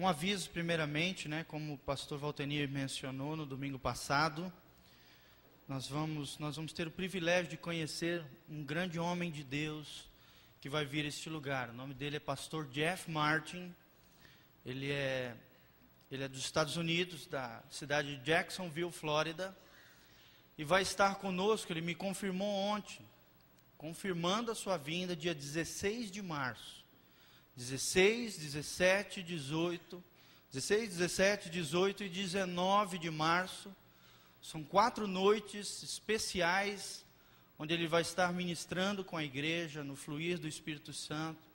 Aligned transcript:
Um 0.00 0.06
aviso, 0.06 0.48
primeiramente, 0.50 1.26
né, 1.26 1.42
como 1.48 1.74
o 1.74 1.78
pastor 1.78 2.20
Valtenir 2.20 2.68
mencionou 2.68 3.34
no 3.34 3.44
domingo 3.44 3.80
passado, 3.80 4.52
nós 5.66 5.88
vamos, 5.88 6.38
nós 6.38 6.54
vamos 6.54 6.72
ter 6.72 6.86
o 6.86 6.90
privilégio 6.92 7.50
de 7.50 7.56
conhecer 7.56 8.24
um 8.48 8.62
grande 8.62 9.00
homem 9.00 9.28
de 9.28 9.42
Deus 9.42 10.08
que 10.60 10.68
vai 10.68 10.84
vir 10.84 11.04
a 11.04 11.08
este 11.08 11.28
lugar. 11.28 11.70
O 11.70 11.72
nome 11.72 11.94
dele 11.94 12.14
é 12.14 12.20
pastor 12.20 12.68
Jeff 12.68 13.10
Martin. 13.10 13.74
Ele 14.64 14.88
é, 14.88 15.34
ele 16.12 16.22
é 16.22 16.28
dos 16.28 16.42
Estados 16.42 16.76
Unidos, 16.76 17.26
da 17.26 17.60
cidade 17.68 18.18
de 18.18 18.24
Jacksonville, 18.24 18.92
Flórida. 18.92 19.52
E 20.56 20.62
vai 20.62 20.82
estar 20.82 21.16
conosco, 21.16 21.72
ele 21.72 21.80
me 21.80 21.96
confirmou 21.96 22.54
ontem, 22.54 23.04
confirmando 23.76 24.52
a 24.52 24.54
sua 24.54 24.76
vinda 24.76 25.16
dia 25.16 25.34
16 25.34 26.08
de 26.08 26.22
março. 26.22 26.77
16, 27.58 28.38
17, 28.38 29.20
18, 29.20 30.04
16, 30.52 30.90
17, 30.90 31.50
18 31.50 32.04
e 32.04 32.08
19 32.08 32.98
de 32.98 33.10
março. 33.10 33.74
São 34.40 34.62
quatro 34.62 35.08
noites 35.08 35.82
especiais, 35.82 37.04
onde 37.58 37.74
ele 37.74 37.88
vai 37.88 38.02
estar 38.02 38.32
ministrando 38.32 39.02
com 39.02 39.16
a 39.16 39.24
igreja, 39.24 39.82
no 39.82 39.96
fluir 39.96 40.38
do 40.38 40.46
Espírito 40.46 40.92
Santo. 40.92 41.48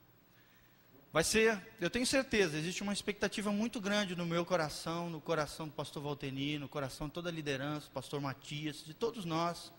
Vai 1.13 1.23
ser, 1.23 1.65
eu 1.79 1.89
tenho 1.89 2.05
certeza, 2.05 2.57
existe 2.57 2.83
uma 2.83 2.91
expectativa 2.91 3.49
muito 3.49 3.79
grande 3.79 4.13
no 4.13 4.25
meu 4.25 4.43
coração, 4.43 5.09
no 5.09 5.21
coração 5.21 5.67
do 5.67 5.73
pastor 5.73 6.03
Valteni, 6.03 6.59
no 6.59 6.67
coração 6.67 7.07
de 7.07 7.13
toda 7.13 7.29
a 7.29 7.31
liderança, 7.31 7.89
pastor 7.93 8.19
Matias, 8.19 8.83
de 8.83 8.93
todos 8.93 9.23
nós, 9.23 9.71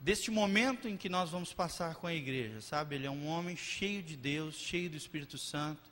deste 0.00 0.30
momento 0.30 0.88
em 0.88 0.96
que 0.96 1.08
nós 1.08 1.30
vamos 1.30 1.52
passar 1.52 1.94
com 1.94 2.06
a 2.06 2.14
igreja, 2.14 2.60
sabe? 2.60 2.96
Ele 2.96 3.06
é 3.06 3.10
um 3.10 3.26
homem 3.26 3.56
cheio 3.56 4.02
de 4.02 4.16
Deus, 4.16 4.54
cheio 4.54 4.90
do 4.90 4.96
Espírito 4.96 5.38
Santo. 5.38 5.90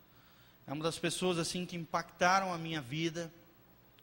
É 0.66 0.72
uma 0.72 0.84
das 0.84 0.98
pessoas 0.98 1.38
assim 1.38 1.66
que 1.66 1.76
impactaram 1.76 2.52
a 2.52 2.58
minha 2.58 2.80
vida, 2.80 3.32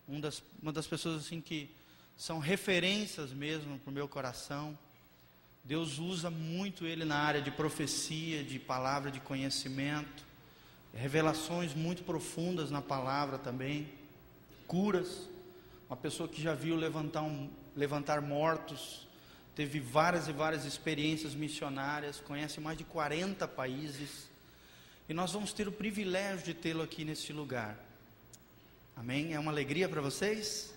uma 0.07 0.19
das, 0.19 0.43
uma 0.61 0.73
das 0.73 0.87
pessoas 0.87 1.25
assim 1.25 1.39
que 1.39 1.69
são 2.17 2.39
referências 2.39 3.31
mesmo 3.31 3.79
para 3.79 3.91
o 3.91 3.93
meu 3.93 4.07
coração. 4.07 4.77
Deus 5.63 5.99
usa 5.99 6.29
muito 6.29 6.85
ele 6.85 7.05
na 7.05 7.17
área 7.17 7.41
de 7.41 7.51
profecia, 7.51 8.43
de 8.43 8.57
palavra 8.57 9.11
de 9.11 9.19
conhecimento, 9.19 10.23
revelações 10.93 11.73
muito 11.73 12.03
profundas 12.03 12.71
na 12.71 12.81
palavra 12.81 13.37
também, 13.37 13.87
curas. 14.67 15.29
Uma 15.87 15.95
pessoa 15.95 16.27
que 16.27 16.41
já 16.41 16.53
viu 16.53 16.75
levantar, 16.75 17.21
um, 17.21 17.49
levantar 17.75 18.21
mortos, 18.21 19.07
teve 19.55 19.79
várias 19.79 20.27
e 20.27 20.31
várias 20.31 20.65
experiências 20.65 21.33
missionárias, 21.33 22.19
conhece 22.19 22.59
mais 22.59 22.77
de 22.77 22.83
40 22.83 23.47
países, 23.47 24.29
e 25.07 25.13
nós 25.13 25.31
vamos 25.31 25.51
ter 25.51 25.67
o 25.67 25.71
privilégio 25.71 26.45
de 26.45 26.53
tê-lo 26.53 26.83
aqui 26.83 27.03
neste 27.03 27.33
lugar. 27.33 27.77
Amém? 28.95 29.33
É 29.33 29.39
uma 29.39 29.51
alegria 29.51 29.89
para 29.89 30.01
vocês? 30.01 30.73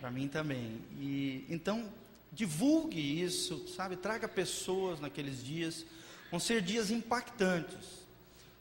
Para 0.00 0.10
mim 0.10 0.28
também. 0.28 0.80
E 0.98 1.44
então 1.48 1.90
divulgue 2.32 3.22
isso, 3.22 3.66
sabe? 3.68 3.96
Traga 3.96 4.28
pessoas 4.28 5.00
naqueles 5.00 5.42
dias. 5.42 5.84
Vão 6.30 6.38
ser 6.38 6.62
dias 6.62 6.90
impactantes. 6.90 8.04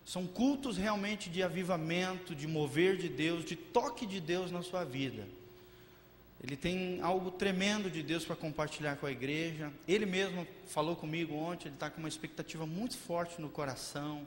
São 0.05 0.25
cultos 0.25 0.77
realmente 0.77 1.29
de 1.29 1.43
avivamento, 1.43 2.33
de 2.33 2.47
mover 2.47 2.97
de 2.97 3.09
Deus, 3.09 3.45
de 3.45 3.55
toque 3.55 4.05
de 4.05 4.19
Deus 4.19 4.51
na 4.51 4.61
sua 4.61 4.83
vida. 4.83 5.27
Ele 6.43 6.57
tem 6.57 6.99
algo 7.01 7.31
tremendo 7.31 7.89
de 7.89 8.03
Deus 8.03 8.25
para 8.25 8.35
compartilhar 8.35 8.97
com 8.97 9.05
a 9.05 9.11
igreja. 9.11 9.71
Ele 9.87 10.05
mesmo 10.05 10.45
falou 10.67 10.93
comigo 10.93 11.33
ontem, 11.33 11.69
ele 11.69 11.75
está 11.75 11.89
com 11.89 11.99
uma 11.99 12.09
expectativa 12.09 12.65
muito 12.65 12.97
forte 12.97 13.39
no 13.39 13.47
coração. 13.47 14.25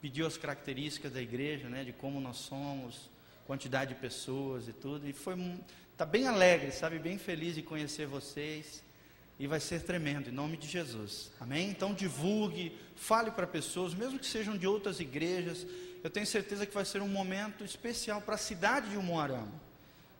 Pediu 0.00 0.26
as 0.26 0.38
características 0.38 1.12
da 1.12 1.20
igreja, 1.20 1.68
né, 1.68 1.84
de 1.84 1.92
como 1.92 2.20
nós 2.20 2.38
somos, 2.38 3.10
quantidade 3.46 3.92
de 3.92 4.00
pessoas 4.00 4.66
e 4.66 4.72
tudo. 4.72 5.06
E 5.06 5.12
foi 5.12 5.34
está 5.92 6.06
bem 6.06 6.26
alegre, 6.26 6.72
sabe, 6.72 6.98
bem 6.98 7.18
feliz 7.18 7.54
de 7.54 7.62
conhecer 7.62 8.06
vocês. 8.06 8.82
E 9.38 9.46
vai 9.46 9.60
ser 9.60 9.82
tremendo, 9.82 10.30
em 10.30 10.32
nome 10.32 10.56
de 10.56 10.66
Jesus. 10.66 11.30
Amém? 11.38 11.68
Então 11.68 11.92
divulgue, 11.92 12.76
fale 12.96 13.30
para 13.30 13.46
pessoas, 13.46 13.92
mesmo 13.92 14.18
que 14.18 14.26
sejam 14.26 14.56
de 14.56 14.66
outras 14.66 15.00
igrejas. 15.00 15.66
Eu 16.02 16.08
tenho 16.08 16.26
certeza 16.26 16.64
que 16.64 16.74
vai 16.74 16.86
ser 16.86 17.02
um 17.02 17.08
momento 17.08 17.62
especial 17.62 18.22
para 18.22 18.36
a 18.36 18.38
cidade 18.38 18.88
de 18.88 18.96
Umuarama 18.96 19.67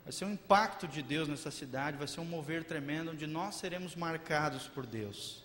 Vai 0.08 0.12
ser 0.14 0.24
um 0.24 0.32
impacto 0.32 0.88
de 0.88 1.02
Deus 1.02 1.28
nessa 1.28 1.50
cidade, 1.50 1.98
vai 1.98 2.08
ser 2.08 2.20
um 2.20 2.24
mover 2.24 2.64
tremendo, 2.64 3.10
onde 3.10 3.26
nós 3.26 3.56
seremos 3.56 3.94
marcados 3.94 4.66
por 4.66 4.86
Deus. 4.86 5.42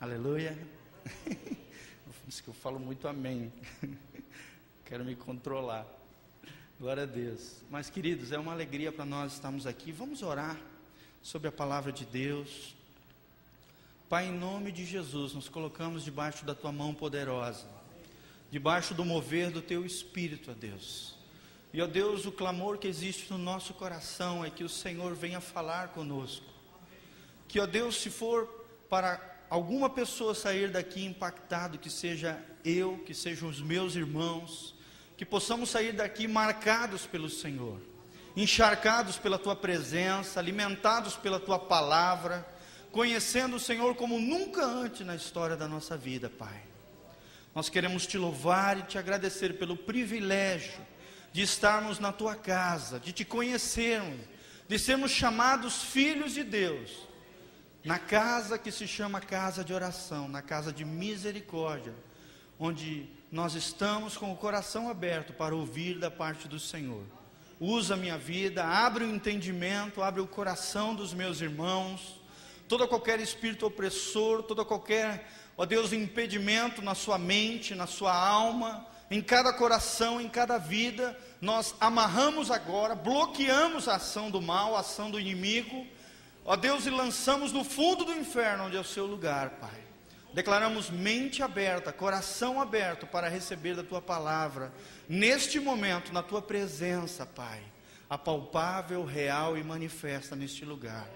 Aleluia. 0.00 0.56
Diz 2.26 2.40
que 2.40 2.48
eu 2.48 2.54
falo 2.54 2.80
muito 2.80 3.06
amém. 3.06 3.52
Quero 4.86 5.04
me 5.04 5.14
controlar. 5.14 5.86
Glória 6.80 7.02
a 7.02 7.06
Deus. 7.06 7.56
Mas, 7.70 7.90
queridos, 7.90 8.32
é 8.32 8.38
uma 8.38 8.52
alegria 8.52 8.90
para 8.90 9.04
nós 9.04 9.34
estarmos 9.34 9.66
aqui. 9.66 9.92
Vamos 9.92 10.22
orar 10.22 10.58
sobre 11.22 11.48
a 11.48 11.52
palavra 11.52 11.92
de 11.92 12.06
Deus. 12.06 12.74
Pai, 14.08 14.28
em 14.28 14.32
nome 14.32 14.72
de 14.72 14.86
Jesus, 14.86 15.34
nos 15.34 15.50
colocamos 15.50 16.02
debaixo 16.02 16.46
da 16.46 16.54
tua 16.54 16.72
mão 16.72 16.94
poderosa, 16.94 17.66
debaixo 18.50 18.94
do 18.94 19.04
mover 19.04 19.50
do 19.50 19.60
teu 19.60 19.84
espírito, 19.84 20.50
ó 20.50 20.54
Deus. 20.54 21.13
E, 21.74 21.82
ó 21.82 21.88
Deus, 21.88 22.24
o 22.24 22.30
clamor 22.30 22.78
que 22.78 22.86
existe 22.86 23.32
no 23.32 23.36
nosso 23.36 23.74
coração 23.74 24.44
é 24.44 24.48
que 24.48 24.62
o 24.62 24.68
Senhor 24.68 25.12
venha 25.12 25.40
falar 25.40 25.88
conosco. 25.88 26.46
Que, 27.48 27.58
ó 27.58 27.66
Deus, 27.66 28.00
se 28.00 28.10
for 28.10 28.46
para 28.88 29.20
alguma 29.50 29.90
pessoa 29.90 30.36
sair 30.36 30.70
daqui 30.70 31.04
impactado, 31.04 31.76
que 31.76 31.90
seja 31.90 32.40
eu, 32.64 32.98
que 33.04 33.12
sejam 33.12 33.48
os 33.48 33.60
meus 33.60 33.96
irmãos, 33.96 34.72
que 35.16 35.24
possamos 35.24 35.68
sair 35.68 35.92
daqui 35.92 36.28
marcados 36.28 37.06
pelo 37.06 37.28
Senhor, 37.28 37.80
encharcados 38.36 39.18
pela 39.18 39.36
tua 39.36 39.56
presença, 39.56 40.38
alimentados 40.38 41.16
pela 41.16 41.40
tua 41.40 41.58
palavra, 41.58 42.46
conhecendo 42.92 43.56
o 43.56 43.60
Senhor 43.60 43.96
como 43.96 44.20
nunca 44.20 44.64
antes 44.64 45.04
na 45.04 45.16
história 45.16 45.56
da 45.56 45.66
nossa 45.66 45.96
vida, 45.96 46.30
Pai. 46.30 46.62
Nós 47.52 47.68
queremos 47.68 48.06
te 48.06 48.16
louvar 48.16 48.78
e 48.78 48.82
te 48.82 48.96
agradecer 48.96 49.58
pelo 49.58 49.76
privilégio 49.76 50.93
de 51.34 51.42
estarmos 51.42 51.98
na 51.98 52.12
tua 52.12 52.36
casa, 52.36 53.00
de 53.00 53.12
te 53.12 53.24
conhecermos, 53.24 54.20
de 54.68 54.78
sermos 54.78 55.10
chamados 55.10 55.82
filhos 55.82 56.32
de 56.32 56.44
Deus, 56.44 57.08
na 57.84 57.98
casa 57.98 58.56
que 58.56 58.70
se 58.70 58.86
chama 58.86 59.20
casa 59.20 59.64
de 59.64 59.74
oração, 59.74 60.28
na 60.28 60.40
casa 60.40 60.72
de 60.72 60.84
misericórdia, 60.84 61.92
onde 62.56 63.08
nós 63.32 63.56
estamos 63.56 64.16
com 64.16 64.32
o 64.32 64.36
coração 64.36 64.88
aberto 64.88 65.32
para 65.32 65.56
ouvir 65.56 65.98
da 65.98 66.08
parte 66.08 66.46
do 66.46 66.60
Senhor. 66.60 67.02
Usa 67.58 67.94
a 67.94 67.96
minha 67.96 68.16
vida, 68.16 68.64
abre 68.64 69.02
o 69.02 69.10
entendimento, 69.10 70.04
abre 70.04 70.20
o 70.20 70.28
coração 70.28 70.94
dos 70.94 71.12
meus 71.12 71.40
irmãos, 71.40 72.20
todo 72.68 72.86
qualquer 72.86 73.18
espírito 73.18 73.66
opressor, 73.66 74.44
todo 74.44 74.64
qualquer, 74.64 75.28
ó 75.56 75.66
Deus, 75.66 75.92
impedimento 75.92 76.80
na 76.80 76.94
sua 76.94 77.18
mente, 77.18 77.74
na 77.74 77.88
sua 77.88 78.16
alma, 78.16 78.86
em 79.14 79.22
cada 79.22 79.52
coração, 79.52 80.20
em 80.20 80.28
cada 80.28 80.58
vida, 80.58 81.16
nós 81.40 81.72
amarramos 81.78 82.50
agora, 82.50 82.96
bloqueamos 82.96 83.86
a 83.86 83.94
ação 83.94 84.28
do 84.28 84.42
mal, 84.42 84.74
a 84.74 84.80
ação 84.80 85.08
do 85.08 85.20
inimigo, 85.20 85.86
ó 86.44 86.56
Deus, 86.56 86.84
e 86.84 86.90
lançamos 86.90 87.52
no 87.52 87.62
fundo 87.62 88.04
do 88.04 88.12
inferno, 88.12 88.64
onde 88.64 88.76
é 88.76 88.80
o 88.80 88.84
seu 88.84 89.06
lugar, 89.06 89.50
Pai. 89.50 89.84
Declaramos 90.32 90.90
mente 90.90 91.44
aberta, 91.44 91.92
coração 91.92 92.60
aberto 92.60 93.06
para 93.06 93.28
receber 93.28 93.76
da 93.76 93.84
tua 93.84 94.02
palavra, 94.02 94.72
neste 95.08 95.60
momento, 95.60 96.12
na 96.12 96.20
tua 96.20 96.42
presença, 96.42 97.24
Pai, 97.24 97.62
apalpável, 98.10 99.04
real 99.04 99.56
e 99.56 99.62
manifesta 99.62 100.34
neste 100.34 100.64
lugar, 100.64 101.08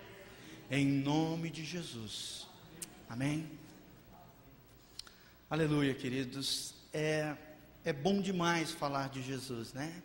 em 0.70 0.86
nome 0.86 1.50
de 1.50 1.64
Jesus, 1.64 2.46
amém. 3.08 3.50
Aleluia, 5.50 5.94
queridos. 5.94 6.74
É 6.92 7.34
é 7.84 7.92
bom 7.92 8.20
demais 8.20 8.70
falar 8.70 9.08
de 9.08 9.22
Jesus, 9.22 9.72
né? 9.72 10.02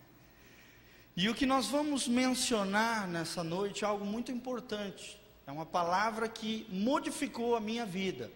E 1.15 1.29
o 1.29 1.35
que 1.35 1.45
nós 1.45 1.67
vamos 1.67 2.07
mencionar 2.07 3.07
nessa 3.07 3.43
noite 3.43 3.83
é 3.83 3.87
algo 3.87 4.05
muito 4.05 4.31
importante. 4.31 5.21
É 5.45 5.51
uma 5.51 5.65
palavra 5.65 6.27
que 6.27 6.65
modificou 6.69 7.55
a 7.55 7.59
minha 7.59 7.85
vida. 7.85 8.31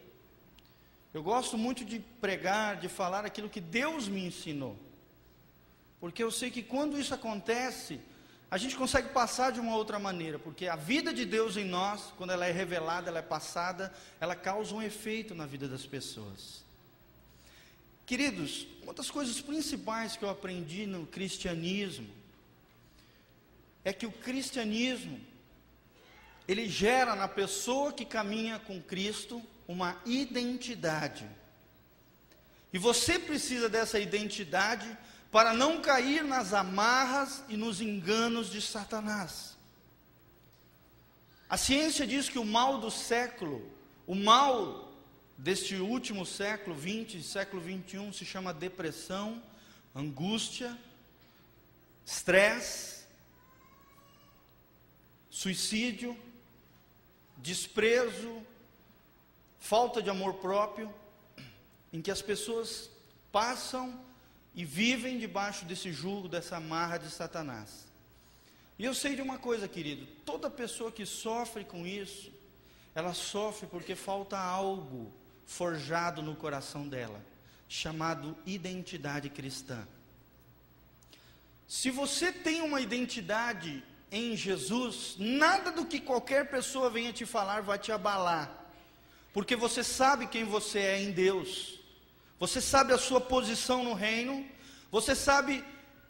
Eu 1.13 1.24
gosto 1.24 1.57
muito 1.57 1.84
de 1.84 2.00
pregar, 2.00 2.78
de 2.78 2.88
falar 2.88 3.25
aquilo 3.25 3.50
que 3.50 3.62
Deus 3.62 4.07
me 4.07 4.25
ensinou. 4.25 4.78
Porque 6.00 6.22
eu 6.22 6.30
sei 6.30 6.51
que 6.51 6.62
quando 6.62 7.00
isso 7.00 7.13
acontece, 7.13 8.00
a 8.51 8.57
gente 8.57 8.75
consegue 8.75 9.10
passar 9.10 9.51
de 9.51 9.60
uma 9.60 9.75
outra 9.75 9.98
maneira, 9.98 10.38
porque 10.38 10.68
a 10.68 10.75
vida 10.75 11.12
de 11.12 11.25
Deus 11.25 11.57
em 11.57 11.66
nós, 11.66 12.13
quando 12.16 12.31
ela 12.31 12.45
é 12.45 12.51
revelada, 12.51 13.10
ela 13.10 13.19
é 13.19 13.24
passada, 13.24 13.92
ela 14.19 14.36
causa 14.36 14.75
um 14.75 14.81
efeito 14.81 15.34
na 15.34 15.45
vida 15.45 15.68
das 15.68 15.86
pessoas. 15.86 16.67
Queridos, 18.07 18.65
uma 18.81 18.94
das 18.94 19.12
coisas 19.12 19.42
principais 19.42 20.15
que 20.15 20.24
eu 20.24 20.30
aprendi 20.30 20.88
no 20.88 21.06
cristianismo 21.06 22.07
é 23.83 23.92
que 23.92 24.06
o 24.06 24.12
cristianismo 24.13 25.19
ele 26.48 26.69
gera 26.69 27.18
na 27.18 27.27
pessoa 27.27 27.92
que 27.92 28.06
caminha 28.06 28.59
com 28.59 28.81
Cristo 28.81 29.44
uma 29.68 30.01
identidade. 30.06 31.30
E 32.71 32.77
você 32.77 33.19
precisa 33.19 33.68
dessa 33.68 34.00
identidade 34.00 34.98
para 35.30 35.53
não 35.53 35.81
cair 35.81 36.24
nas 36.24 36.53
amarras 36.53 37.44
e 37.50 37.57
nos 37.57 37.81
enganos 37.81 38.50
de 38.50 38.62
Satanás. 38.62 39.57
A 41.50 41.57
ciência 41.57 42.07
diz 42.07 42.30
que 42.30 42.39
o 42.39 42.45
mal 42.45 42.77
do 42.77 42.89
século, 42.89 43.69
o 44.06 44.15
mal 44.15 44.87
deste 45.38 45.75
último 45.75 46.25
século 46.25 46.75
20, 46.75 47.22
século 47.22 47.62
21, 47.62 48.12
se 48.12 48.25
chama 48.25 48.54
depressão, 48.54 49.42
angústia, 49.94 50.75
estresse, 52.04 53.06
suicídio, 55.30 56.18
desprezo, 57.38 58.42
falta 59.60 60.01
de 60.01 60.10
amor 60.10 60.36
próprio, 60.36 60.92
em 61.94 62.01
que 62.01 62.10
as 62.10 62.22
pessoas 62.22 62.89
passam 63.31 64.04
e 64.56 64.66
vivem 64.66 65.19
debaixo 65.19 65.66
desse 65.66 65.92
jugo, 65.92 66.28
dessa 66.28 66.57
amarra 66.57 66.98
de 66.98 67.12
Satanás. 67.12 67.86
E 68.80 68.86
eu 68.86 68.94
sei 68.94 69.16
de 69.16 69.22
uma 69.22 69.38
coisa, 69.38 69.68
querido: 69.68 70.07
toda 70.25 70.50
pessoa 70.50 70.92
que 70.92 71.06
sofre 71.06 71.63
com 71.63 71.86
isso, 71.86 72.31
ela 72.95 73.13
sofre 73.13 73.68
porque 73.68 73.95
falta 73.95 74.39
algo 74.39 75.13
forjado 75.48 76.22
no 76.22 76.36
coração 76.36 76.88
dela, 76.88 77.24
chamado 77.68 78.38
identidade 78.46 79.30
cristã. 79.30 79.88
Se 81.68 81.90
você 81.90 82.32
tem 82.32 82.62
uma 82.62 82.82
identidade 82.82 83.84
em 84.12 84.36
Jesus, 84.36 85.16
nada 85.18 85.72
do 85.72 85.86
que 85.86 86.00
qualquer 86.00 86.50
pessoa 86.50 86.90
venha 86.90 87.12
te 87.12 87.26
falar 87.26 87.62
vai 87.62 87.80
te 87.80 87.92
abalar, 87.92 88.66
porque 89.34 89.56
você 89.56 89.84
sabe 89.84 90.28
quem 90.28 90.44
você 90.44 90.80
é 90.80 91.02
em 91.02 91.12
Deus, 91.12 91.80
você 92.40 92.62
sabe 92.62 92.94
a 92.94 92.98
sua 92.98 93.20
posição 93.20 93.84
no 93.84 93.94
reino, 93.94 94.46
você 94.92 95.16
sabe 95.16 95.64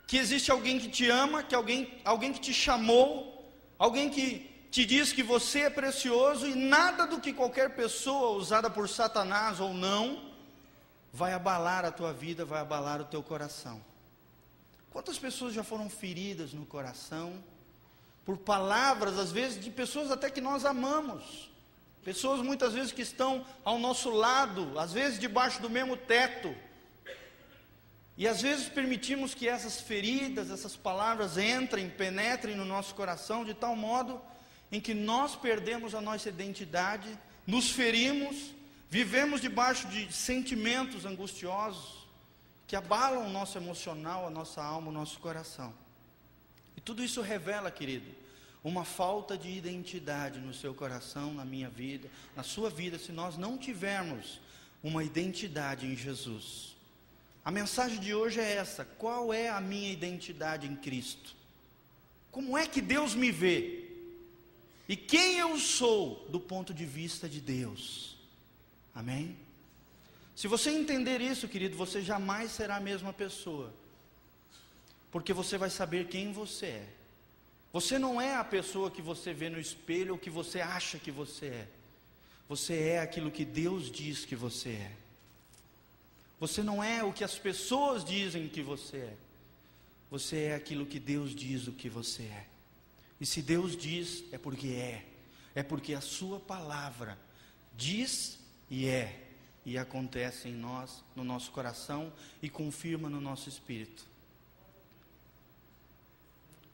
que 0.07 0.17
existe 0.17 0.51
alguém 0.51 0.79
que 0.79 0.89
te 0.89 1.09
ama, 1.09 1.43
que 1.43 1.55
alguém, 1.55 2.01
alguém 2.03 2.33
que 2.33 2.39
te 2.39 2.53
chamou, 2.53 3.51
alguém 3.77 4.09
que 4.09 4.56
te 4.69 4.85
diz 4.85 5.11
que 5.11 5.23
você 5.23 5.61
é 5.61 5.69
precioso 5.69 6.45
e 6.45 6.55
nada 6.55 7.07
do 7.07 7.19
que 7.19 7.33
qualquer 7.33 7.75
pessoa 7.75 8.37
usada 8.37 8.69
por 8.69 8.89
Satanás 8.89 9.59
ou 9.59 9.73
não 9.73 10.31
vai 11.11 11.33
abalar 11.33 11.85
a 11.85 11.91
tua 11.91 12.13
vida, 12.13 12.45
vai 12.45 12.61
abalar 12.61 13.01
o 13.01 13.05
teu 13.05 13.23
coração. 13.23 13.81
Quantas 14.91 15.17
pessoas 15.17 15.53
já 15.53 15.63
foram 15.63 15.89
feridas 15.89 16.53
no 16.53 16.65
coração 16.65 17.43
por 18.25 18.37
palavras, 18.37 19.17
às 19.17 19.31
vezes, 19.31 19.63
de 19.63 19.69
pessoas 19.71 20.11
até 20.11 20.29
que 20.29 20.41
nós 20.41 20.65
amamos? 20.65 21.49
Pessoas 22.03 22.41
muitas 22.41 22.73
vezes 22.73 22.91
que 22.91 23.01
estão 23.01 23.45
ao 23.63 23.79
nosso 23.79 24.09
lado, 24.09 24.77
às 24.79 24.93
vezes 24.93 25.19
debaixo 25.19 25.61
do 25.61 25.69
mesmo 25.69 25.95
teto. 25.97 26.55
E 28.17 28.27
às 28.27 28.41
vezes 28.41 28.67
permitimos 28.67 29.33
que 29.33 29.47
essas 29.47 29.79
feridas, 29.79 30.49
essas 30.49 30.75
palavras 30.75 31.37
entrem, 31.37 31.89
penetrem 31.89 32.55
no 32.55 32.65
nosso 32.65 32.95
coração 32.95 33.45
de 33.45 33.53
tal 33.53 33.75
modo 33.75 34.21
em 34.71 34.79
que 34.79 34.93
nós 34.93 35.35
perdemos 35.35 35.95
a 35.95 36.01
nossa 36.01 36.29
identidade, 36.29 37.07
nos 37.45 37.71
ferimos, 37.71 38.53
vivemos 38.89 39.41
debaixo 39.41 39.87
de 39.87 40.11
sentimentos 40.11 41.05
angustiosos 41.05 42.07
que 42.67 42.75
abalam 42.75 43.25
o 43.25 43.29
nosso 43.29 43.57
emocional, 43.57 44.27
a 44.27 44.29
nossa 44.29 44.61
alma, 44.61 44.89
o 44.89 44.93
nosso 44.93 45.19
coração. 45.19 45.73
E 46.75 46.81
tudo 46.81 47.01
isso 47.03 47.21
revela, 47.21 47.71
querido, 47.71 48.11
uma 48.63 48.83
falta 48.83 49.37
de 49.37 49.49
identidade 49.49 50.39
no 50.39 50.53
seu 50.53 50.73
coração, 50.73 51.33
na 51.33 51.45
minha 51.45 51.69
vida, 51.69 52.09
na 52.35 52.43
sua 52.43 52.69
vida, 52.69 52.99
se 52.99 53.13
nós 53.13 53.37
não 53.37 53.57
tivermos 53.57 54.41
uma 54.83 55.03
identidade 55.03 55.85
em 55.85 55.95
Jesus. 55.95 56.75
A 57.45 57.51
mensagem 57.51 57.97
de 57.99 58.13
hoje 58.13 58.41
é 58.41 58.55
essa: 58.55 58.83
qual 58.83 59.33
é 59.33 59.47
a 59.47 59.61
minha 59.61 59.89
identidade 59.89 60.67
em 60.67 60.75
Cristo? 60.75 61.33
Como 62.29 62.57
é 62.57 62.67
que 62.67 62.81
Deus 62.81 63.15
me 63.15 63.31
vê? 63.31 63.86
E 64.87 64.95
quem 64.95 65.37
eu 65.37 65.57
sou 65.59 66.25
do 66.29 66.39
ponto 66.39 66.73
de 66.73 66.85
vista 66.85 67.27
de 67.27 67.41
Deus. 67.41 68.15
Amém? 68.95 69.37
Se 70.35 70.47
você 70.47 70.69
entender 70.69 71.19
isso, 71.19 71.47
querido, 71.47 71.75
você 71.75 72.01
jamais 72.01 72.51
será 72.51 72.77
a 72.77 72.79
mesma 72.79 73.11
pessoa. 73.11 73.73
Porque 75.11 75.33
você 75.33 75.57
vai 75.57 75.69
saber 75.69 76.07
quem 76.07 76.31
você 76.31 76.67
é. 76.67 76.89
Você 77.73 77.99
não 77.99 78.21
é 78.21 78.35
a 78.35 78.43
pessoa 78.43 78.89
que 78.89 79.01
você 79.01 79.33
vê 79.33 79.49
no 79.49 79.59
espelho 79.59 80.13
ou 80.13 80.19
que 80.19 80.29
você 80.29 80.61
acha 80.61 80.97
que 80.97 81.11
você 81.11 81.47
é. 81.47 81.67
Você 82.47 82.73
é 82.89 82.99
aquilo 82.99 83.29
que 83.29 83.43
Deus 83.43 83.91
diz 83.91 84.25
que 84.25 84.35
você 84.35 84.69
é. 84.69 84.91
Você 86.39 86.63
não 86.63 86.83
é 86.83 87.03
o 87.03 87.11
que 87.11 87.23
as 87.23 87.37
pessoas 87.37 88.05
dizem 88.05 88.47
que 88.47 88.61
você 88.61 88.97
é. 88.97 89.17
Você 90.09 90.43
é 90.43 90.55
aquilo 90.55 90.85
que 90.85 90.99
Deus 90.99 91.35
diz 91.35 91.67
o 91.67 91.71
que 91.71 91.89
você 91.89 92.23
é. 92.23 92.45
E 93.19 93.25
se 93.25 93.41
Deus 93.41 93.75
diz, 93.75 94.23
é 94.31 94.37
porque 94.37 94.67
é. 94.67 95.05
É 95.55 95.63
porque 95.63 95.93
a 95.93 96.01
Sua 96.01 96.39
palavra 96.39 97.17
diz 97.75 98.39
e 98.69 98.85
é. 98.87 99.23
E 99.65 99.77
acontece 99.77 100.47
em 100.47 100.53
nós, 100.53 101.03
no 101.15 101.23
nosso 101.23 101.51
coração 101.51 102.13
e 102.41 102.49
confirma 102.49 103.09
no 103.09 103.19
nosso 103.19 103.49
espírito. 103.49 104.05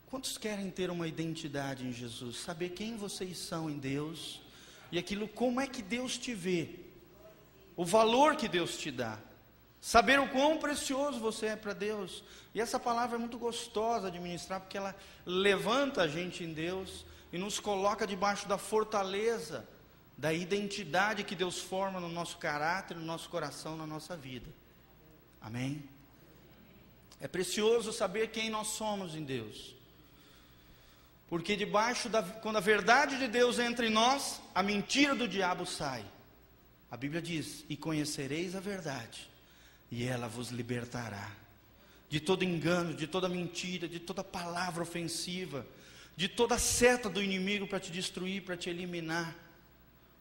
Quantos 0.05 0.37
querem 0.37 0.69
ter 0.69 0.91
uma 0.91 1.07
identidade 1.07 1.87
em 1.87 1.91
Jesus? 1.91 2.37
Saber 2.37 2.69
quem 2.69 2.95
vocês 2.95 3.35
são 3.35 3.67
em 3.67 3.79
Deus 3.79 4.41
e 4.91 4.99
aquilo, 4.99 5.27
como 5.27 5.59
é 5.59 5.65
que 5.65 5.81
Deus 5.81 6.19
te 6.19 6.35
vê, 6.35 6.81
o 7.75 7.83
valor 7.83 8.35
que 8.35 8.47
Deus 8.47 8.77
te 8.77 8.91
dá. 8.91 9.19
Saber 9.83 10.18
o 10.18 10.30
quão 10.30 10.59
precioso 10.59 11.19
você 11.19 11.47
é 11.47 11.56
para 11.57 11.74
Deus. 11.74 12.24
E 12.56 12.62
essa 12.62 12.80
palavra 12.80 13.18
é 13.18 13.19
muito 13.19 13.38
gostosa 13.38 14.09
de 14.09 14.18
ministrar, 14.18 14.62
porque 14.62 14.77
ela 14.77 14.95
levanta 15.25 16.03
a 16.03 16.07
gente 16.07 16.41
em 16.41 16.53
Deus 16.53 17.06
e 17.33 17.38
nos 17.38 17.59
coloca 17.59 18.07
debaixo 18.07 18.47
da 18.47 18.57
fortaleza, 18.57 19.68
da 20.18 20.31
identidade 20.31 21.25
que 21.25 21.35
Deus 21.35 21.59
forma 21.59 22.00
no 22.00 22.07
nosso 22.07 22.38
caráter, 22.38 22.95
no 22.95 23.03
nosso 23.03 23.30
coração, 23.30 23.75
na 23.75 23.85
nossa 23.85 24.15
vida. 24.15 24.50
Amém? 25.41 25.83
É 27.19 27.27
precioso 27.27 27.91
saber 27.91 28.29
quem 28.29 28.50
nós 28.50 28.68
somos 28.68 29.15
em 29.15 29.25
Deus. 29.25 29.75
Porque 31.27 31.57
debaixo 31.57 32.07
da, 32.07 32.24
quando 32.24 32.56
a 32.56 32.62
verdade 32.62 33.19
de 33.19 33.27
Deus 33.27 33.59
entra 33.59 33.86
em 33.86 33.89
nós, 33.89 34.39
a 34.56 34.63
mentira 34.63 35.13
do 35.13 35.27
diabo 35.27 35.65
sai. 35.65 36.06
A 36.89 36.95
Bíblia 36.95 37.21
diz: 37.21 37.65
"E 37.68 37.75
conhecereis 37.75 38.56
a 38.56 38.62
verdade, 38.62 39.32
e 39.93 40.03
ela 40.03 40.27
vos 40.27 40.49
libertará 40.49 41.31
de 42.09 42.19
todo 42.19 42.43
engano, 42.43 42.95
de 42.95 43.05
toda 43.05 43.29
mentira, 43.29 43.88
de 43.88 44.00
toda 44.00 44.23
palavra 44.23 44.81
ofensiva, 44.81 45.65
de 46.15 46.27
toda 46.27 46.57
seta 46.57 47.07
do 47.07 47.21
inimigo 47.21 47.67
para 47.67 47.79
te 47.79 47.91
destruir, 47.91 48.43
para 48.43 48.57
te 48.57 48.71
eliminar. 48.71 49.35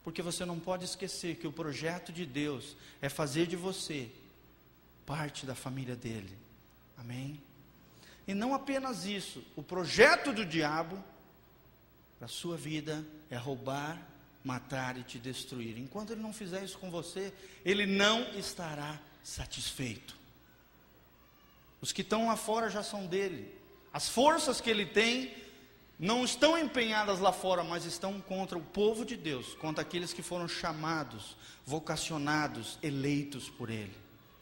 Porque 0.03 0.21
você 0.21 0.45
não 0.45 0.59
pode 0.59 0.85
esquecer 0.85 1.37
que 1.37 1.47
o 1.47 1.51
projeto 1.51 2.11
de 2.11 2.23
Deus 2.23 2.75
é 3.01 3.09
fazer 3.09 3.47
de 3.47 3.55
você 3.55 4.09
parte 5.07 5.43
da 5.43 5.55
família 5.55 5.95
dele. 5.95 6.37
Amém? 6.95 7.41
E 8.27 8.33
não 8.35 8.53
apenas 8.53 9.05
isso, 9.05 9.43
o 9.55 9.63
projeto 9.63 10.31
do 10.31 10.45
diabo 10.45 11.03
para 12.19 12.25
a 12.25 12.29
sua 12.29 12.57
vida 12.57 13.03
é 13.29 13.37
roubar, 13.37 13.99
matar 14.43 14.97
e 14.99 15.03
te 15.03 15.17
destruir. 15.17 15.79
Enquanto 15.79 16.11
ele 16.11 16.21
não 16.21 16.31
fizer 16.31 16.63
isso 16.63 16.77
com 16.77 16.91
você, 16.91 17.33
ele 17.65 17.87
não 17.87 18.21
estará 18.37 18.99
satisfeito. 19.23 20.17
Os 21.81 21.91
que 21.91 22.01
estão 22.01 22.27
lá 22.27 22.35
fora 22.35 22.69
já 22.69 22.83
são 22.83 23.05
dele. 23.05 23.53
As 23.91 24.09
forças 24.09 24.59
que 24.61 24.69
ele 24.69 24.85
tem 24.85 25.33
não 25.99 26.25
estão 26.25 26.57
empenhadas 26.57 27.19
lá 27.19 27.31
fora, 27.31 27.63
mas 27.63 27.85
estão 27.85 28.19
contra 28.19 28.57
o 28.57 28.61
povo 28.61 29.05
de 29.05 29.15
Deus, 29.15 29.53
contra 29.55 29.81
aqueles 29.81 30.11
que 30.11 30.21
foram 30.21 30.47
chamados, 30.47 31.37
vocacionados, 31.65 32.77
eleitos 32.81 33.49
por 33.49 33.69
ele. 33.69 33.95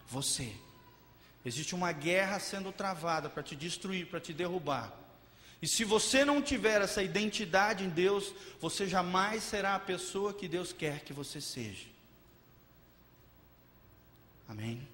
Você. 0.08 0.54
Existe 1.44 1.74
uma 1.74 1.92
guerra 1.92 2.40
sendo 2.40 2.72
travada 2.72 3.30
para 3.30 3.44
te 3.44 3.56
destruir, 3.56 4.08
para 4.08 4.20
te 4.20 4.34
derrubar. 4.34 4.94
E 5.62 5.68
se 5.68 5.84
você 5.84 6.26
não 6.26 6.42
tiver 6.42 6.82
essa 6.82 7.04
identidade 7.04 7.84
em 7.84 7.90
Deus, 7.90 8.34
você 8.60 8.88
jamais 8.88 9.44
será 9.44 9.76
a 9.76 9.80
pessoa 9.80 10.34
que 10.34 10.48
Deus 10.48 10.74
quer 10.74 11.02
que 11.02 11.14
você 11.14 11.40
seja. 11.40 11.86
Amém? 14.52 14.86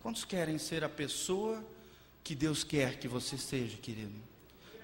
Quantos 0.00 0.24
querem 0.24 0.56
ser 0.56 0.84
a 0.84 0.88
pessoa 0.88 1.64
que 2.22 2.32
Deus 2.32 2.62
quer 2.62 2.96
que 2.96 3.08
você 3.08 3.36
seja, 3.36 3.76
querido? 3.76 4.14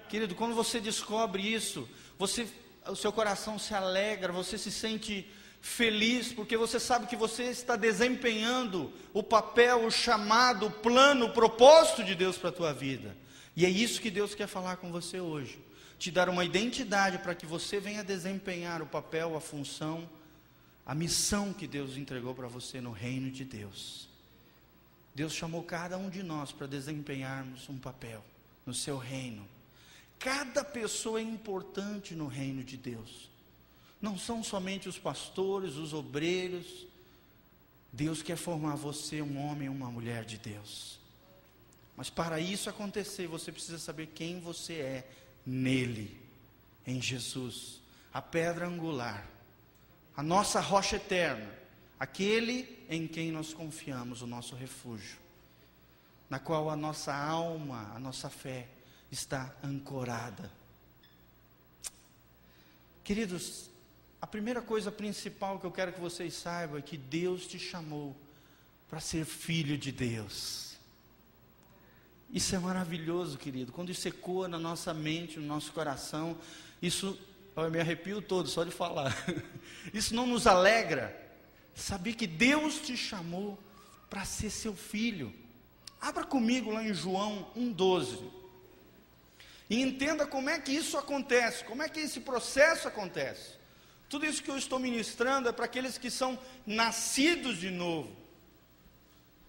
Querido, 0.09 0.35
quando 0.35 0.53
você 0.53 0.81
descobre 0.81 1.41
isso, 1.41 1.87
você, 2.17 2.45
o 2.85 2.95
seu 2.95 3.13
coração 3.13 3.57
se 3.57 3.73
alegra, 3.73 4.33
você 4.33 4.57
se 4.57 4.69
sente 4.69 5.25
feliz, 5.61 6.33
porque 6.33 6.57
você 6.57 6.77
sabe 6.77 7.07
que 7.07 7.15
você 7.15 7.43
está 7.43 7.77
desempenhando 7.77 8.91
o 9.13 9.23
papel, 9.23 9.85
o 9.85 9.91
chamado, 9.91 10.65
o 10.65 10.71
plano, 10.71 11.27
o 11.27 11.33
propósito 11.33 12.03
de 12.03 12.15
Deus 12.15 12.37
para 12.37 12.49
a 12.49 12.53
tua 12.53 12.73
vida. 12.73 13.15
E 13.55 13.65
é 13.65 13.69
isso 13.69 14.01
que 14.01 14.11
Deus 14.11 14.35
quer 14.35 14.47
falar 14.47 14.75
com 14.75 14.91
você 14.91 15.21
hoje. 15.21 15.57
Te 15.97 16.11
dar 16.11 16.27
uma 16.27 16.43
identidade 16.43 17.19
para 17.19 17.33
que 17.33 17.45
você 17.45 17.79
venha 17.79 18.03
desempenhar 18.03 18.81
o 18.81 18.87
papel, 18.87 19.37
a 19.37 19.39
função, 19.39 20.09
a 20.89 20.95
missão 20.95 21.53
que 21.53 21.67
Deus 21.67 21.97
entregou 21.97 22.33
para 22.33 22.47
você 22.47 22.81
no 22.81 22.91
reino 22.91 23.29
de 23.29 23.45
Deus. 23.45 24.09
Deus 25.13 25.33
chamou 25.33 25.61
cada 25.61 25.99
um 25.99 26.09
de 26.09 26.23
nós 26.23 26.51
para 26.51 26.65
desempenharmos 26.65 27.69
um 27.69 27.77
papel 27.77 28.25
no 28.65 28.73
seu 28.73 28.97
reino. 28.97 29.47
Cada 30.17 30.63
pessoa 30.63 31.19
é 31.19 31.21
importante 31.21 32.15
no 32.15 32.25
reino 32.25 32.63
de 32.63 32.75
Deus. 32.75 33.29
Não 34.01 34.17
são 34.17 34.43
somente 34.43 34.89
os 34.89 34.97
pastores, 34.97 35.75
os 35.75 35.93
obreiros. 35.93 36.87
Deus 37.93 38.23
quer 38.23 38.35
formar 38.35 38.73
você 38.73 39.21
um 39.21 39.37
homem 39.45 39.69
uma 39.69 39.91
mulher 39.91 40.25
de 40.25 40.39
Deus. 40.39 40.99
Mas 41.95 42.09
para 42.09 42.39
isso 42.39 42.67
acontecer, 42.67 43.27
você 43.27 43.51
precisa 43.51 43.77
saber 43.77 44.07
quem 44.07 44.39
você 44.39 44.73
é 44.73 45.11
nele, 45.45 46.19
em 46.83 46.99
Jesus, 46.99 47.79
a 48.11 48.23
pedra 48.23 48.67
angular, 48.67 49.37
a 50.19 50.21
nossa 50.21 50.59
rocha 50.59 50.97
eterna, 50.97 51.49
aquele 51.97 52.85
em 52.89 53.07
quem 53.07 53.31
nós 53.31 53.53
confiamos, 53.53 54.21
o 54.21 54.27
nosso 54.27 54.53
refúgio, 54.53 55.17
na 56.29 56.37
qual 56.37 56.69
a 56.69 56.75
nossa 56.75 57.15
alma, 57.15 57.89
a 57.95 57.99
nossa 57.99 58.29
fé 58.29 58.67
está 59.09 59.55
ancorada. 59.63 60.51
Queridos, 63.01 63.69
a 64.21 64.27
primeira 64.27 64.61
coisa 64.61 64.91
principal 64.91 65.57
que 65.57 65.65
eu 65.65 65.71
quero 65.71 65.93
que 65.93 66.01
vocês 66.01 66.33
saibam 66.33 66.77
é 66.77 66.81
que 66.81 66.97
Deus 66.97 67.47
te 67.47 67.57
chamou 67.57 68.13
para 68.89 68.99
ser 68.99 69.23
filho 69.23 69.77
de 69.77 69.89
Deus. 69.89 70.75
Isso 72.29 72.53
é 72.53 72.59
maravilhoso, 72.59 73.37
querido. 73.37 73.71
Quando 73.71 73.89
isso 73.89 74.05
ecoa 74.05 74.49
na 74.49 74.59
nossa 74.59 74.93
mente, 74.93 75.39
no 75.39 75.47
nosso 75.47 75.71
coração, 75.71 76.37
isso, 76.81 77.17
eu 77.63 77.71
me 77.71 77.79
arrepio 77.79 78.21
todo 78.21 78.47
só 78.47 78.63
de 78.63 78.71
falar. 78.71 79.15
Isso 79.93 80.15
não 80.15 80.25
nos 80.25 80.45
alegra. 80.47 81.15
Saber 81.73 82.13
que 82.13 82.27
Deus 82.27 82.79
te 82.79 82.97
chamou 82.97 83.57
para 84.09 84.25
ser 84.25 84.49
seu 84.49 84.75
filho. 84.75 85.33
Abra 86.01 86.23
comigo 86.23 86.71
lá 86.71 86.83
em 86.83 86.93
João 86.93 87.51
1,12. 87.55 88.19
E 89.69 89.81
entenda 89.81 90.25
como 90.25 90.49
é 90.49 90.59
que 90.59 90.71
isso 90.71 90.97
acontece, 90.97 91.63
como 91.63 91.83
é 91.83 91.89
que 91.89 91.99
esse 91.99 92.21
processo 92.21 92.87
acontece. 92.87 93.53
Tudo 94.09 94.25
isso 94.25 94.41
que 94.41 94.49
eu 94.49 94.57
estou 94.57 94.79
ministrando 94.79 95.47
é 95.47 95.51
para 95.51 95.65
aqueles 95.65 95.97
que 95.97 96.09
são 96.09 96.39
nascidos 96.65 97.57
de 97.59 97.69
novo. 97.69 98.09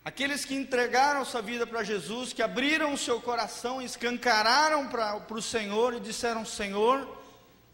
Aqueles 0.04 0.44
que 0.44 0.54
entregaram 0.54 1.24
sua 1.24 1.40
vida 1.40 1.66
para 1.66 1.82
Jesus, 1.82 2.32
que 2.32 2.42
abriram 2.42 2.92
o 2.92 2.98
seu 2.98 3.20
coração, 3.20 3.80
escancararam 3.80 4.88
para 4.88 5.34
o 5.34 5.42
Senhor 5.42 5.94
e 5.94 6.00
disseram: 6.00 6.44
Senhor, 6.44 7.19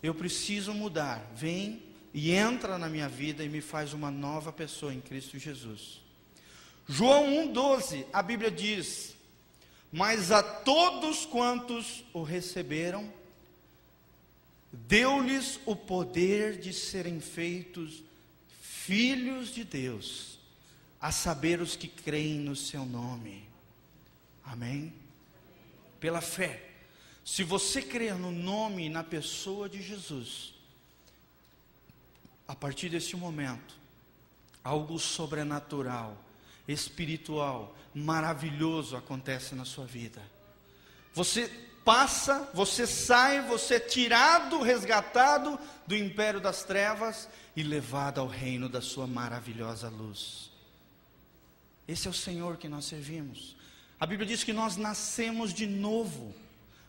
eu 0.06 0.14
preciso 0.14 0.72
mudar. 0.72 1.30
Vem 1.34 1.82
e 2.14 2.32
entra 2.32 2.78
na 2.78 2.88
minha 2.88 3.08
vida 3.08 3.44
e 3.44 3.48
me 3.48 3.60
faz 3.60 3.92
uma 3.92 4.10
nova 4.10 4.52
pessoa 4.52 4.94
em 4.94 5.00
Cristo 5.00 5.38
Jesus. 5.38 6.00
João 6.88 7.26
1,12, 7.52 8.06
a 8.12 8.22
Bíblia 8.22 8.50
diz: 8.50 9.16
Mas 9.90 10.30
a 10.30 10.42
todos 10.42 11.26
quantos 11.26 12.04
o 12.12 12.22
receberam, 12.22 13.12
deu-lhes 14.72 15.58
o 15.66 15.74
poder 15.74 16.58
de 16.58 16.72
serem 16.72 17.20
feitos 17.20 18.02
filhos 18.60 19.52
de 19.52 19.64
Deus 19.64 20.38
a 21.00 21.10
saber 21.10 21.60
os 21.60 21.76
que 21.76 21.88
creem 21.88 22.38
no 22.38 22.54
seu 22.54 22.86
nome. 22.86 23.48
Amém? 24.44 24.92
Pela 25.98 26.20
fé. 26.20 26.65
Se 27.26 27.42
você 27.42 27.82
crer 27.82 28.14
no 28.14 28.30
nome 28.30 28.86
e 28.86 28.88
na 28.88 29.02
pessoa 29.02 29.68
de 29.68 29.82
Jesus, 29.82 30.54
a 32.46 32.54
partir 32.54 32.88
desse 32.88 33.16
momento, 33.16 33.74
algo 34.62 34.96
sobrenatural, 34.96 36.16
espiritual, 36.68 37.76
maravilhoso 37.92 38.96
acontece 38.96 39.56
na 39.56 39.64
sua 39.64 39.84
vida. 39.84 40.22
Você 41.14 41.48
passa, 41.84 42.48
você 42.54 42.86
sai, 42.86 43.42
você 43.42 43.74
é 43.74 43.80
tirado, 43.80 44.62
resgatado 44.62 45.58
do 45.84 45.96
império 45.96 46.40
das 46.40 46.62
trevas 46.62 47.28
e 47.56 47.62
levado 47.64 48.20
ao 48.20 48.28
reino 48.28 48.68
da 48.68 48.80
sua 48.80 49.08
maravilhosa 49.08 49.88
luz. 49.88 50.48
Esse 51.88 52.06
é 52.06 52.10
o 52.10 52.14
Senhor 52.14 52.56
que 52.56 52.68
nós 52.68 52.84
servimos. 52.84 53.56
A 53.98 54.06
Bíblia 54.06 54.28
diz 54.28 54.44
que 54.44 54.52
nós 54.52 54.76
nascemos 54.76 55.52
de 55.52 55.66
novo, 55.66 56.32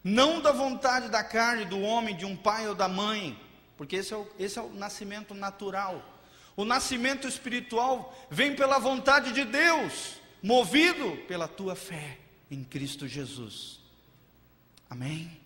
não 0.08 0.42
da 0.42 0.52
vontade 0.52 1.10
da 1.10 1.24
carne, 1.24 1.66
do 1.66 1.80
homem, 1.82 2.16
de 2.16 2.26
um 2.26 2.36
pai 2.36 2.68
ou 2.68 2.76
da 2.76 2.88
mãe, 2.88 3.40
porque 3.76 3.98
esse 3.98 4.14
é 4.14 4.18
o, 4.18 4.28
esse 4.40 4.58
é 4.58 4.62
o 4.62 4.74
nascimento 4.74 5.34
natural. 5.34 6.24
O 6.56 6.66
nascimento 6.66 7.28
espiritual 7.28 8.16
vem 8.30 8.56
pela 8.56 8.80
vontade 8.80 9.32
de 9.32 9.44
Deus, 9.44 10.16
movido 10.42 11.18
pela 11.28 11.48
tua 11.48 11.76
fé 11.76 12.20
em 12.50 12.64
Cristo 12.64 13.08
Jesus. 13.08 13.80
Amém? 14.90 15.40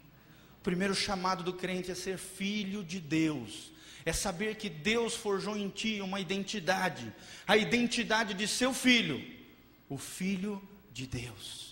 O 0.59 0.63
primeiro 0.63 0.93
chamado 0.93 1.43
do 1.43 1.53
crente 1.53 1.91
é 1.91 1.95
ser 1.95 2.17
filho 2.17 2.83
de 2.83 2.99
Deus, 2.99 3.71
é 4.05 4.13
saber 4.13 4.55
que 4.55 4.69
Deus 4.69 5.15
forjou 5.15 5.57
em 5.57 5.69
ti 5.69 6.01
uma 6.01 6.19
identidade, 6.19 7.13
a 7.47 7.57
identidade 7.57 8.33
de 8.33 8.47
seu 8.47 8.73
filho 8.73 9.41
o 9.91 9.97
Filho 9.97 10.65
de 10.93 11.05
Deus. 11.05 11.70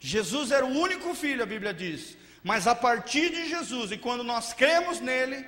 Jesus 0.00 0.50
era 0.50 0.64
o 0.64 0.68
único 0.68 1.14
filho, 1.14 1.42
a 1.42 1.46
Bíblia 1.46 1.74
diz, 1.74 2.16
mas 2.42 2.66
a 2.66 2.74
partir 2.74 3.30
de 3.30 3.48
Jesus, 3.48 3.90
e 3.90 3.98
quando 3.98 4.22
nós 4.22 4.52
cremos 4.52 5.00
nele, 5.00 5.44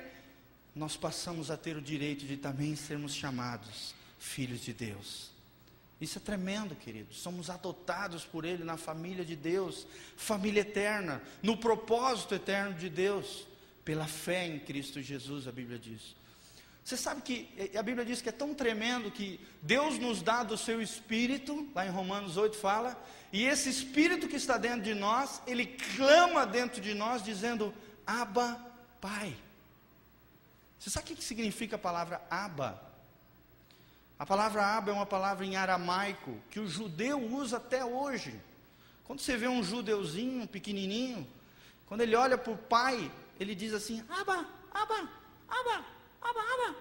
nós 0.75 0.95
passamos 0.95 1.49
a 1.49 1.57
ter 1.57 1.77
o 1.77 1.81
direito 1.81 2.25
de 2.25 2.37
também 2.37 2.75
sermos 2.75 3.13
chamados 3.13 3.93
filhos 4.19 4.61
de 4.61 4.73
Deus. 4.73 5.31
Isso 5.99 6.17
é 6.17 6.21
tremendo, 6.21 6.75
queridos. 6.75 7.19
Somos 7.19 7.49
adotados 7.49 8.25
por 8.25 8.43
Ele 8.43 8.63
na 8.63 8.75
família 8.75 9.23
de 9.23 9.35
Deus, 9.35 9.85
família 10.15 10.61
eterna, 10.61 11.21
no 11.43 11.55
propósito 11.57 12.33
eterno 12.33 12.73
de 12.73 12.89
Deus, 12.89 13.47
pela 13.85 14.07
fé 14.07 14.47
em 14.47 14.59
Cristo 14.59 15.01
Jesus, 15.01 15.47
a 15.47 15.51
Bíblia 15.51 15.77
diz. 15.77 16.15
Você 16.91 16.97
sabe 16.97 17.21
que 17.21 17.47
a 17.73 17.81
Bíblia 17.81 18.03
diz 18.03 18.21
que 18.21 18.27
é 18.27 18.33
tão 18.33 18.53
tremendo 18.53 19.09
que 19.09 19.39
Deus 19.61 19.97
nos 19.97 20.21
dá 20.21 20.43
do 20.43 20.57
seu 20.57 20.81
espírito, 20.81 21.65
lá 21.73 21.85
em 21.85 21.89
Romanos 21.89 22.35
8 22.35 22.57
fala, 22.57 23.01
e 23.31 23.45
esse 23.45 23.69
espírito 23.69 24.27
que 24.27 24.35
está 24.35 24.57
dentro 24.57 24.81
de 24.81 24.93
nós, 24.93 25.41
ele 25.47 25.65
clama 25.95 26.45
dentro 26.45 26.81
de 26.81 26.93
nós 26.93 27.23
dizendo: 27.23 27.73
Abba, 28.05 28.59
Pai. 28.99 29.33
Você 30.77 30.89
sabe 30.89 31.13
o 31.13 31.15
que 31.15 31.23
significa 31.23 31.77
a 31.77 31.79
palavra 31.79 32.21
Abba? 32.29 32.83
A 34.19 34.25
palavra 34.25 34.61
Abba 34.75 34.91
é 34.91 34.93
uma 34.93 35.05
palavra 35.05 35.45
em 35.45 35.55
aramaico 35.55 36.37
que 36.49 36.59
o 36.59 36.67
judeu 36.67 37.21
usa 37.21 37.55
até 37.55 37.85
hoje. 37.85 38.37
Quando 39.05 39.21
você 39.21 39.37
vê 39.37 39.47
um 39.47 39.63
judeuzinho 39.63 40.45
pequenininho, 40.45 41.25
quando 41.85 42.01
ele 42.01 42.17
olha 42.17 42.37
para 42.37 42.51
o 42.51 42.57
pai, 42.57 43.09
ele 43.39 43.55
diz 43.55 43.73
assim: 43.73 44.03
Abba, 44.09 44.45
Abba, 44.73 45.09
Abba. 45.47 46.00
Aba, 46.21 46.39
aba. 46.39 46.75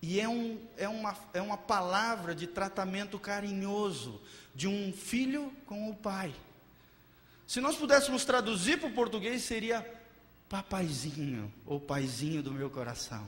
E 0.00 0.20
é, 0.20 0.28
um, 0.28 0.60
é, 0.76 0.88
uma, 0.88 1.16
é 1.34 1.42
uma 1.42 1.56
palavra 1.56 2.34
de 2.34 2.46
tratamento 2.46 3.18
carinhoso 3.18 4.20
de 4.54 4.68
um 4.68 4.92
filho 4.92 5.52
com 5.66 5.90
o 5.90 5.96
pai. 5.96 6.34
Se 7.46 7.60
nós 7.60 7.76
pudéssemos 7.76 8.24
traduzir 8.24 8.78
para 8.78 8.88
o 8.88 8.92
português, 8.92 9.42
seria 9.42 9.84
papaizinho 10.48 11.52
ou 11.64 11.80
paizinho 11.80 12.42
do 12.42 12.52
meu 12.52 12.70
coração. 12.70 13.26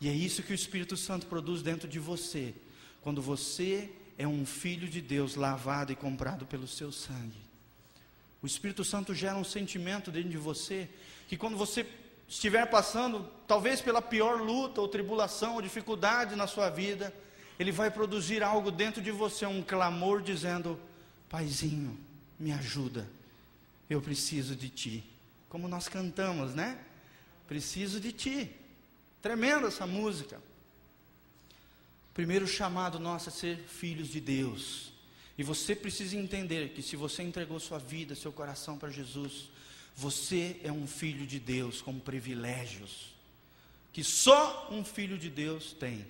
E 0.00 0.08
é 0.08 0.12
isso 0.12 0.42
que 0.42 0.52
o 0.52 0.54
Espírito 0.54 0.96
Santo 0.96 1.26
produz 1.26 1.62
dentro 1.62 1.88
de 1.88 1.98
você, 1.98 2.54
quando 3.00 3.22
você 3.22 3.90
é 4.18 4.26
um 4.26 4.44
filho 4.44 4.88
de 4.88 5.00
Deus 5.00 5.34
lavado 5.34 5.92
e 5.92 5.96
comprado 5.96 6.46
pelo 6.46 6.66
seu 6.66 6.92
sangue. 6.92 7.40
O 8.42 8.46
Espírito 8.46 8.84
Santo 8.84 9.14
gera 9.14 9.36
um 9.36 9.44
sentimento 9.44 10.10
dentro 10.10 10.30
de 10.30 10.36
você 10.36 10.88
que 11.28 11.36
quando 11.36 11.56
você 11.56 11.84
estiver 12.28 12.66
passando, 12.66 13.28
talvez 13.46 13.80
pela 13.80 14.02
pior 14.02 14.40
luta 14.40 14.80
ou 14.80 14.88
tribulação 14.88 15.54
ou 15.54 15.62
dificuldade 15.62 16.34
na 16.34 16.46
sua 16.46 16.68
vida, 16.70 17.14
ele 17.58 17.72
vai 17.72 17.90
produzir 17.90 18.42
algo 18.42 18.70
dentro 18.70 19.00
de 19.00 19.10
você, 19.10 19.46
um 19.46 19.62
clamor 19.62 20.22
dizendo: 20.22 20.78
Paizinho, 21.28 21.98
me 22.38 22.52
ajuda, 22.52 23.08
eu 23.88 24.00
preciso 24.00 24.54
de 24.54 24.68
ti. 24.68 25.04
Como 25.48 25.68
nós 25.68 25.88
cantamos, 25.88 26.54
né? 26.54 26.78
Preciso 27.46 28.00
de 28.00 28.12
ti. 28.12 28.50
Tremenda 29.22 29.68
essa 29.68 29.86
música. 29.86 30.40
Primeiro 32.12 32.46
chamado 32.46 32.98
nosso 32.98 33.28
é 33.28 33.32
ser 33.32 33.58
filhos 33.58 34.08
de 34.08 34.20
Deus. 34.20 34.92
E 35.38 35.42
você 35.42 35.74
precisa 35.76 36.16
entender 36.16 36.70
que 36.70 36.82
se 36.82 36.96
você 36.96 37.22
entregou 37.22 37.60
sua 37.60 37.78
vida, 37.78 38.14
seu 38.14 38.32
coração 38.32 38.78
para 38.78 38.90
Jesus, 38.90 39.50
você 39.96 40.60
é 40.62 40.70
um 40.70 40.86
filho 40.86 41.26
de 41.26 41.40
Deus 41.40 41.80
com 41.80 41.98
privilégios 41.98 43.16
que 43.96 44.04
só 44.04 44.68
um 44.70 44.84
filho 44.84 45.16
de 45.16 45.30
Deus 45.30 45.72
tem. 45.72 46.04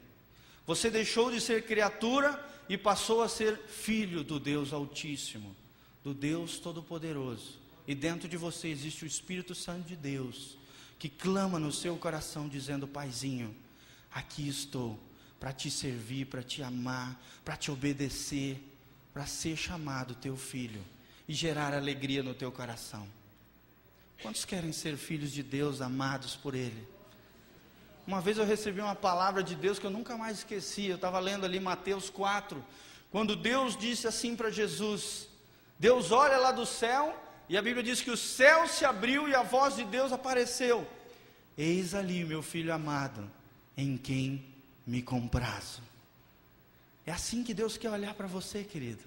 Você 0.67 0.91
deixou 0.91 1.31
de 1.31 1.41
ser 1.41 1.65
criatura 1.67 2.45
e 2.69 2.77
passou 2.77 3.23
a 3.23 3.29
ser 3.29 3.57
filho 3.69 4.25
do 4.25 4.41
Deus 4.41 4.73
Altíssimo, 4.73 5.55
do 6.03 6.13
Deus 6.13 6.59
Todo-Poderoso. 6.59 7.61
E 7.87 7.95
dentro 7.95 8.29
de 8.29 8.37
você 8.37 8.67
existe 8.67 9.05
o 9.05 9.07
Espírito 9.07 9.55
Santo 9.55 9.87
de 9.87 9.95
Deus, 9.95 10.59
que 10.99 11.09
clama 11.09 11.61
no 11.61 11.71
seu 11.71 11.97
coração 11.97 12.49
dizendo: 12.49 12.89
Paizinho, 12.89 13.55
aqui 14.11 14.49
estou, 14.49 14.99
para 15.39 15.53
te 15.53 15.71
servir, 15.71 16.27
para 16.27 16.43
te 16.43 16.65
amar, 16.65 17.25
para 17.45 17.57
te 17.57 17.71
obedecer, 17.71 18.61
para 19.15 19.27
ser 19.27 19.57
chamado 19.57 20.17
teu 20.17 20.37
filho 20.37 20.83
e 21.29 21.33
gerar 21.33 21.73
alegria 21.73 22.25
no 22.25 22.35
teu 22.35 22.51
coração. 22.51 23.07
Quantos 24.23 24.45
querem 24.45 24.73
ser 24.73 24.97
filhos 24.97 25.31
de 25.31 25.43
Deus, 25.43 25.81
amados 25.81 26.35
por 26.35 26.55
Ele? 26.55 26.87
Uma 28.07 28.21
vez 28.21 28.39
eu 28.39 28.45
recebi 28.45 28.81
uma 28.81 28.95
palavra 28.95 29.43
de 29.43 29.55
Deus 29.55 29.79
que 29.79 29.87
eu 29.87 29.91
nunca 29.91 30.17
mais 30.17 30.39
esqueci. 30.39 30.87
Eu 30.87 30.97
estava 30.97 31.19
lendo 31.19 31.45
ali 31.45 31.59
Mateus 31.59 32.09
4, 32.09 32.65
quando 33.11 33.35
Deus 33.35 33.77
disse 33.77 34.07
assim 34.07 34.37
para 34.37 34.51
Jesus: 34.51 35.29
Deus 35.79 36.13
olha 36.13 36.39
lá 36.39 36.53
do 36.53 36.65
céu, 36.65 37.21
e 37.49 37.57
a 37.57 37.63
Bíblia 37.63 37.83
diz 37.83 38.01
que 38.01 38.11
o 38.11 38.17
céu 38.17 38.67
se 38.69 38.85
abriu 38.85 39.29
e 39.29 39.35
a 39.35 39.43
voz 39.43 39.77
de 39.77 39.85
Deus 39.85 40.13
apareceu. 40.13 40.89
Eis 41.59 41.95
ali, 41.95 42.25
meu 42.25 42.43
filho 42.43 42.73
amado, 42.73 43.31
em 43.77 43.97
quem 43.97 44.45
me 44.87 45.03
comprazo. 45.03 45.83
É 47.05 47.13
assim 47.13 47.43
que 47.43 47.55
Deus 47.55 47.77
quer 47.77 47.91
olhar 47.91 48.15
para 48.15 48.27
você, 48.27 48.65
querido. 48.65 49.05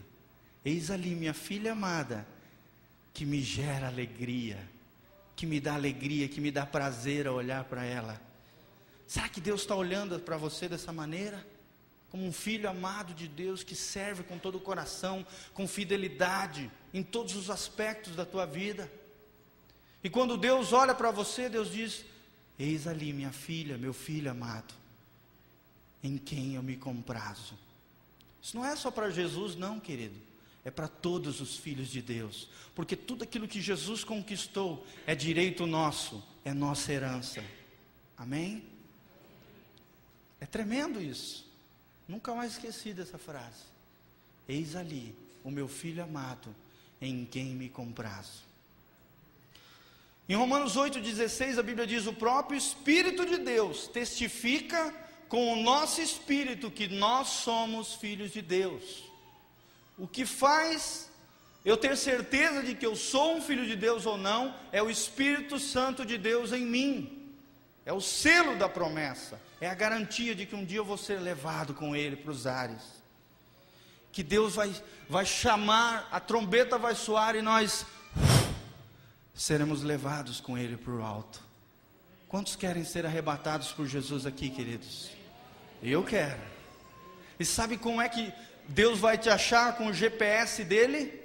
Eis 0.64 0.92
ali, 0.92 1.16
minha 1.16 1.34
filha 1.34 1.72
amada, 1.72 2.28
que 3.14 3.26
me 3.26 3.42
gera 3.42 3.88
alegria, 3.88 4.58
que 5.40 5.46
me 5.46 5.62
dá 5.62 5.76
alegria, 5.76 6.28
que 6.28 6.42
me 6.42 6.52
dá 6.52 6.66
prazer 6.66 7.26
a 7.26 7.32
olhar 7.32 7.64
para 7.64 7.86
ela. 7.86 8.22
Será 9.08 9.30
que 9.30 9.40
Deus 9.40 9.62
está 9.62 9.74
olhando 9.74 10.20
para 10.20 10.36
você 10.36 10.68
dessa 10.68 10.92
maneira? 10.92 11.48
Como 12.10 12.26
um 12.26 12.34
filho 12.34 12.70
amado 12.70 13.14
de 13.14 13.26
Deus 13.26 13.64
que 13.64 13.74
serve 13.74 14.22
com 14.24 14.38
todo 14.38 14.58
o 14.58 14.60
coração, 14.60 15.26
com 15.54 15.66
fidelidade 15.66 16.70
em 16.94 17.02
todos 17.02 17.38
os 17.38 17.50
aspectos 17.50 18.18
da 18.18 18.26
tua 18.26 18.46
vida. 18.46 18.92
E 20.04 20.10
quando 20.10 20.36
Deus 20.36 20.74
olha 20.74 20.94
para 20.94 21.10
você, 21.10 21.48
Deus 21.48 21.72
diz: 21.72 22.04
Eis 22.58 22.86
ali 22.86 23.14
minha 23.14 23.32
filha, 23.32 23.78
meu 23.78 23.94
filho 23.94 24.30
amado, 24.30 24.74
em 26.04 26.18
quem 26.18 26.56
eu 26.56 26.62
me 26.62 26.76
comprazo. 26.76 27.58
Isso 28.42 28.58
não 28.58 28.66
é 28.66 28.76
só 28.76 28.92
para 28.92 29.10
Jesus, 29.10 29.56
não, 29.56 29.80
querido. 29.80 30.20
É 30.64 30.72
para 30.72 30.88
todos 30.88 31.40
os 31.42 31.58
filhos 31.58 31.90
de 31.90 32.02
Deus. 32.02 32.50
Porque 32.76 32.96
tudo 32.96 33.24
aquilo 33.24 33.48
que 33.48 33.62
Jesus 33.62 34.04
conquistou 34.04 34.86
é 35.08 35.16
direito 35.16 35.66
nosso, 35.66 36.24
é 36.44 36.54
nossa 36.54 36.92
herança. 36.92 37.44
Amém? 38.18 38.64
É 40.40 40.46
tremendo 40.46 41.02
isso. 41.02 41.50
Nunca 42.08 42.34
mais 42.34 42.54
esqueci 42.54 42.94
dessa 42.94 43.18
frase. 43.18 43.64
Eis 44.48 44.76
ali 44.76 45.16
o 45.44 45.52
meu 45.52 45.68
filho 45.68 46.04
amado, 46.04 46.54
em 47.02 47.26
quem 47.26 47.48
me 47.48 47.70
comprazo. 47.70 48.44
Em 50.28 50.36
Romanos 50.36 50.76
8,16 50.76 51.58
a 51.58 51.64
Bíblia 51.64 51.88
diz: 51.88 52.06
O 52.06 52.14
próprio 52.14 52.58
Espírito 52.58 53.26
de 53.26 53.38
Deus 53.38 53.88
testifica 53.88 54.94
com 55.28 55.54
o 55.54 55.64
nosso 55.64 56.02
espírito 56.02 56.72
que 56.72 56.88
nós 56.88 57.28
somos 57.28 57.94
filhos 57.96 58.32
de 58.32 58.42
Deus. 58.42 59.09
O 60.00 60.08
que 60.08 60.26
faz 60.26 61.12
eu 61.66 61.76
ter 61.76 61.98
certeza 61.98 62.64
de 62.64 62.74
que 62.74 62.86
eu 62.86 62.96
sou 62.96 63.36
um 63.36 63.42
filho 63.42 63.66
de 63.66 63.76
Deus 63.76 64.06
ou 64.06 64.18
não 64.18 64.56
é 64.72 64.82
o 64.82 64.90
Espírito 64.90 65.60
Santo 65.60 66.06
de 66.06 66.18
Deus 66.18 66.54
em 66.54 66.66
mim, 66.66 67.36
é 67.86 67.92
o 67.92 68.00
selo 68.00 68.58
da 68.58 68.70
promessa, 68.70 69.42
é 69.60 69.70
a 69.70 69.76
garantia 69.76 70.34
de 70.34 70.46
que 70.46 70.56
um 70.56 70.64
dia 70.64 70.78
eu 70.78 70.86
vou 70.86 70.98
ser 70.98 71.20
levado 71.20 71.74
com 71.74 71.96
Ele 71.96 72.16
para 72.16 72.32
os 72.32 72.48
ares. 72.48 72.82
Que 74.12 74.24
Deus 74.24 74.56
vai, 74.56 74.74
vai 75.10 75.26
chamar, 75.26 76.08
a 76.12 76.20
trombeta 76.20 76.78
vai 76.78 76.96
soar 76.96 77.36
e 77.36 77.42
nós 77.42 77.86
seremos 79.34 79.84
levados 79.84 80.40
com 80.40 80.58
Ele 80.58 80.78
para 80.78 80.94
o 80.94 81.04
alto. 81.04 81.44
Quantos 82.30 82.56
querem 82.56 82.86
ser 82.86 83.06
arrebatados 83.06 83.72
por 83.74 83.86
Jesus 83.86 84.26
aqui, 84.26 84.50
queridos? 84.50 85.10
Eu 85.84 86.04
quero. 86.04 86.40
E 87.40 87.46
sabe 87.46 87.78
como 87.78 88.02
é 88.02 88.08
que 88.08 88.32
Deus 88.70 89.00
vai 89.00 89.18
te 89.18 89.30
achar 89.30 89.76
com 89.76 89.88
o 89.88 89.94
GPS 89.94 90.64
dele? 90.64 91.20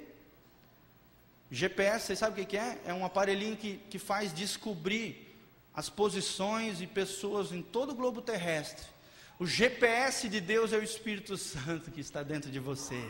GPS, 1.51 2.07
vocês 2.07 2.19
sabem 2.19 2.43
o 2.43 2.47
que 2.47 2.57
é? 2.57 2.81
É 2.85 2.93
um 2.93 3.05
aparelhinho 3.05 3.55
que, 3.55 3.77
que 3.89 3.99
faz 3.99 4.33
descobrir 4.33 5.37
as 5.73 5.87
posições 5.87 6.81
e 6.81 6.87
pessoas 6.87 7.51
em 7.51 7.61
todo 7.61 7.91
o 7.91 7.95
globo 7.95 8.19
terrestre. 8.19 8.87
O 9.37 9.45
GPS 9.45 10.27
de 10.27 10.41
Deus 10.41 10.73
é 10.73 10.77
o 10.77 10.83
Espírito 10.83 11.37
Santo 11.37 11.91
que 11.91 12.01
está 12.01 12.23
dentro 12.23 12.49
de 12.49 12.59
você. 12.59 13.01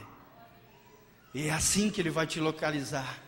E 1.34 1.48
é 1.48 1.52
assim 1.52 1.89
que 1.89 2.02
ele 2.02 2.10
vai 2.10 2.28
te 2.28 2.39
localizar. 2.39 3.24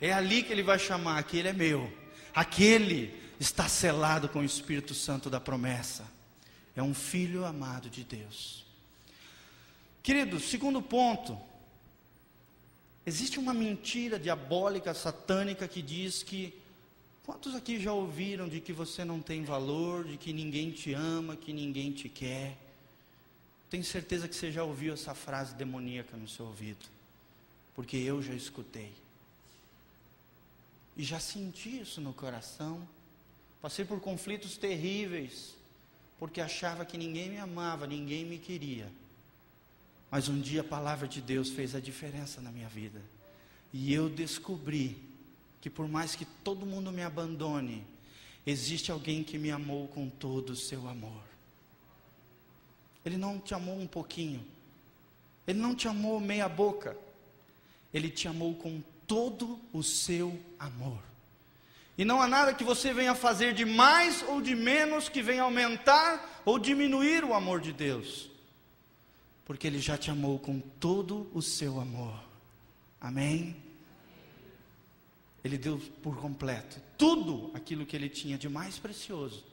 É 0.00 0.12
ali 0.12 0.42
que 0.42 0.52
ele 0.52 0.62
vai 0.62 0.78
chamar: 0.78 1.18
aquele 1.18 1.48
é 1.48 1.52
meu, 1.52 1.92
aquele 2.34 3.20
está 3.38 3.68
selado 3.68 4.28
com 4.28 4.40
o 4.40 4.44
Espírito 4.44 4.94
Santo 4.94 5.28
da 5.28 5.40
promessa. 5.40 6.06
É 6.74 6.82
um 6.82 6.94
filho 6.94 7.44
amado 7.44 7.90
de 7.90 8.02
Deus. 8.02 8.67
Querido, 10.08 10.40
segundo 10.40 10.80
ponto, 10.80 11.38
existe 13.04 13.38
uma 13.38 13.52
mentira 13.52 14.18
diabólica, 14.18 14.94
satânica, 14.94 15.68
que 15.68 15.82
diz 15.82 16.22
que. 16.22 16.58
Quantos 17.26 17.54
aqui 17.54 17.78
já 17.78 17.92
ouviram 17.92 18.48
de 18.48 18.58
que 18.58 18.72
você 18.72 19.04
não 19.04 19.20
tem 19.20 19.44
valor, 19.44 20.06
de 20.06 20.16
que 20.16 20.32
ninguém 20.32 20.70
te 20.70 20.94
ama, 20.94 21.36
que 21.36 21.52
ninguém 21.52 21.92
te 21.92 22.08
quer? 22.08 22.56
Tenho 23.68 23.84
certeza 23.84 24.26
que 24.26 24.34
você 24.34 24.50
já 24.50 24.64
ouviu 24.64 24.94
essa 24.94 25.14
frase 25.14 25.54
demoníaca 25.54 26.16
no 26.16 26.26
seu 26.26 26.46
ouvido, 26.46 26.86
porque 27.74 27.98
eu 27.98 28.22
já 28.22 28.32
escutei. 28.32 28.94
E 30.96 31.04
já 31.04 31.20
senti 31.20 31.82
isso 31.82 32.00
no 32.00 32.14
coração. 32.14 32.80
Passei 33.60 33.84
por 33.84 34.00
conflitos 34.00 34.56
terríveis, 34.56 35.54
porque 36.18 36.40
achava 36.40 36.86
que 36.86 36.96
ninguém 36.96 37.28
me 37.28 37.36
amava, 37.36 37.86
ninguém 37.86 38.24
me 38.24 38.38
queria. 38.38 38.90
Mas 40.10 40.28
um 40.28 40.40
dia 40.40 40.62
a 40.62 40.64
palavra 40.64 41.06
de 41.06 41.20
Deus 41.20 41.50
fez 41.50 41.74
a 41.74 41.80
diferença 41.80 42.40
na 42.40 42.50
minha 42.50 42.68
vida. 42.68 43.02
E 43.72 43.92
eu 43.92 44.08
descobri 44.08 45.02
que 45.60 45.68
por 45.68 45.88
mais 45.88 46.14
que 46.14 46.24
todo 46.24 46.64
mundo 46.64 46.90
me 46.90 47.02
abandone, 47.02 47.86
existe 48.46 48.90
alguém 48.90 49.22
que 49.22 49.38
me 49.38 49.50
amou 49.50 49.88
com 49.88 50.08
todo 50.08 50.50
o 50.50 50.56
seu 50.56 50.88
amor. 50.88 51.22
Ele 53.04 53.16
não 53.16 53.38
te 53.38 53.54
amou 53.54 53.78
um 53.78 53.86
pouquinho. 53.86 54.44
Ele 55.46 55.58
não 55.58 55.74
te 55.74 55.88
amou 55.88 56.20
meia 56.20 56.48
boca. 56.48 56.96
Ele 57.92 58.10
te 58.10 58.28
amou 58.28 58.54
com 58.54 58.82
todo 59.06 59.58
o 59.72 59.82
seu 59.82 60.38
amor. 60.58 60.98
E 61.96 62.04
não 62.04 62.22
há 62.22 62.28
nada 62.28 62.54
que 62.54 62.62
você 62.62 62.92
venha 62.92 63.14
fazer 63.14 63.52
de 63.54 63.64
mais 63.64 64.22
ou 64.28 64.40
de 64.40 64.54
menos 64.54 65.08
que 65.08 65.20
venha 65.20 65.42
aumentar 65.42 66.42
ou 66.44 66.58
diminuir 66.58 67.24
o 67.24 67.34
amor 67.34 67.60
de 67.60 67.72
Deus. 67.72 68.30
Porque 69.48 69.66
Ele 69.66 69.80
já 69.80 69.98
te 69.98 70.08
amou 70.08 70.38
com 70.38 70.60
todo 70.60 71.28
o 71.34 71.42
seu 71.42 71.80
amor. 71.80 72.22
Amém? 73.00 73.56
Ele 75.42 75.58
deu 75.58 75.78
por 76.00 76.16
completo 76.18 76.80
tudo 76.96 77.50
aquilo 77.54 77.84
que 77.84 77.96
Ele 77.96 78.08
tinha 78.08 78.38
de 78.38 78.48
mais 78.48 78.78
precioso. 78.78 79.44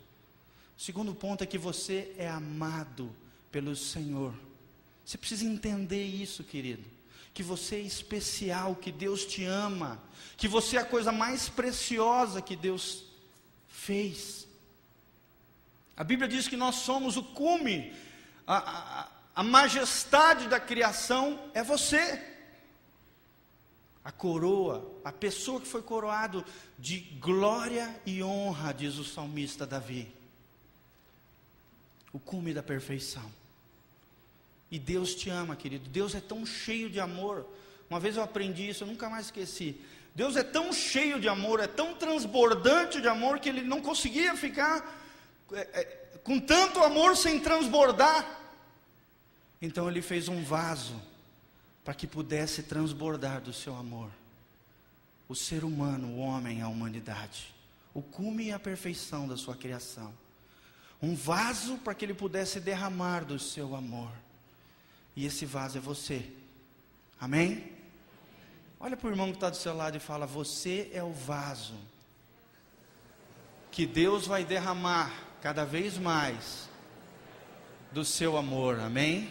O 0.78 0.82
segundo 0.82 1.16
ponto 1.16 1.44
é 1.44 1.48
que 1.48 1.58
você 1.58 2.14
é 2.16 2.30
amado 2.30 3.12
pelo 3.52 3.76
Senhor. 3.76 4.36
Você 5.04 5.18
precisa 5.18 5.44
entender 5.46 6.06
isso, 6.06 6.44
querido 6.44 6.94
que 7.36 7.44
você 7.44 7.76
é 7.76 7.82
especial, 7.82 8.78
que 8.78 8.94
Deus 8.94 9.26
te 9.26 9.44
ama, 9.44 10.02
que 10.38 10.48
você 10.48 10.78
é 10.78 10.80
a 10.80 10.86
coisa 10.86 11.12
mais 11.12 11.50
preciosa 11.50 12.42
que 12.42 12.56
Deus 12.56 13.04
fez. 13.68 14.48
A 15.98 16.04
Bíblia 16.06 16.30
diz 16.30 16.48
que 16.48 16.56
nós 16.56 16.76
somos 16.76 17.18
o 17.18 17.24
cume, 17.24 17.94
a, 18.48 18.56
a, 19.02 19.12
a 19.36 19.44
majestade 19.44 20.48
da 20.48 20.60
criação 20.60 21.38
é 21.54 21.62
você. 21.62 22.24
A 24.04 24.12
coroa, 24.12 25.00
a 25.04 25.12
pessoa 25.12 25.60
que 25.60 25.68
foi 25.68 25.82
coroado 25.82 26.46
de 26.80 27.00
glória 27.20 28.00
e 28.06 28.24
honra, 28.24 28.74
diz 28.74 28.98
o 28.98 29.04
salmista 29.04 29.66
Davi. 29.66 30.14
O 32.14 32.20
cume 32.20 32.54
da 32.54 32.64
perfeição. 32.64 33.30
E 34.72 34.80
Deus 34.80 35.14
te 35.16 35.30
ama, 35.30 35.56
querido. 35.56 35.90
Deus 35.90 36.16
é 36.16 36.22
tão 36.22 36.46
cheio 36.46 36.90
de 36.90 37.00
amor. 37.00 37.46
Uma 37.90 38.00
vez 38.00 38.16
eu 38.16 38.24
aprendi 38.24 38.70
isso, 38.70 38.84
eu 38.84 38.88
nunca 38.88 39.10
mais 39.10 39.26
esqueci. 39.26 39.82
Deus 40.14 40.38
é 40.38 40.44
tão 40.44 40.72
cheio 40.72 41.20
de 41.20 41.28
amor, 41.28 41.60
é 41.60 41.68
tão 41.68 41.94
transbordante 41.94 43.02
de 43.02 43.08
amor, 43.08 43.40
que 43.40 43.50
ele 43.50 43.62
não 43.62 43.82
conseguia 43.82 44.36
ficar 44.38 45.04
é, 45.52 45.60
é, 45.60 45.84
com 46.24 46.40
tanto 46.40 46.82
amor 46.82 47.18
sem 47.18 47.38
transbordar. 47.40 48.45
Então 49.62 49.90
ele 49.90 50.02
fez 50.02 50.28
um 50.28 50.44
vaso 50.44 51.02
para 51.84 51.94
que 51.94 52.08
pudesse 52.08 52.64
transbordar 52.64 53.42
do 53.42 53.54
seu 53.54 53.76
amor. 53.76 54.10
O 55.28 55.36
ser 55.36 55.64
humano, 55.64 56.08
o 56.10 56.20
homem, 56.20 56.62
a 56.62 56.68
humanidade. 56.68 57.54
O 57.94 58.02
cume 58.02 58.46
e 58.46 58.52
a 58.52 58.60
perfeição 58.60 59.28
da 59.28 59.38
sua 59.38 59.56
criação. 59.56 60.14
Um 61.02 61.16
vaso 61.16 61.78
para 61.78 61.94
que 61.94 62.04
ele 62.04 62.14
pudesse 62.14 62.60
derramar 62.60 63.24
do 63.24 63.38
seu 63.38 63.76
amor. 63.76 64.12
E 65.16 65.26
esse 65.26 65.46
vaso 65.46 65.78
é 65.78 65.82
você. 65.82 66.32
Amém? 67.20 67.72
Olha 68.80 68.98
para 68.98 69.08
o 69.08 69.12
irmão 69.12 69.28
que 69.28 69.38
está 69.38 69.50
do 69.50 69.56
seu 69.56 69.76
lado 69.76 69.98
e 69.98 70.00
fala: 70.00 70.26
Você 70.26 70.90
é 70.94 71.04
o 71.04 71.14
vaso 71.14 71.76
que 73.72 73.86
Deus 73.86 74.26
vai 74.26 74.44
derramar 74.46 75.12
cada 75.42 75.66
vez 75.66 75.98
mais 75.98 76.70
do 77.92 78.06
seu 78.06 78.38
amor, 78.38 78.80
amém? 78.80 79.30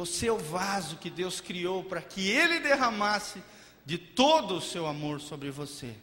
Você 0.00 0.28
é 0.28 0.32
o 0.32 0.38
vaso 0.38 0.96
que 0.96 1.10
Deus 1.10 1.42
criou 1.42 1.84
para 1.84 2.00
que 2.00 2.26
Ele 2.26 2.58
derramasse 2.58 3.42
de 3.84 3.98
todo 3.98 4.54
o 4.54 4.60
seu 4.60 4.86
amor 4.86 5.20
sobre 5.20 5.50
você. 5.50 5.94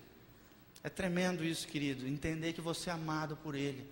É 0.84 0.88
tremendo 0.90 1.44
isso, 1.44 1.68
querido, 1.68 2.08
entender 2.08 2.54
que 2.54 2.62
você 2.62 2.92
é 2.92 2.94
amado 2.94 3.36
por 3.38 3.56
Ele. 3.56 3.84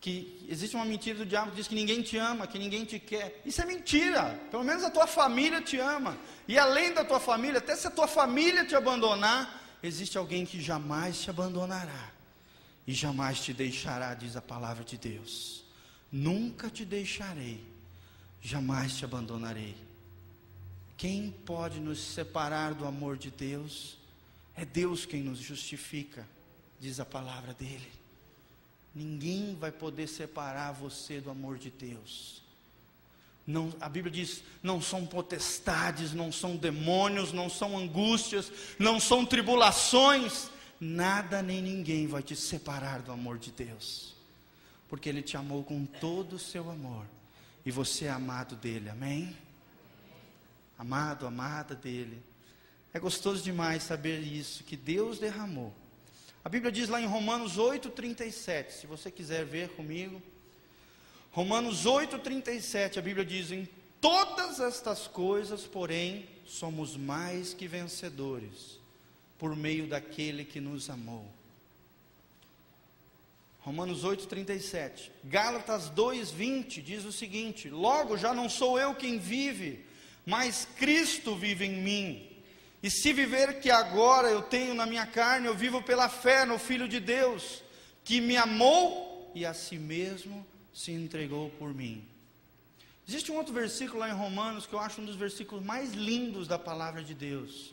Que 0.00 0.46
existe 0.48 0.74
uma 0.74 0.86
mentira 0.86 1.18
do 1.18 1.26
diabo 1.26 1.50
que 1.50 1.56
diz 1.56 1.68
que 1.68 1.74
ninguém 1.74 2.00
te 2.00 2.16
ama, 2.16 2.46
que 2.46 2.58
ninguém 2.58 2.86
te 2.86 2.98
quer. 2.98 3.42
Isso 3.44 3.60
é 3.60 3.66
mentira. 3.66 4.40
Pelo 4.50 4.64
menos 4.64 4.82
a 4.82 4.90
tua 4.90 5.06
família 5.06 5.60
te 5.60 5.78
ama. 5.78 6.16
E 6.48 6.58
além 6.58 6.94
da 6.94 7.04
tua 7.04 7.20
família, 7.20 7.58
até 7.58 7.76
se 7.76 7.86
a 7.86 7.90
tua 7.90 8.08
família 8.08 8.64
te 8.64 8.74
abandonar, 8.74 9.76
existe 9.82 10.16
alguém 10.16 10.46
que 10.46 10.62
jamais 10.62 11.20
te 11.20 11.28
abandonará 11.28 12.10
e 12.86 12.94
jamais 12.94 13.38
te 13.38 13.52
deixará, 13.52 14.14
diz 14.14 14.34
a 14.34 14.40
palavra 14.40 14.82
de 14.82 14.96
Deus. 14.96 15.62
Nunca 16.10 16.70
te 16.70 16.86
deixarei, 16.86 17.73
jamais 18.44 18.94
te 18.94 19.04
abandonarei. 19.06 19.74
Quem 20.98 21.34
pode 21.44 21.80
nos 21.80 21.98
separar 21.98 22.74
do 22.74 22.86
amor 22.86 23.16
de 23.16 23.30
Deus? 23.30 23.96
É 24.54 24.64
Deus 24.64 25.06
quem 25.06 25.22
nos 25.22 25.38
justifica, 25.38 26.28
diz 26.78 27.00
a 27.00 27.06
palavra 27.06 27.54
dele. 27.54 27.90
Ninguém 28.94 29.56
vai 29.56 29.72
poder 29.72 30.06
separar 30.06 30.72
você 30.72 31.20
do 31.20 31.30
amor 31.30 31.58
de 31.58 31.70
Deus. 31.70 32.42
Não, 33.46 33.72
a 33.80 33.88
Bíblia 33.88 34.12
diz: 34.12 34.44
não 34.62 34.80
são 34.80 35.04
potestades, 35.06 36.12
não 36.12 36.30
são 36.30 36.54
demônios, 36.54 37.32
não 37.32 37.48
são 37.50 37.76
angústias, 37.76 38.52
não 38.78 39.00
são 39.00 39.24
tribulações, 39.24 40.48
nada 40.78 41.42
nem 41.42 41.60
ninguém 41.60 42.06
vai 42.06 42.22
te 42.22 42.36
separar 42.36 43.02
do 43.02 43.10
amor 43.10 43.38
de 43.38 43.50
Deus, 43.50 44.14
porque 44.88 45.08
Ele 45.08 45.22
te 45.22 45.36
amou 45.36 45.64
com 45.64 45.84
todo 45.84 46.36
o 46.36 46.38
seu 46.38 46.70
amor, 46.70 47.04
e 47.64 47.70
você 47.70 48.06
é 48.06 48.10
amado 48.10 48.56
dele, 48.56 48.90
amém? 48.90 49.36
Amado, 50.78 51.26
amada 51.26 51.74
dele. 51.74 52.22
É 52.92 52.98
gostoso 52.98 53.42
demais 53.42 53.82
saber 53.82 54.20
isso, 54.20 54.64
que 54.64 54.76
Deus 54.76 55.18
derramou. 55.18 55.72
A 56.44 56.48
Bíblia 56.48 56.70
diz 56.70 56.88
lá 56.88 57.00
em 57.00 57.06
Romanos 57.06 57.56
8,37, 57.56 58.70
se 58.70 58.86
você 58.86 59.10
quiser 59.10 59.44
ver 59.44 59.70
comigo. 59.70 60.22
Romanos 61.32 61.84
8,37, 61.86 62.98
a 62.98 63.02
Bíblia 63.02 63.24
diz: 63.24 63.50
Em 63.50 63.68
todas 64.00 64.60
estas 64.60 65.06
coisas, 65.06 65.62
porém, 65.62 66.28
somos 66.44 66.96
mais 66.96 67.54
que 67.54 67.66
vencedores, 67.66 68.78
por 69.38 69.56
meio 69.56 69.88
daquele 69.88 70.44
que 70.44 70.60
nos 70.60 70.90
amou. 70.90 71.26
Romanos 73.64 74.04
8,37. 74.04 75.10
Gálatas 75.24 75.90
2,20 75.90 76.82
diz 76.82 77.04
o 77.06 77.12
seguinte: 77.12 77.70
Logo 77.70 78.18
já 78.18 78.34
não 78.34 78.46
sou 78.46 78.78
eu 78.78 78.94
quem 78.94 79.18
vive, 79.18 79.82
mas 80.26 80.68
Cristo 80.76 81.34
vive 81.34 81.64
em 81.64 81.82
mim. 81.82 82.30
E 82.82 82.90
se 82.90 83.14
viver 83.14 83.60
que 83.60 83.70
agora 83.70 84.28
eu 84.28 84.42
tenho 84.42 84.74
na 84.74 84.84
minha 84.84 85.06
carne, 85.06 85.46
eu 85.46 85.54
vivo 85.54 85.82
pela 85.82 86.10
fé 86.10 86.44
no 86.44 86.58
Filho 86.58 86.86
de 86.86 87.00
Deus, 87.00 87.62
que 88.04 88.20
me 88.20 88.36
amou 88.36 89.32
e 89.34 89.46
a 89.46 89.54
si 89.54 89.78
mesmo 89.78 90.46
se 90.74 90.92
entregou 90.92 91.48
por 91.58 91.72
mim. 91.72 92.04
Existe 93.08 93.32
um 93.32 93.36
outro 93.36 93.54
versículo 93.54 94.00
lá 94.00 94.10
em 94.10 94.12
Romanos 94.12 94.66
que 94.66 94.74
eu 94.74 94.78
acho 94.78 95.00
um 95.00 95.06
dos 95.06 95.16
versículos 95.16 95.64
mais 95.64 95.94
lindos 95.94 96.46
da 96.46 96.58
palavra 96.58 97.02
de 97.02 97.14
Deus. 97.14 97.72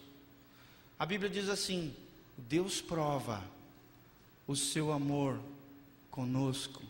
A 0.98 1.06
Bíblia 1.06 1.30
diz 1.30 1.50
assim: 1.50 1.94
Deus 2.38 2.80
prova 2.80 3.44
o 4.48 4.56
seu 4.56 4.94
amor 4.94 5.38
conosco, 6.12 6.84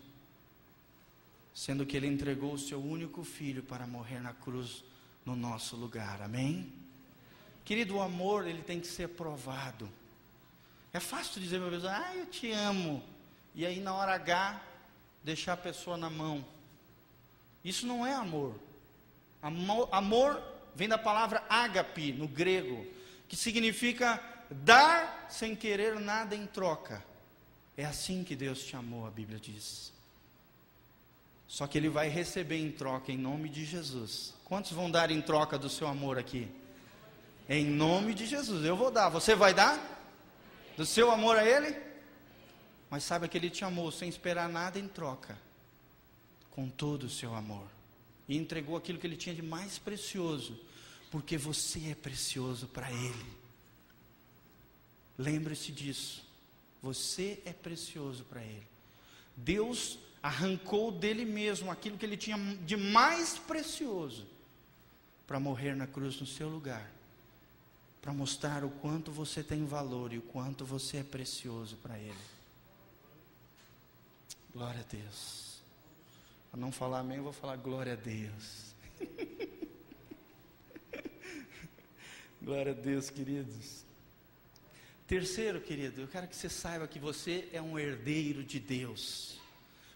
sendo 1.53 1.85
que 1.85 1.95
Ele 1.95 2.07
entregou 2.07 2.53
o 2.53 2.59
seu 2.59 2.83
único 2.83 3.23
filho 3.23 3.63
para 3.63 3.87
morrer 3.87 4.19
na 4.19 4.33
cruz 4.33 4.83
no 5.25 5.35
nosso 5.35 5.75
lugar. 5.75 6.21
Amém? 6.21 6.73
Querido, 7.63 7.95
o 7.95 8.01
amor 8.01 8.47
ele 8.47 8.61
tem 8.61 8.79
que 8.79 8.87
ser 8.87 9.09
provado. 9.09 9.89
É 10.91 10.99
fácil 10.99 11.39
dizer 11.39 11.61
a 11.61 11.69
pessoa, 11.69 11.93
ah, 11.95 12.15
eu 12.15 12.25
te 12.25 12.51
amo. 12.51 13.03
E 13.53 13.65
aí 13.65 13.79
na 13.79 13.93
hora 13.93 14.13
H, 14.15 14.61
deixar 15.23 15.53
a 15.53 15.57
pessoa 15.57 15.95
na 15.95 16.09
mão. 16.09 16.43
Isso 17.63 17.85
não 17.85 18.05
é 18.05 18.13
amor. 18.13 18.59
Amor, 19.41 19.87
amor 19.91 20.43
vem 20.75 20.87
da 20.87 20.97
palavra 20.97 21.43
ágape, 21.49 22.11
no 22.11 22.27
grego, 22.27 22.85
que 23.27 23.35
significa 23.35 24.21
dar 24.49 25.27
sem 25.29 25.55
querer 25.55 25.99
nada 25.99 26.35
em 26.35 26.45
troca. 26.45 27.03
É 27.77 27.85
assim 27.85 28.23
que 28.23 28.35
Deus 28.35 28.63
te 28.63 28.75
amou, 28.75 29.07
a 29.07 29.11
Bíblia 29.11 29.39
diz. 29.39 29.93
Só 31.47 31.67
que 31.67 31.77
Ele 31.77 31.89
vai 31.89 32.07
receber 32.07 32.57
em 32.57 32.71
troca 32.71 33.11
em 33.11 33.17
nome 33.17 33.49
de 33.49 33.65
Jesus. 33.65 34.33
Quantos 34.45 34.71
vão 34.71 34.89
dar 34.89 35.11
em 35.11 35.21
troca 35.21 35.57
do 35.57 35.69
seu 35.69 35.87
amor 35.87 36.17
aqui? 36.17 36.49
Em 37.49 37.65
nome 37.65 38.13
de 38.13 38.25
Jesus, 38.25 38.63
eu 38.65 38.75
vou 38.75 38.89
dar. 38.89 39.09
Você 39.09 39.35
vai 39.35 39.53
dar? 39.53 39.99
Do 40.77 40.85
seu 40.85 41.11
amor 41.11 41.37
a 41.37 41.45
Ele? 41.45 41.77
Mas 42.89 43.03
saiba 43.03 43.27
que 43.27 43.37
Ele 43.37 43.49
te 43.49 43.65
amou 43.65 43.91
sem 43.91 44.07
esperar 44.07 44.49
nada 44.49 44.79
em 44.79 44.87
troca, 44.87 45.37
com 46.49 46.69
todo 46.69 47.03
o 47.03 47.09
seu 47.09 47.33
amor, 47.33 47.67
e 48.27 48.37
entregou 48.37 48.77
aquilo 48.77 48.99
que 48.99 49.07
Ele 49.07 49.17
tinha 49.17 49.35
de 49.35 49.41
mais 49.41 49.77
precioso, 49.77 50.59
porque 51.09 51.37
você 51.37 51.91
é 51.91 51.95
precioso 51.95 52.67
para 52.67 52.91
Ele. 52.91 53.37
Lembre-se 55.17 55.71
disso. 55.71 56.30
Você 56.81 57.41
é 57.45 57.53
precioso 57.53 58.23
para 58.25 58.41
Ele. 58.41 58.67
Deus 59.35 59.99
arrancou 60.21 60.91
dele 60.91 61.25
mesmo 61.25 61.71
aquilo 61.71 61.97
que 61.97 62.05
ele 62.05 62.17
tinha 62.17 62.37
de 62.63 62.77
mais 62.77 63.39
precioso 63.39 64.27
para 65.25 65.39
morrer 65.39 65.75
na 65.75 65.87
cruz 65.87 66.19
no 66.19 66.27
seu 66.27 66.47
lugar 66.47 66.91
para 68.01 68.11
mostrar 68.11 68.65
o 68.65 68.69
quanto 68.69 69.11
você 69.11 69.43
tem 69.43 69.63
valor 69.63 70.11
e 70.11 70.17
o 70.17 70.23
quanto 70.23 70.65
você 70.65 70.97
é 70.97 71.03
precioso 71.03 71.77
para 71.77 71.97
Ele. 71.99 72.17
Glória 74.51 74.81
a 74.81 74.83
Deus. 74.83 75.61
Para 76.49 76.59
não 76.59 76.71
falar 76.71 76.99
amém, 76.99 77.17
eu 77.17 77.23
vou 77.23 77.31
falar 77.31 77.57
glória 77.57 77.93
a 77.93 77.95
Deus. 77.95 78.73
glória 82.41 82.71
a 82.71 82.75
Deus, 82.75 83.11
queridos. 83.11 83.85
Terceiro, 85.11 85.59
querido, 85.59 85.99
eu 85.99 86.07
quero 86.07 86.25
que 86.25 86.33
você 86.33 86.47
saiba 86.47 86.87
que 86.87 86.97
você 86.97 87.49
é 87.51 87.61
um 87.61 87.77
herdeiro 87.77 88.45
de 88.45 88.61
Deus. 88.61 89.41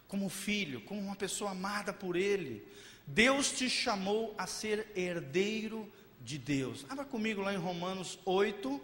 Como 0.06 0.28
filho, 0.28 0.82
como 0.82 1.00
uma 1.00 1.16
pessoa 1.16 1.52
amada 1.52 1.90
por 1.90 2.16
Ele. 2.16 2.62
Deus 3.06 3.50
te 3.50 3.70
chamou 3.70 4.34
a 4.36 4.46
ser 4.46 4.92
herdeiro 4.94 5.90
de 6.20 6.36
Deus. 6.36 6.84
Abra 6.90 7.06
comigo 7.06 7.40
lá 7.40 7.54
em 7.54 7.56
Romanos 7.56 8.18
8. 8.26 8.78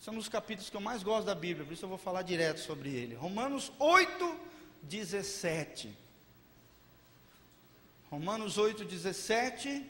São 0.00 0.16
os 0.16 0.28
capítulos 0.28 0.70
que 0.70 0.76
eu 0.76 0.80
mais 0.80 1.04
gosto 1.04 1.26
da 1.26 1.36
Bíblia, 1.36 1.64
por 1.64 1.72
isso 1.72 1.84
eu 1.84 1.88
vou 1.88 1.98
falar 1.98 2.22
direto 2.22 2.58
sobre 2.58 2.88
ele. 2.88 3.14
Romanos 3.14 3.70
8, 3.78 4.36
17. 4.82 5.96
Romanos 8.10 8.58
8, 8.58 8.84
17. 8.84 9.88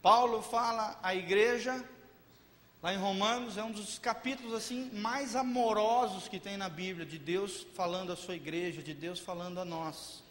Paulo 0.00 0.40
fala 0.40 0.96
à 1.02 1.16
igreja, 1.16 1.84
lá 2.84 2.92
em 2.92 2.98
Romanos, 2.98 3.56
é 3.56 3.64
um 3.64 3.72
dos 3.72 3.98
capítulos 3.98 4.52
assim 4.52 4.90
mais 4.92 5.34
amorosos 5.34 6.28
que 6.28 6.38
tem 6.38 6.58
na 6.58 6.68
Bíblia, 6.68 7.06
de 7.06 7.18
Deus 7.18 7.66
falando 7.72 8.12
à 8.12 8.16
sua 8.16 8.34
igreja, 8.34 8.82
de 8.82 8.92
Deus 8.92 9.18
falando 9.18 9.58
a 9.58 9.64
nós. 9.64 10.22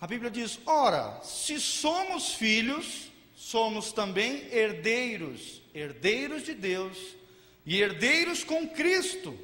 A 0.00 0.06
Bíblia 0.06 0.30
diz: 0.30 0.58
Ora, 0.64 1.20
se 1.22 1.60
somos 1.60 2.32
filhos, 2.32 3.12
somos 3.36 3.92
também 3.92 4.48
herdeiros, 4.50 5.60
herdeiros 5.74 6.42
de 6.42 6.54
Deus 6.54 6.96
e 7.66 7.78
herdeiros 7.78 8.42
com 8.42 8.66
Cristo. 8.66 9.38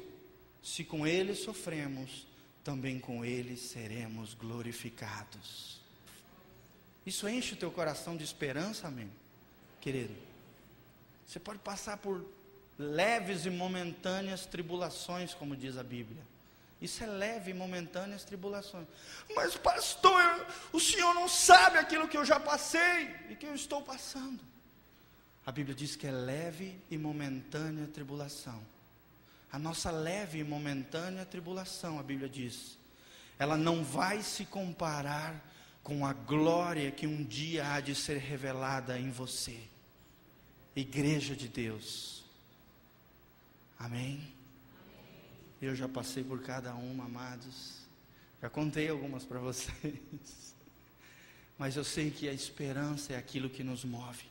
Se 0.63 0.83
com 0.83 1.05
Ele 1.05 1.35
sofremos, 1.35 2.25
também 2.63 2.99
com 2.99 3.23
Ele 3.23 3.57
seremos 3.57 4.33
glorificados. 4.33 5.79
Isso 7.05 7.29
enche 7.29 7.53
o 7.53 7.57
teu 7.57 7.69
coração 7.69 8.17
de 8.17 8.23
esperança, 8.23 8.87
amém? 8.87 9.09
Querido, 9.79 10.30
você 11.31 11.39
pode 11.39 11.59
passar 11.59 11.95
por 11.95 12.25
leves 12.77 13.45
e 13.45 13.49
momentâneas 13.49 14.45
tribulações, 14.45 15.33
como 15.33 15.55
diz 15.55 15.77
a 15.77 15.83
Bíblia. 15.83 16.21
Isso 16.81 17.01
é 17.05 17.07
leve 17.07 17.51
e 17.51 17.53
momentâneas 17.53 18.25
tribulações. 18.25 18.85
Mas, 19.33 19.55
pastor, 19.55 20.45
o 20.73 20.79
senhor 20.79 21.13
não 21.13 21.29
sabe 21.29 21.77
aquilo 21.77 22.09
que 22.09 22.17
eu 22.17 22.25
já 22.25 22.37
passei 22.37 23.15
e 23.29 23.35
que 23.37 23.45
eu 23.45 23.55
estou 23.55 23.81
passando. 23.81 24.41
A 25.45 25.53
Bíblia 25.53 25.73
diz 25.73 25.95
que 25.95 26.05
é 26.05 26.11
leve 26.11 26.77
e 26.89 26.97
momentânea 26.97 27.87
tribulação. 27.87 28.61
A 29.49 29.57
nossa 29.57 29.89
leve 29.89 30.39
e 30.39 30.43
momentânea 30.43 31.25
tribulação, 31.25 31.97
a 31.97 32.03
Bíblia 32.03 32.27
diz, 32.27 32.77
ela 33.39 33.55
não 33.55 33.85
vai 33.85 34.21
se 34.21 34.43
comparar 34.43 35.49
com 35.81 36.05
a 36.05 36.11
glória 36.11 36.91
que 36.91 37.07
um 37.07 37.23
dia 37.23 37.71
há 37.71 37.79
de 37.79 37.95
ser 37.95 38.17
revelada 38.17 38.99
em 38.99 39.09
você, 39.09 39.71
Igreja 40.75 41.35
de 41.35 41.47
Deus. 41.47 42.23
Amém? 43.77 44.33
Eu 45.61 45.75
já 45.75 45.87
passei 45.87 46.23
por 46.23 46.41
cada 46.41 46.73
uma, 46.73 47.05
amados. 47.05 47.81
Já 48.41 48.49
contei 48.49 48.89
algumas 48.89 49.23
para 49.23 49.39
vocês. 49.39 50.55
Mas 51.57 51.75
eu 51.75 51.83
sei 51.83 52.09
que 52.09 52.27
a 52.27 52.33
esperança 52.33 53.13
é 53.13 53.17
aquilo 53.17 53.49
que 53.49 53.63
nos 53.63 53.83
move. 53.83 54.25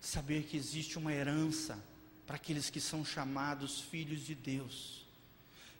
Saber 0.00 0.44
que 0.44 0.56
existe 0.56 0.98
uma 0.98 1.12
herança 1.12 1.78
para 2.26 2.36
aqueles 2.36 2.70
que 2.70 2.80
são 2.80 3.04
chamados 3.04 3.80
filhos 3.80 4.20
de 4.22 4.34
Deus. 4.34 5.06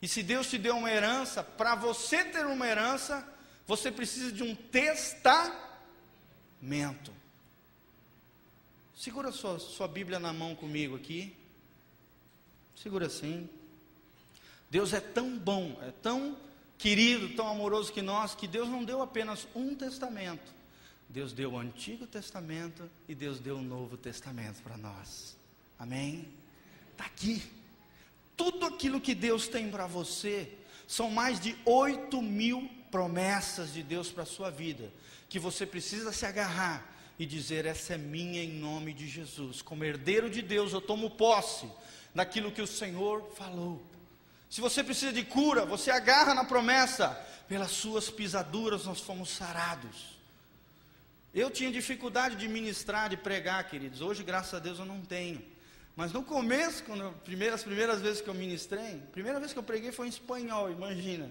E 0.00 0.06
se 0.06 0.22
Deus 0.22 0.48
te 0.48 0.58
deu 0.58 0.76
uma 0.76 0.90
herança, 0.90 1.42
para 1.42 1.74
você 1.74 2.24
ter 2.24 2.46
uma 2.46 2.66
herança, 2.66 3.26
você 3.66 3.90
precisa 3.90 4.30
de 4.30 4.42
um 4.42 4.54
testamento. 4.54 5.52
Segura 8.94 9.32
sua, 9.32 9.58
sua 9.58 9.88
Bíblia 9.88 10.18
na 10.18 10.32
mão 10.32 10.54
comigo 10.54 10.96
aqui. 10.96 11.34
Segura 12.74 13.06
assim. 13.06 13.48
Deus 14.70 14.92
é 14.92 15.00
tão 15.00 15.38
bom, 15.38 15.78
é 15.82 15.90
tão 15.90 16.36
querido, 16.78 17.34
tão 17.36 17.46
amoroso 17.46 17.92
que 17.92 18.02
nós, 18.02 18.34
que 18.34 18.46
Deus 18.46 18.68
não 18.68 18.84
deu 18.84 19.02
apenas 19.02 19.46
um 19.54 19.74
testamento. 19.74 20.52
Deus 21.08 21.32
deu 21.32 21.52
o 21.52 21.58
Antigo 21.58 22.06
Testamento 22.06 22.90
e 23.06 23.14
Deus 23.14 23.38
deu 23.38 23.58
o 23.58 23.62
Novo 23.62 23.96
Testamento 23.96 24.62
para 24.62 24.78
nós. 24.78 25.36
Amém? 25.78 26.26
Está 26.92 27.04
aqui. 27.04 27.42
Tudo 28.36 28.64
aquilo 28.64 29.00
que 29.00 29.14
Deus 29.14 29.46
tem 29.46 29.70
para 29.70 29.86
você 29.86 30.50
são 30.88 31.10
mais 31.10 31.38
de 31.38 31.56
8 31.66 32.20
mil 32.22 32.68
promessas 32.90 33.72
de 33.72 33.82
Deus 33.82 34.10
para 34.10 34.22
a 34.22 34.26
sua 34.26 34.50
vida, 34.50 34.90
que 35.28 35.38
você 35.38 35.66
precisa 35.66 36.12
se 36.12 36.24
agarrar 36.24 36.91
e 37.18 37.26
dizer: 37.26 37.66
essa 37.66 37.94
é 37.94 37.98
minha 37.98 38.42
em 38.42 38.52
nome 38.52 38.92
de 38.92 39.08
Jesus. 39.08 39.62
Como 39.62 39.84
herdeiro 39.84 40.30
de 40.30 40.42
Deus, 40.42 40.72
eu 40.72 40.80
tomo 40.80 41.10
posse 41.10 41.68
daquilo 42.14 42.52
que 42.52 42.62
o 42.62 42.66
Senhor 42.66 43.32
falou. 43.36 43.82
Se 44.48 44.60
você 44.60 44.84
precisa 44.84 45.12
de 45.12 45.24
cura, 45.24 45.64
você 45.64 45.90
agarra 45.90 46.34
na 46.34 46.44
promessa, 46.44 47.08
pelas 47.48 47.70
suas 47.70 48.10
pisaduras 48.10 48.84
nós 48.84 49.00
fomos 49.00 49.30
sarados. 49.30 50.20
Eu 51.34 51.50
tinha 51.50 51.72
dificuldade 51.72 52.36
de 52.36 52.46
ministrar, 52.46 53.08
de 53.08 53.16
pregar, 53.16 53.66
queridos. 53.68 54.02
Hoje, 54.02 54.22
graças 54.22 54.52
a 54.52 54.58
Deus, 54.58 54.78
eu 54.78 54.84
não 54.84 55.00
tenho. 55.00 55.42
Mas 55.96 56.12
no 56.12 56.22
começo, 56.22 56.84
quando 56.84 57.04
eu, 57.04 57.12
primeiras, 57.24 57.62
primeiras 57.62 58.00
vezes 58.00 58.20
que 58.20 58.28
eu 58.28 58.34
ministrei, 58.34 59.02
primeira 59.12 59.38
vez 59.38 59.52
que 59.52 59.58
eu 59.58 59.62
preguei 59.62 59.92
foi 59.92 60.06
em 60.06 60.10
espanhol, 60.10 60.70
imagina. 60.70 61.30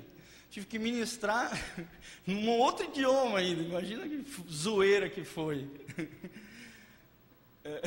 Tive 0.51 0.67
que 0.67 0.77
ministrar 0.77 1.51
num 2.27 2.47
outro 2.49 2.85
idioma 2.85 3.39
ainda, 3.39 3.63
imagina 3.63 4.07
que 4.07 4.23
zoeira 4.51 5.09
que 5.09 5.23
foi. 5.23 5.67
É, 7.63 7.79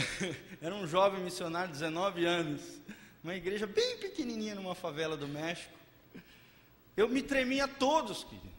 era 0.62 0.72
um 0.72 0.86
jovem 0.86 1.20
missionário, 1.20 1.72
19 1.72 2.24
anos 2.24 2.62
uma 3.24 3.34
igreja 3.34 3.66
bem 3.66 3.96
pequenininha 3.96 4.54
numa 4.54 4.74
favela 4.74 5.16
do 5.16 5.26
México. 5.26 5.72
Eu 6.94 7.08
me 7.08 7.22
tremia 7.22 7.66
todos, 7.66 8.22
querido. 8.22 8.52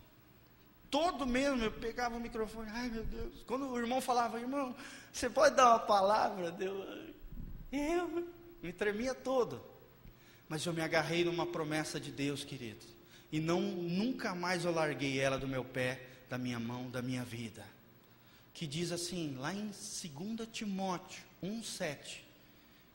Todo 0.89 1.27
mesmo, 1.27 1.63
eu 1.63 1.71
pegava 1.71 2.15
o 2.15 2.19
microfone, 2.19 2.71
ai 2.71 2.89
meu 2.89 3.03
Deus. 3.03 3.43
Quando 3.45 3.69
o 3.69 3.77
irmão 3.77 4.01
falava, 4.01 4.39
irmão, 4.39 4.75
você 5.13 5.29
pode 5.29 5.55
dar 5.55 5.69
uma 5.69 5.79
palavra? 5.79 6.49
Deu, 6.51 6.83
eu 7.71 8.27
me 8.63 8.73
tremia 8.73 9.13
todo. 9.13 9.61
Mas 10.49 10.65
eu 10.65 10.73
me 10.73 10.81
agarrei 10.81 11.23
numa 11.23 11.45
promessa 11.45 11.99
de 11.99 12.11
Deus, 12.11 12.43
querido. 12.43 12.94
E 13.35 13.41
não 13.41 13.59
nunca 13.59 14.33
mais 14.33 14.63
eu 14.63 14.71
larguei 14.71 15.19
ela 15.19 15.37
do 15.37 15.45
meu 15.45 15.65
pé, 15.65 15.99
da 16.29 16.37
minha 16.37 16.57
mão, 16.57 16.89
da 16.89 17.01
minha 17.01 17.25
vida. 17.25 17.65
Que 18.53 18.65
diz 18.65 18.93
assim, 18.93 19.35
lá 19.37 19.53
em 19.53 19.65
2 19.65 20.47
Timóteo 20.53 21.21
1,7. 21.43 22.21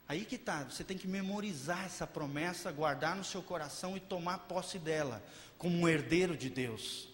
Aí 0.09 0.25
que 0.25 0.37
está, 0.37 0.65
você 0.65 0.83
tem 0.83 0.97
que 0.97 1.07
memorizar 1.07 1.85
essa 1.85 2.07
promessa, 2.07 2.73
guardar 2.73 3.15
no 3.17 3.23
seu 3.23 3.43
coração 3.43 3.99
e 3.99 4.01
tomar 4.01 4.39
posse 4.39 4.79
dela, 4.79 5.23
como 5.59 5.77
um 5.77 5.87
herdeiro 5.87 6.35
de 6.35 6.49
Deus. 6.49 7.07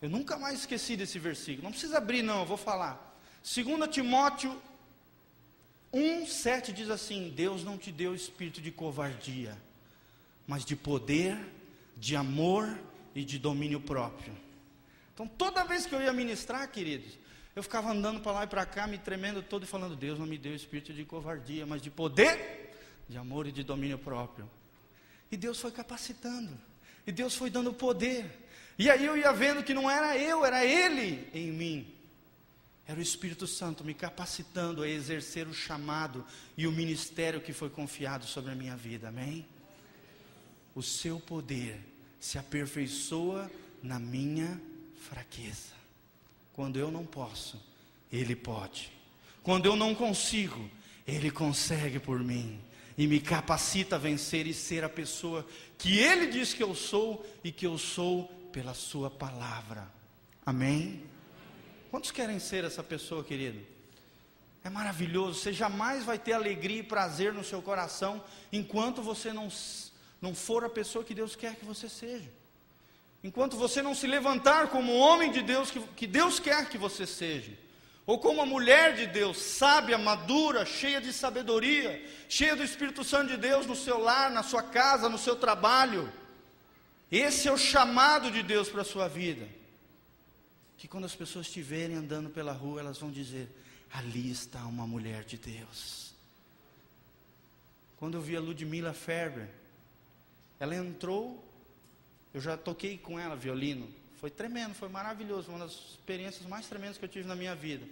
Eu 0.00 0.08
nunca 0.08 0.38
mais 0.38 0.60
esqueci 0.60 0.96
desse 0.96 1.18
versículo, 1.18 1.64
não 1.64 1.72
precisa 1.72 1.98
abrir, 1.98 2.22
não, 2.22 2.38
eu 2.38 2.46
vou 2.46 2.56
falar. 2.56 3.20
2 3.42 3.90
Timóteo 3.90 4.62
1, 5.92 6.24
7 6.24 6.72
diz 6.72 6.88
assim: 6.88 7.30
Deus 7.34 7.64
não 7.64 7.76
te 7.76 7.90
deu 7.90 8.14
espírito 8.14 8.60
de 8.60 8.70
covardia, 8.70 9.58
mas 10.46 10.64
de 10.64 10.76
poder, 10.76 11.57
de 11.98 12.16
amor 12.16 12.78
e 13.14 13.24
de 13.24 13.38
domínio 13.38 13.80
próprio. 13.80 14.32
Então, 15.12 15.26
toda 15.26 15.64
vez 15.64 15.84
que 15.84 15.94
eu 15.94 16.00
ia 16.00 16.12
ministrar, 16.12 16.70
queridos, 16.70 17.18
eu 17.56 17.62
ficava 17.62 17.90
andando 17.90 18.20
para 18.20 18.32
lá 18.32 18.44
e 18.44 18.46
para 18.46 18.64
cá, 18.64 18.86
me 18.86 18.98
tremendo 18.98 19.42
todo 19.42 19.64
e 19.64 19.66
falando: 19.66 19.96
Deus 19.96 20.18
não 20.18 20.26
me 20.26 20.38
deu 20.38 20.54
espírito 20.54 20.92
de 20.92 21.04
covardia, 21.04 21.66
mas 21.66 21.82
de 21.82 21.90
poder, 21.90 22.72
de 23.08 23.18
amor 23.18 23.46
e 23.48 23.52
de 23.52 23.64
domínio 23.64 23.98
próprio. 23.98 24.48
E 25.30 25.36
Deus 25.36 25.60
foi 25.60 25.72
capacitando, 25.72 26.56
e 27.06 27.10
Deus 27.10 27.34
foi 27.34 27.50
dando 27.50 27.72
poder. 27.72 28.46
E 28.78 28.88
aí 28.88 29.04
eu 29.04 29.16
ia 29.16 29.32
vendo 29.32 29.64
que 29.64 29.74
não 29.74 29.90
era 29.90 30.16
eu, 30.16 30.44
era 30.44 30.64
Ele 30.64 31.28
em 31.34 31.50
mim. 31.50 31.94
Era 32.86 33.00
o 33.00 33.02
Espírito 33.02 33.46
Santo 33.46 33.84
me 33.84 33.92
capacitando 33.92 34.82
a 34.82 34.88
exercer 34.88 35.48
o 35.48 35.52
chamado 35.52 36.24
e 36.56 36.66
o 36.66 36.72
ministério 36.72 37.40
que 37.40 37.52
foi 37.52 37.68
confiado 37.68 38.24
sobre 38.24 38.52
a 38.52 38.54
minha 38.54 38.76
vida, 38.76 39.08
amém? 39.08 39.44
O 40.78 40.82
seu 40.82 41.18
poder 41.18 41.76
se 42.20 42.38
aperfeiçoa 42.38 43.50
na 43.82 43.98
minha 43.98 44.60
fraqueza. 45.08 45.72
Quando 46.52 46.78
eu 46.78 46.88
não 46.88 47.04
posso, 47.04 47.60
Ele 48.12 48.36
pode. 48.36 48.92
Quando 49.42 49.66
eu 49.66 49.74
não 49.74 49.92
consigo, 49.92 50.70
Ele 51.04 51.32
consegue 51.32 51.98
por 51.98 52.20
mim. 52.20 52.60
E 52.96 53.08
me 53.08 53.18
capacita 53.18 53.96
a 53.96 53.98
vencer 53.98 54.46
e 54.46 54.54
ser 54.54 54.84
a 54.84 54.88
pessoa 54.88 55.44
que 55.76 55.98
Ele 55.98 56.28
diz 56.28 56.54
que 56.54 56.62
eu 56.62 56.76
sou 56.76 57.26
e 57.42 57.50
que 57.50 57.66
eu 57.66 57.76
sou 57.76 58.26
pela 58.52 58.72
Sua 58.72 59.10
palavra. 59.10 59.92
Amém? 60.46 61.02
Quantos 61.90 62.12
querem 62.12 62.38
ser 62.38 62.62
essa 62.62 62.84
pessoa, 62.84 63.24
querido? 63.24 63.58
É 64.62 64.70
maravilhoso. 64.70 65.40
Você 65.40 65.52
jamais 65.52 66.04
vai 66.04 66.20
ter 66.20 66.34
alegria 66.34 66.78
e 66.78 66.84
prazer 66.84 67.34
no 67.34 67.42
seu 67.42 67.60
coração 67.60 68.22
enquanto 68.52 69.02
você 69.02 69.32
não, 69.32 69.48
não 70.20 70.34
for 70.34 70.64
a 70.64 70.68
pessoa 70.68 71.04
que 71.04 71.14
Deus 71.14 71.36
quer 71.36 71.56
que 71.56 71.64
você 71.64 71.88
seja. 71.88 72.30
Enquanto 73.22 73.56
você 73.56 73.82
não 73.82 73.94
se 73.94 74.06
levantar 74.06 74.68
como 74.68 74.96
homem 74.96 75.30
de 75.32 75.42
Deus 75.42 75.70
que, 75.70 75.80
que 75.80 76.06
Deus 76.06 76.38
quer 76.38 76.68
que 76.68 76.78
você 76.78 77.06
seja, 77.06 77.52
ou 78.06 78.18
como 78.18 78.36
uma 78.36 78.46
mulher 78.46 78.94
de 78.94 79.06
Deus, 79.06 79.36
sábia, 79.36 79.98
madura, 79.98 80.64
cheia 80.64 81.00
de 81.00 81.12
sabedoria, 81.12 82.02
cheia 82.28 82.56
do 82.56 82.64
Espírito 82.64 83.04
Santo 83.04 83.28
de 83.32 83.36
Deus 83.36 83.66
no 83.66 83.76
seu 83.76 83.98
lar, 83.98 84.30
na 84.30 84.42
sua 84.42 84.62
casa, 84.62 85.10
no 85.10 85.18
seu 85.18 85.36
trabalho. 85.36 86.10
Esse 87.12 87.48
é 87.48 87.52
o 87.52 87.58
chamado 87.58 88.30
de 88.30 88.42
Deus 88.42 88.68
para 88.68 88.82
a 88.82 88.84
sua 88.84 89.08
vida. 89.08 89.46
Que 90.78 90.88
quando 90.88 91.04
as 91.04 91.14
pessoas 91.14 91.46
estiverem 91.46 91.96
andando 91.96 92.30
pela 92.30 92.52
rua, 92.52 92.80
elas 92.80 92.98
vão 92.98 93.10
dizer: 93.10 93.48
ali 93.92 94.30
está 94.30 94.64
uma 94.64 94.86
mulher 94.86 95.24
de 95.24 95.36
Deus. 95.36 96.14
Quando 97.98 98.16
eu 98.16 98.22
vi 98.22 98.36
a 98.36 98.40
Ludmila 98.40 98.94
Ferber, 98.94 99.50
ela 100.60 100.74
entrou 100.74 101.48
eu 102.32 102.40
já 102.40 102.56
toquei 102.56 102.98
com 102.98 103.18
ela 103.18 103.34
violino. 103.34 103.88
Foi 104.16 104.30
tremendo, 104.30 104.74
foi 104.74 104.88
maravilhoso, 104.88 105.50
uma 105.50 105.60
das 105.60 105.72
experiências 105.72 106.46
mais 106.46 106.66
tremendas 106.66 106.98
que 106.98 107.04
eu 107.04 107.08
tive 107.08 107.26
na 107.26 107.34
minha 107.34 107.54
vida. 107.54 107.86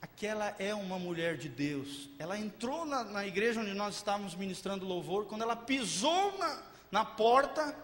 Aquela 0.00 0.54
é 0.58 0.74
uma 0.74 0.98
mulher 0.98 1.36
de 1.36 1.48
Deus. 1.48 2.08
Ela 2.18 2.38
entrou 2.38 2.84
na, 2.84 3.04
na 3.04 3.26
igreja 3.26 3.60
onde 3.60 3.72
nós 3.72 3.96
estávamos 3.96 4.34
ministrando 4.34 4.84
louvor. 4.84 5.26
Quando 5.26 5.42
ela 5.42 5.56
pisou 5.56 6.36
na, 6.38 6.62
na 6.90 7.04
porta, 7.04 7.76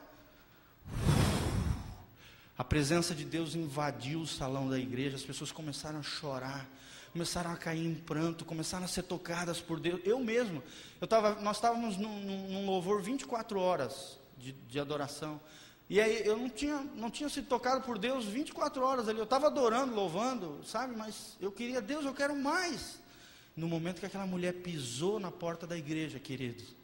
a 2.56 2.64
presença 2.64 3.14
de 3.14 3.24
Deus 3.24 3.54
invadiu 3.54 4.20
o 4.20 4.26
salão 4.26 4.68
da 4.68 4.78
igreja. 4.78 5.16
As 5.16 5.22
pessoas 5.22 5.52
começaram 5.52 6.00
a 6.00 6.02
chorar, 6.02 6.68
começaram 7.18 7.50
a 7.50 7.56
cair 7.56 7.84
em 7.84 7.96
pranto, 7.96 8.44
começaram 8.44 8.84
a 8.84 8.88
ser 8.88 9.02
tocadas 9.02 9.60
por 9.60 9.80
Deus. 9.80 10.00
Eu 10.04 10.20
mesmo, 10.20 10.62
eu 11.00 11.06
tava, 11.08 11.34
nós 11.40 11.56
estávamos 11.56 11.96
num, 11.96 12.20
num 12.20 12.64
louvor 12.64 13.02
24 13.02 13.58
horas 13.58 14.20
de, 14.36 14.52
de 14.52 14.78
adoração. 14.78 15.40
E 15.90 16.00
aí 16.00 16.24
eu 16.24 16.36
não 16.36 16.48
tinha, 16.48 16.76
não 16.94 17.10
tinha 17.10 17.28
sido 17.28 17.48
tocado 17.48 17.84
por 17.84 17.98
Deus 17.98 18.24
24 18.24 18.84
horas 18.84 19.08
ali. 19.08 19.18
Eu 19.18 19.24
estava 19.24 19.48
adorando, 19.48 19.96
louvando, 19.96 20.60
sabe? 20.64 20.94
Mas 20.94 21.36
eu 21.40 21.50
queria, 21.50 21.82
Deus, 21.82 22.04
eu 22.04 22.14
quero 22.14 22.36
mais. 22.36 23.00
No 23.56 23.66
momento 23.66 23.98
que 23.98 24.06
aquela 24.06 24.26
mulher 24.26 24.52
pisou 24.62 25.18
na 25.18 25.32
porta 25.32 25.66
da 25.66 25.76
igreja, 25.76 26.20
queridos, 26.20 26.76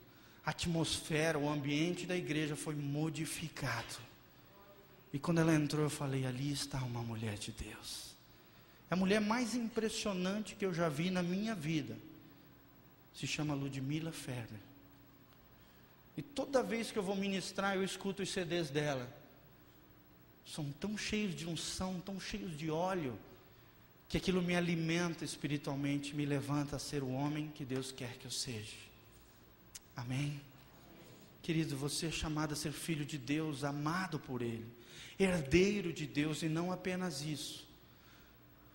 a 0.44 0.51
atmosfera, 0.51 1.38
o 1.38 1.49
ambiente 1.49 2.07
da 2.07 2.16
igreja 2.16 2.57
foi 2.57 2.75
modificado. 2.75 4.03
E 5.12 5.18
quando 5.20 5.38
ela 5.38 5.55
entrou, 5.55 5.85
eu 5.85 5.90
falei: 5.90 6.27
ali 6.27 6.51
está 6.51 6.79
uma 6.79 7.03
mulher 7.03 7.38
de 7.38 7.53
Deus. 7.53 8.13
A 8.90 8.97
mulher 8.97 9.20
mais 9.20 9.55
impressionante 9.55 10.55
que 10.55 10.64
eu 10.64 10.73
já 10.73 10.88
vi 10.88 11.11
na 11.11 11.23
minha 11.23 11.55
vida. 11.55 11.97
Se 13.14 13.27
chama 13.27 13.55
Ludmila 13.55 14.12
Ferber. 14.12 14.61
E 16.16 16.23
toda 16.23 16.62
vez 16.62 16.90
que 16.90 16.99
eu 16.99 17.03
vou 17.03 17.16
ministrar, 17.16 17.75
eu 17.75 17.83
escuto 17.83 18.23
os 18.23 18.33
CDs 18.33 18.70
dela. 18.70 19.12
São 20.47 20.70
tão 20.73 20.97
cheios 20.97 21.35
de 21.35 21.49
unção, 21.49 22.01
tão 22.01 22.20
cheios 22.20 22.57
de 22.57 22.70
óleo, 22.70 23.18
que 24.09 24.16
aquilo 24.16 24.42
me 24.42 24.55
alimenta 24.55 25.25
espiritualmente, 25.25 26.14
me 26.14 26.25
levanta 26.25 26.77
a 26.77 26.79
ser 26.79 27.03
o 27.03 27.11
homem 27.11 27.49
que 27.49 27.64
Deus 27.64 27.90
quer 27.90 28.16
que 28.18 28.27
eu 28.27 28.31
seja. 28.31 28.77
Amém? 29.97 30.40
Querido, 31.42 31.77
você 31.77 32.07
é 32.07 32.11
chamado 32.11 32.53
a 32.53 32.57
ser 32.57 32.73
filho 32.73 33.05
de 33.05 33.18
Deus, 33.18 33.64
amado 33.64 34.18
por 34.18 34.40
Ele, 34.40 34.66
herdeiro 35.18 35.92
de 35.92 36.07
Deus 36.07 36.42
e 36.42 36.49
não 36.49 36.70
apenas 36.70 37.23
isso. 37.23 37.63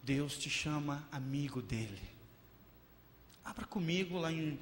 Deus 0.09 0.39
te 0.39 0.49
chama 0.49 1.07
amigo 1.11 1.61
dele. 1.61 2.01
Abra 3.45 3.63
comigo 3.63 4.17
lá 4.17 4.31
em 4.31 4.59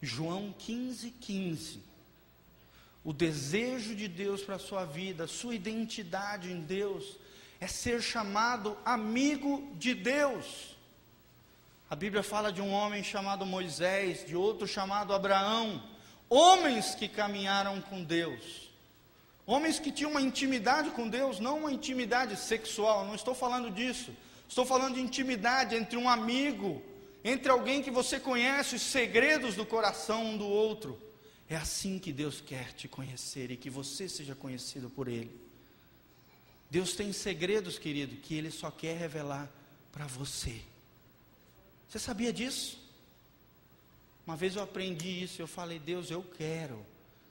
João 0.00 0.54
15, 0.56 1.10
15. 1.20 1.80
O 3.02 3.12
desejo 3.12 3.92
de 3.96 4.06
Deus 4.06 4.40
para 4.44 4.54
a 4.54 4.60
sua 4.60 4.84
vida, 4.84 5.26
sua 5.26 5.56
identidade 5.56 6.52
em 6.52 6.60
Deus, 6.60 7.16
é 7.58 7.66
ser 7.66 8.00
chamado 8.00 8.78
amigo 8.84 9.68
de 9.76 9.94
Deus. 9.96 10.76
A 11.90 11.96
Bíblia 11.96 12.22
fala 12.22 12.52
de 12.52 12.60
um 12.60 12.70
homem 12.70 13.02
chamado 13.02 13.44
Moisés, 13.44 14.24
de 14.24 14.36
outro 14.36 14.68
chamado 14.68 15.12
Abraão, 15.12 15.82
homens 16.28 16.94
que 16.94 17.08
caminharam 17.08 17.80
com 17.80 18.04
Deus, 18.04 18.70
homens 19.44 19.80
que 19.80 19.90
tinham 19.90 20.12
uma 20.12 20.22
intimidade 20.22 20.90
com 20.90 21.08
Deus, 21.08 21.40
não 21.40 21.58
uma 21.58 21.72
intimidade 21.72 22.36
sexual, 22.36 23.04
não 23.04 23.16
estou 23.16 23.34
falando 23.34 23.72
disso, 23.72 24.14
estou 24.48 24.64
falando 24.64 24.94
de 24.94 25.00
intimidade 25.00 25.76
entre 25.76 25.96
um 25.96 26.08
amigo, 26.08 26.82
entre 27.22 27.50
alguém 27.50 27.82
que 27.82 27.90
você 27.90 28.18
conhece 28.18 28.76
os 28.76 28.82
segredos 28.82 29.54
do 29.54 29.66
coração 29.66 30.24
um 30.24 30.38
do 30.38 30.46
outro. 30.46 31.00
É 31.48 31.56
assim 31.56 31.98
que 31.98 32.12
Deus 32.12 32.40
quer 32.40 32.72
te 32.72 32.88
conhecer 32.88 33.50
e 33.50 33.56
que 33.56 33.70
você 33.70 34.08
seja 34.08 34.34
conhecido 34.34 34.90
por 34.90 35.08
Ele. 35.08 35.30
Deus 36.70 36.94
tem 36.94 37.12
segredos, 37.12 37.78
querido, 37.78 38.16
que 38.16 38.34
Ele 38.34 38.50
só 38.50 38.70
quer 38.70 38.96
revelar 38.96 39.50
para 39.90 40.06
você. 40.06 40.60
Você 41.88 41.98
sabia 41.98 42.32
disso? 42.32 42.78
Uma 44.26 44.36
vez 44.36 44.56
eu 44.56 44.62
aprendi 44.62 45.22
isso, 45.22 45.40
eu 45.40 45.46
falei, 45.46 45.78
Deus, 45.78 46.10
eu 46.10 46.22
quero 46.22 46.84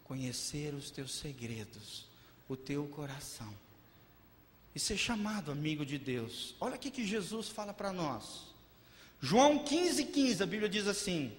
conhecer 0.04 0.74
os 0.74 0.90
teus 0.90 1.14
segredos, 1.14 2.08
o 2.50 2.56
teu 2.56 2.88
coração. 2.88 3.54
E 4.78 4.80
ser 4.80 4.98
chamado 4.98 5.52
amigo 5.52 5.84
de 5.84 5.98
Deus. 5.98 6.56
Olha 6.62 6.76
o 6.76 6.80
que 6.80 7.04
Jesus 7.04 7.50
fala 7.50 7.74
para 7.74 7.92
nós. 7.92 8.54
João 9.20 9.64
15, 9.64 10.06
15, 10.06 10.44
a 10.44 10.46
Bíblia 10.46 10.70
diz 10.70 10.86
assim: 10.86 11.36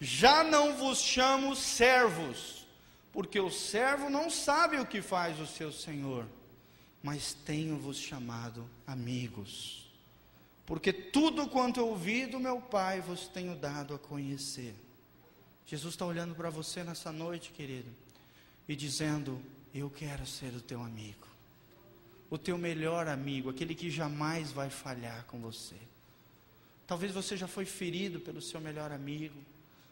Já 0.00 0.42
não 0.42 0.76
vos 0.76 0.98
chamo 0.98 1.54
servos, 1.54 2.66
porque 3.12 3.38
o 3.38 3.50
servo 3.50 4.10
não 4.10 4.28
sabe 4.28 4.78
o 4.78 4.86
que 4.86 5.00
faz 5.00 5.38
o 5.38 5.46
seu 5.46 5.70
senhor, 5.70 6.26
mas 7.02 7.32
tenho-vos 7.32 7.98
chamado 7.98 8.68
amigos 8.84 9.86
porque 10.66 10.92
tudo 10.92 11.48
quanto 11.48 11.78
eu 11.78 11.86
ouvi 11.86 12.26
do 12.26 12.40
meu 12.40 12.60
Pai 12.60 13.00
vos 13.00 13.28
tenho 13.28 13.54
dado 13.54 13.94
a 13.94 13.98
conhecer. 13.98 14.74
Jesus 15.64 15.94
está 15.94 16.04
olhando 16.04 16.34
para 16.34 16.50
você 16.50 16.82
nessa 16.82 17.12
noite, 17.12 17.52
querido, 17.52 17.88
e 18.68 18.74
dizendo: 18.74 19.40
Eu 19.72 19.88
quero 19.88 20.26
ser 20.26 20.52
o 20.54 20.60
teu 20.60 20.82
amigo, 20.82 21.26
o 22.30 22.36
teu 22.36 22.58
melhor 22.58 23.06
amigo, 23.08 23.50
aquele 23.50 23.74
que 23.74 23.90
jamais 23.90 24.52
vai 24.52 24.70
falhar 24.70 25.24
com 25.26 25.38
você. 25.38 25.76
Talvez 26.86 27.12
você 27.12 27.36
já 27.36 27.46
foi 27.46 27.64
ferido 27.64 28.20
pelo 28.20 28.40
seu 28.40 28.60
melhor 28.60 28.92
amigo, 28.92 29.38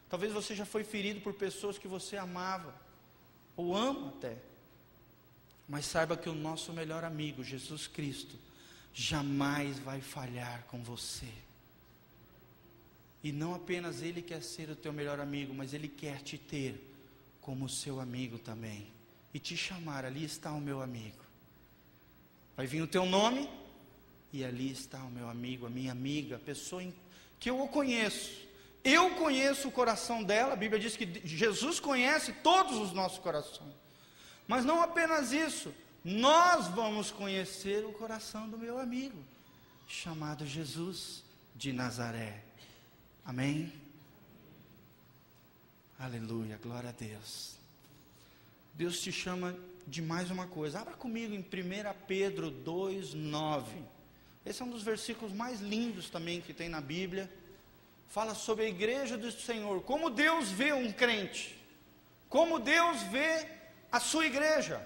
talvez 0.09 0.31
você 0.31 0.55
já 0.55 0.65
foi 0.65 0.83
ferido 0.83 1.21
por 1.21 1.33
pessoas 1.33 1.77
que 1.77 1.87
você 1.87 2.17
amava, 2.17 2.73
ou 3.55 3.75
ama 3.75 4.09
até. 4.09 4.37
Mas 5.67 5.85
saiba 5.85 6.15
que 6.15 6.29
o 6.29 6.35
nosso 6.35 6.71
melhor 6.71 7.03
amigo, 7.03 7.43
Jesus 7.43 7.87
Cristo, 7.87 8.37
jamais 8.93 9.79
vai 9.79 9.99
falhar 9.99 10.63
com 10.65 10.81
você. 10.83 11.31
E 13.23 13.31
não 13.31 13.55
apenas 13.55 14.01
Ele 14.01 14.21
quer 14.21 14.43
ser 14.43 14.69
o 14.69 14.75
teu 14.75 14.93
melhor 14.93 15.19
amigo, 15.19 15.53
mas 15.53 15.73
Ele 15.73 15.87
quer 15.87 16.21
te 16.21 16.37
ter 16.37 16.79
como 17.41 17.67
seu 17.67 17.99
amigo 17.99 18.37
também. 18.37 18.87
E 19.33 19.39
te 19.39 19.57
chamar, 19.57 20.05
ali 20.05 20.23
está 20.23 20.51
o 20.51 20.61
meu 20.61 20.81
amigo. 20.81 21.24
Vai 22.55 22.65
vir 22.65 22.81
o 22.81 22.87
teu 22.87 23.05
nome, 23.05 23.49
e 24.31 24.43
ali 24.43 24.71
está 24.71 25.03
o 25.03 25.11
meu 25.11 25.29
amigo, 25.29 25.65
a 25.65 25.69
minha 25.69 25.91
amiga, 25.91 26.37
a 26.37 26.39
pessoa 26.39 26.83
que 27.39 27.49
eu 27.49 27.67
conheço. 27.67 28.45
Eu 28.83 29.15
conheço 29.15 29.67
o 29.67 29.71
coração 29.71 30.23
dela, 30.23 30.53
a 30.53 30.55
Bíblia 30.55 30.79
diz 30.79 30.95
que 30.95 31.21
Jesus 31.25 31.79
conhece 31.79 32.31
todos 32.43 32.77
os 32.77 32.93
nossos 32.93 33.17
corações. 33.19 33.73
Mas 34.47 34.63
não 34.63 34.81
apenas 34.81 35.31
isso, 35.31 35.73
nós 36.03 36.67
vamos 36.67 37.09
conhecer 37.11 37.83
o 37.83 37.91
coração 37.91 38.47
do 38.47 38.57
meu 38.57 38.77
amigo, 38.77 39.17
chamado 39.87 40.45
Jesus 40.45 41.23
de 41.55 41.73
Nazaré. 41.73 42.43
Amém? 43.25 43.73
Aleluia, 45.97 46.59
glória 46.61 46.89
a 46.89 46.93
Deus. 46.93 47.55
Deus 48.73 48.99
te 48.99 49.11
chama 49.11 49.55
de 49.87 50.01
mais 50.01 50.31
uma 50.31 50.47
coisa. 50.47 50.79
Abra 50.79 50.93
comigo 50.93 51.33
em 51.33 51.39
1 51.39 51.43
Pedro 52.07 52.51
2,9. 52.51 53.63
Esse 54.45 54.61
é 54.61 54.65
um 54.65 54.69
dos 54.69 54.83
versículos 54.83 55.33
mais 55.33 55.59
lindos 55.61 56.09
também 56.09 56.41
que 56.41 56.53
tem 56.53 56.69
na 56.69 56.81
Bíblia. 56.81 57.31
Fala 58.07 58.35
sobre 58.35 58.65
a 58.65 58.69
igreja 58.69 59.17
do 59.17 59.31
Senhor, 59.31 59.81
como 59.81 60.09
Deus 60.09 60.49
vê 60.49 60.71
um 60.71 60.91
crente, 60.91 61.57
como 62.29 62.59
Deus 62.59 63.01
vê 63.03 63.47
a 63.91 63.99
sua 63.99 64.25
igreja. 64.25 64.85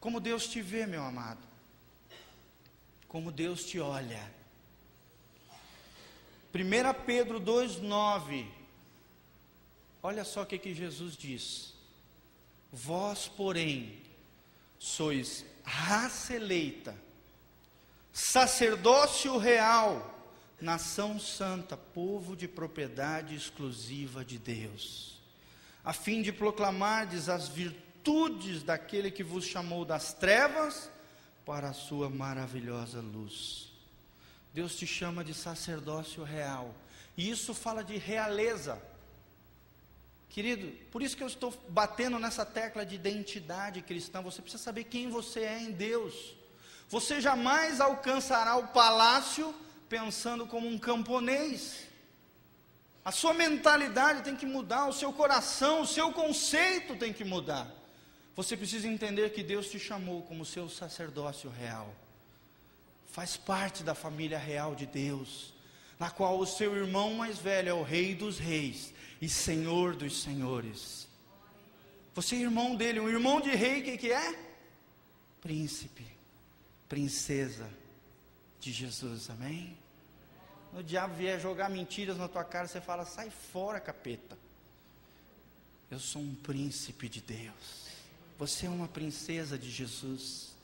Como 0.00 0.20
Deus 0.20 0.46
te 0.46 0.60
vê, 0.60 0.86
meu 0.86 1.02
amado. 1.02 1.46
Como 3.08 3.32
Deus 3.32 3.64
te 3.64 3.80
olha. 3.80 4.22
1 6.54 7.04
Pedro 7.04 7.40
2,9. 7.40 8.46
Olha 10.02 10.24
só 10.24 10.42
o 10.42 10.46
que, 10.46 10.58
que 10.58 10.74
Jesus 10.74 11.16
diz. 11.16 11.74
Vós, 12.72 13.28
porém, 13.28 14.00
sois 14.78 15.44
raça 15.64 16.34
eleita, 16.34 16.94
sacerdócio 18.12 19.36
real, 19.38 20.18
nação 20.60 21.18
santa, 21.18 21.76
povo 21.76 22.36
de 22.36 22.48
propriedade 22.48 23.34
exclusiva 23.34 24.24
de 24.24 24.38
Deus, 24.38 25.18
a 25.84 25.92
fim 25.92 26.20
de 26.20 26.32
proclamardes 26.32 27.28
as 27.28 27.48
virtudes 27.48 28.62
daquele 28.62 29.10
que 29.10 29.22
vos 29.22 29.44
chamou 29.44 29.84
das 29.84 30.12
trevas 30.12 30.90
para 31.46 31.70
a 31.70 31.74
sua 31.74 32.10
maravilhosa 32.10 33.00
luz. 33.00 33.72
Deus 34.52 34.76
te 34.76 34.86
chama 34.86 35.24
de 35.24 35.32
sacerdócio 35.32 36.22
real, 36.22 36.74
e 37.16 37.30
isso 37.30 37.54
fala 37.54 37.82
de 37.82 37.96
realeza. 37.96 38.82
Querido, 40.28 40.70
por 40.90 41.02
isso 41.02 41.16
que 41.16 41.22
eu 41.22 41.26
estou 41.26 41.52
batendo 41.68 42.18
nessa 42.18 42.44
tecla 42.44 42.84
de 42.84 42.94
identidade 42.94 43.80
cristã. 43.82 44.20
Você 44.22 44.42
precisa 44.42 44.62
saber 44.62 44.84
quem 44.84 45.08
você 45.08 45.40
é 45.40 45.58
em 45.58 45.72
Deus. 45.72 46.36
Você 46.88 47.20
jamais 47.20 47.80
alcançará 47.80 48.56
o 48.56 48.68
palácio 48.68 49.54
pensando 49.88 50.46
como 50.46 50.68
um 50.68 50.78
camponês. 50.78 51.86
A 53.04 53.10
sua 53.10 53.32
mentalidade 53.32 54.22
tem 54.22 54.36
que 54.36 54.44
mudar, 54.44 54.86
o 54.86 54.92
seu 54.92 55.12
coração, 55.12 55.80
o 55.80 55.86
seu 55.86 56.12
conceito 56.12 56.94
tem 56.94 57.12
que 57.12 57.24
mudar. 57.24 57.66
Você 58.36 58.56
precisa 58.56 58.86
entender 58.86 59.32
que 59.32 59.42
Deus 59.42 59.68
te 59.68 59.78
chamou 59.78 60.22
como 60.22 60.44
seu 60.44 60.68
sacerdócio 60.68 61.50
real. 61.50 61.94
Faz 63.06 63.36
parte 63.36 63.82
da 63.82 63.94
família 63.94 64.38
real 64.38 64.74
de 64.74 64.84
Deus, 64.84 65.54
na 65.98 66.10
qual 66.10 66.38
o 66.38 66.46
seu 66.46 66.76
irmão 66.76 67.14
mais 67.14 67.38
velho 67.38 67.70
é 67.70 67.74
o 67.74 67.82
Rei 67.82 68.14
dos 68.14 68.38
Reis 68.38 68.92
e 69.20 69.28
Senhor 69.28 69.96
dos 69.96 70.22
Senhores. 70.22 71.08
Você 72.14 72.36
é 72.36 72.40
irmão 72.40 72.74
dele, 72.74 73.00
um 73.00 73.08
irmão 73.08 73.40
de 73.40 73.50
rei, 73.50 73.80
o 73.80 73.84
que, 73.84 73.98
que 73.98 74.12
é? 74.12 74.38
Príncipe, 75.40 76.06
princesa 76.88 77.70
de 78.60 78.72
Jesus, 78.72 79.30
amém? 79.30 79.76
No 80.72 80.82
diabo 80.82 81.14
vier 81.14 81.40
jogar 81.40 81.70
mentiras 81.70 82.16
na 82.16 82.28
tua 82.28 82.44
cara, 82.44 82.66
você 82.66 82.80
fala: 82.80 83.04
sai 83.04 83.30
fora, 83.30 83.80
capeta. 83.80 84.36
Eu 85.90 85.98
sou 85.98 86.20
um 86.20 86.34
príncipe 86.34 87.08
de 87.08 87.20
Deus. 87.20 87.88
Você 88.38 88.66
é 88.66 88.68
uma 88.68 88.88
princesa 88.88 89.56
de 89.56 89.70
Jesus. 89.70 90.56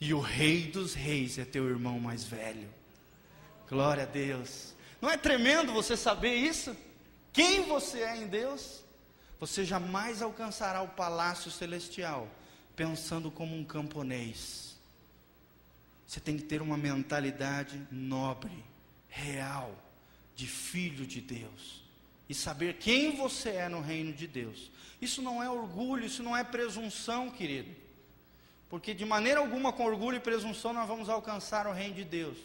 E 0.00 0.12
o 0.12 0.20
Rei 0.20 0.70
dos 0.70 0.92
Reis 0.92 1.38
é 1.38 1.44
teu 1.44 1.66
irmão 1.68 1.98
mais 1.98 2.24
velho. 2.24 2.68
Glória 3.68 4.02
a 4.02 4.06
Deus. 4.06 4.74
Não 5.00 5.10
é 5.10 5.16
tremendo 5.16 5.72
você 5.72 5.96
saber 5.96 6.34
isso? 6.34 6.76
Quem 7.36 7.64
você 7.64 8.00
é 8.00 8.16
em 8.16 8.26
Deus? 8.26 8.82
Você 9.38 9.62
jamais 9.62 10.22
alcançará 10.22 10.80
o 10.80 10.88
palácio 10.88 11.50
celestial 11.50 12.26
pensando 12.74 13.30
como 13.30 13.54
um 13.54 13.62
camponês. 13.62 14.74
Você 16.06 16.18
tem 16.18 16.38
que 16.38 16.44
ter 16.44 16.62
uma 16.62 16.78
mentalidade 16.78 17.86
nobre, 17.90 18.64
real, 19.10 19.70
de 20.34 20.46
filho 20.46 21.06
de 21.06 21.20
Deus 21.20 21.84
e 22.26 22.34
saber 22.34 22.78
quem 22.78 23.16
você 23.16 23.50
é 23.50 23.68
no 23.68 23.82
reino 23.82 24.14
de 24.14 24.26
Deus. 24.26 24.70
Isso 24.98 25.20
não 25.20 25.42
é 25.42 25.50
orgulho, 25.50 26.06
isso 26.06 26.22
não 26.22 26.34
é 26.34 26.42
presunção, 26.42 27.30
querido. 27.30 27.70
Porque 28.70 28.94
de 28.94 29.04
maneira 29.04 29.40
alguma, 29.40 29.74
com 29.74 29.84
orgulho 29.84 30.16
e 30.16 30.20
presunção, 30.20 30.72
nós 30.72 30.88
vamos 30.88 31.10
alcançar 31.10 31.66
o 31.66 31.72
reino 31.72 31.96
de 31.96 32.04
Deus. 32.04 32.38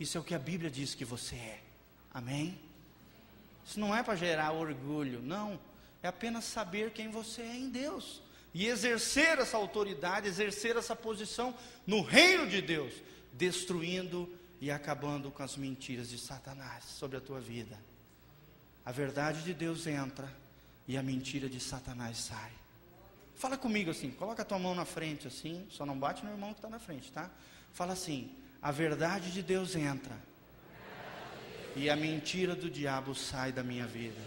Isso 0.00 0.18
é 0.18 0.20
o 0.20 0.24
que 0.24 0.34
a 0.34 0.40
Bíblia 0.40 0.68
diz 0.68 0.92
que 0.92 1.04
você 1.04 1.36
é. 1.36 1.62
Amém? 2.12 2.58
Isso 3.64 3.78
não 3.78 3.94
é 3.94 4.02
para 4.02 4.16
gerar 4.16 4.52
orgulho, 4.52 5.20
não. 5.22 5.58
é 6.02 6.08
apenas 6.08 6.44
saber 6.44 6.92
quem 6.92 7.10
você 7.10 7.42
é 7.42 7.56
em 7.56 7.68
Deus 7.68 8.22
e 8.54 8.66
exercer 8.66 9.38
essa 9.38 9.56
autoridade, 9.56 10.28
exercer 10.28 10.76
essa 10.76 10.94
posição 10.94 11.54
no 11.86 12.02
reino 12.02 12.46
de 12.46 12.60
Deus, 12.60 12.92
destruindo 13.32 14.28
e 14.60 14.70
acabando 14.70 15.30
com 15.30 15.42
as 15.42 15.56
mentiras 15.56 16.08
de 16.08 16.18
Satanás 16.18 16.84
sobre 16.84 17.16
a 17.16 17.20
tua 17.20 17.40
vida. 17.40 17.78
A 18.84 18.92
verdade 18.92 19.42
de 19.42 19.54
Deus 19.54 19.86
entra 19.86 20.30
e 20.86 20.96
a 20.96 21.02
mentira 21.02 21.48
de 21.48 21.60
Satanás 21.60 22.18
sai. 22.18 22.52
Fala 23.34 23.56
comigo 23.56 23.90
assim, 23.90 24.10
coloca 24.10 24.42
a 24.42 24.44
tua 24.44 24.58
mão 24.58 24.74
na 24.74 24.84
frente 24.84 25.26
assim, 25.26 25.66
só 25.70 25.86
não 25.86 25.98
bate 25.98 26.24
no 26.24 26.30
irmão 26.30 26.52
que 26.52 26.58
está 26.58 26.68
na 26.68 26.78
frente, 26.78 27.10
tá? 27.10 27.30
Fala 27.72 27.92
assim: 27.94 28.36
a 28.60 28.70
verdade 28.70 29.32
de 29.32 29.42
Deus 29.42 29.74
entra 29.74 30.16
e 31.74 31.88
a 31.88 31.96
mentira 31.96 32.54
do 32.54 32.70
diabo 32.70 33.14
sai 33.14 33.52
da 33.52 33.62
minha 33.62 33.86
vida. 33.86 34.20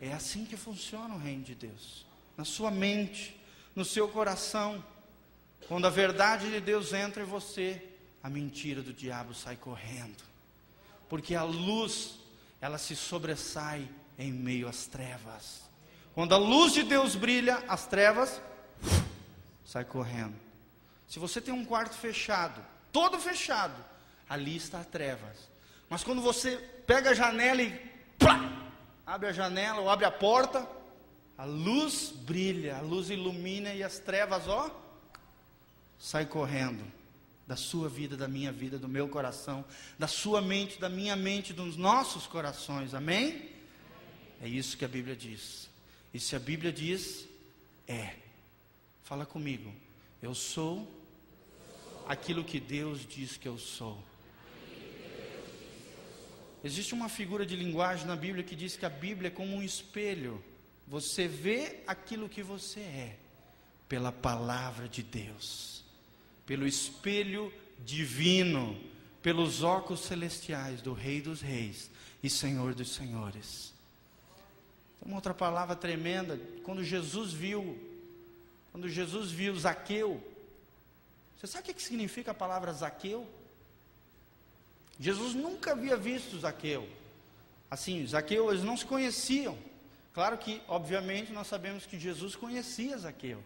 É 0.00 0.12
assim 0.12 0.44
que 0.44 0.56
funciona 0.56 1.14
o 1.14 1.18
reino 1.18 1.44
de 1.44 1.54
Deus. 1.54 2.06
Na 2.36 2.44
sua 2.44 2.70
mente, 2.70 3.38
no 3.74 3.84
seu 3.84 4.08
coração. 4.08 4.84
Quando 5.68 5.86
a 5.86 5.90
verdade 5.90 6.50
de 6.50 6.60
Deus 6.60 6.92
entra 6.92 7.22
em 7.22 7.26
você, 7.26 7.82
a 8.22 8.28
mentira 8.28 8.82
do 8.82 8.92
diabo 8.92 9.34
sai 9.34 9.56
correndo. 9.56 10.22
Porque 11.08 11.34
a 11.34 11.42
luz, 11.42 12.18
ela 12.60 12.78
se 12.78 12.96
sobressai 12.96 13.88
em 14.18 14.32
meio 14.32 14.68
às 14.68 14.86
trevas. 14.86 15.62
Quando 16.14 16.34
a 16.34 16.38
luz 16.38 16.72
de 16.72 16.82
Deus 16.82 17.14
brilha, 17.14 17.62
as 17.68 17.86
trevas 17.86 18.40
sai 19.64 19.84
correndo. 19.84 20.34
Se 21.06 21.18
você 21.18 21.40
tem 21.40 21.52
um 21.52 21.64
quarto 21.64 21.94
fechado, 21.94 22.64
todo 22.92 23.18
fechado, 23.18 23.74
ali 24.28 24.56
está 24.56 24.82
trevas. 24.84 25.50
Mas 25.90 26.04
quando 26.04 26.22
você 26.22 26.56
pega 26.86 27.10
a 27.10 27.14
janela 27.14 27.60
e 27.60 27.70
plá, 28.16 28.72
abre 29.04 29.28
a 29.28 29.32
janela 29.32 29.80
ou 29.80 29.90
abre 29.90 30.06
a 30.06 30.10
porta, 30.10 30.66
a 31.36 31.44
luz 31.44 32.12
brilha, 32.12 32.76
a 32.76 32.80
luz 32.80 33.10
ilumina 33.10 33.74
e 33.74 33.82
as 33.82 33.98
trevas, 33.98 34.46
ó, 34.46 34.70
sai 35.98 36.24
correndo 36.26 36.84
da 37.44 37.56
sua 37.56 37.88
vida, 37.88 38.16
da 38.16 38.28
minha 38.28 38.52
vida, 38.52 38.78
do 38.78 38.86
meu 38.88 39.08
coração, 39.08 39.64
da 39.98 40.06
sua 40.06 40.40
mente, 40.40 40.78
da 40.78 40.88
minha 40.88 41.16
mente, 41.16 41.52
dos 41.52 41.76
nossos 41.76 42.24
corações. 42.24 42.94
Amém? 42.94 43.50
É 44.40 44.46
isso 44.46 44.76
que 44.76 44.84
a 44.84 44.88
Bíblia 44.88 45.16
diz. 45.16 45.68
E 46.14 46.20
se 46.20 46.36
a 46.36 46.38
Bíblia 46.38 46.72
diz, 46.72 47.26
é. 47.88 48.14
Fala 49.02 49.26
comigo. 49.26 49.74
Eu 50.22 50.32
sou 50.36 50.86
aquilo 52.06 52.44
que 52.44 52.60
Deus 52.60 53.04
diz 53.04 53.36
que 53.36 53.48
eu 53.48 53.58
sou. 53.58 54.00
Existe 56.62 56.94
uma 56.94 57.08
figura 57.08 57.46
de 57.46 57.56
linguagem 57.56 58.06
na 58.06 58.16
Bíblia 58.16 58.44
que 58.44 58.54
diz 58.54 58.76
que 58.76 58.86
a 58.86 58.90
Bíblia 58.90 59.28
é 59.28 59.30
como 59.30 59.56
um 59.56 59.62
espelho. 59.62 60.42
Você 60.86 61.26
vê 61.26 61.82
aquilo 61.86 62.28
que 62.28 62.42
você 62.42 62.80
é 62.80 63.16
pela 63.88 64.12
palavra 64.12 64.88
de 64.88 65.02
Deus 65.02 65.80
pelo 66.50 66.66
espelho 66.66 67.52
divino, 67.78 68.76
pelos 69.22 69.62
óculos 69.62 70.00
celestiais 70.00 70.82
do 70.82 70.92
Rei 70.92 71.20
dos 71.20 71.40
Reis 71.40 71.88
e 72.20 72.28
Senhor 72.28 72.74
dos 72.74 72.92
Senhores. 72.92 73.72
Uma 75.00 75.14
outra 75.14 75.32
palavra 75.32 75.76
tremenda, 75.76 76.40
quando 76.64 76.82
Jesus 76.82 77.32
viu, 77.32 77.78
quando 78.72 78.88
Jesus 78.88 79.30
viu 79.30 79.54
Zaqueu, 79.54 80.20
você 81.36 81.46
sabe 81.46 81.70
o 81.70 81.74
que 81.74 81.80
significa 81.80 82.32
a 82.32 82.34
palavra 82.34 82.72
Zaqueu? 82.72 83.24
Jesus 85.00 85.34
nunca 85.34 85.72
havia 85.72 85.96
visto 85.96 86.38
Zaqueu. 86.38 86.86
Assim, 87.70 88.06
Zaqueu, 88.06 88.50
eles 88.50 88.62
não 88.62 88.76
se 88.76 88.84
conheciam. 88.84 89.56
Claro 90.12 90.36
que, 90.36 90.60
obviamente, 90.68 91.32
nós 91.32 91.46
sabemos 91.46 91.86
que 91.86 91.98
Jesus 91.98 92.36
conhecia 92.36 92.98
Zaqueu, 92.98 93.42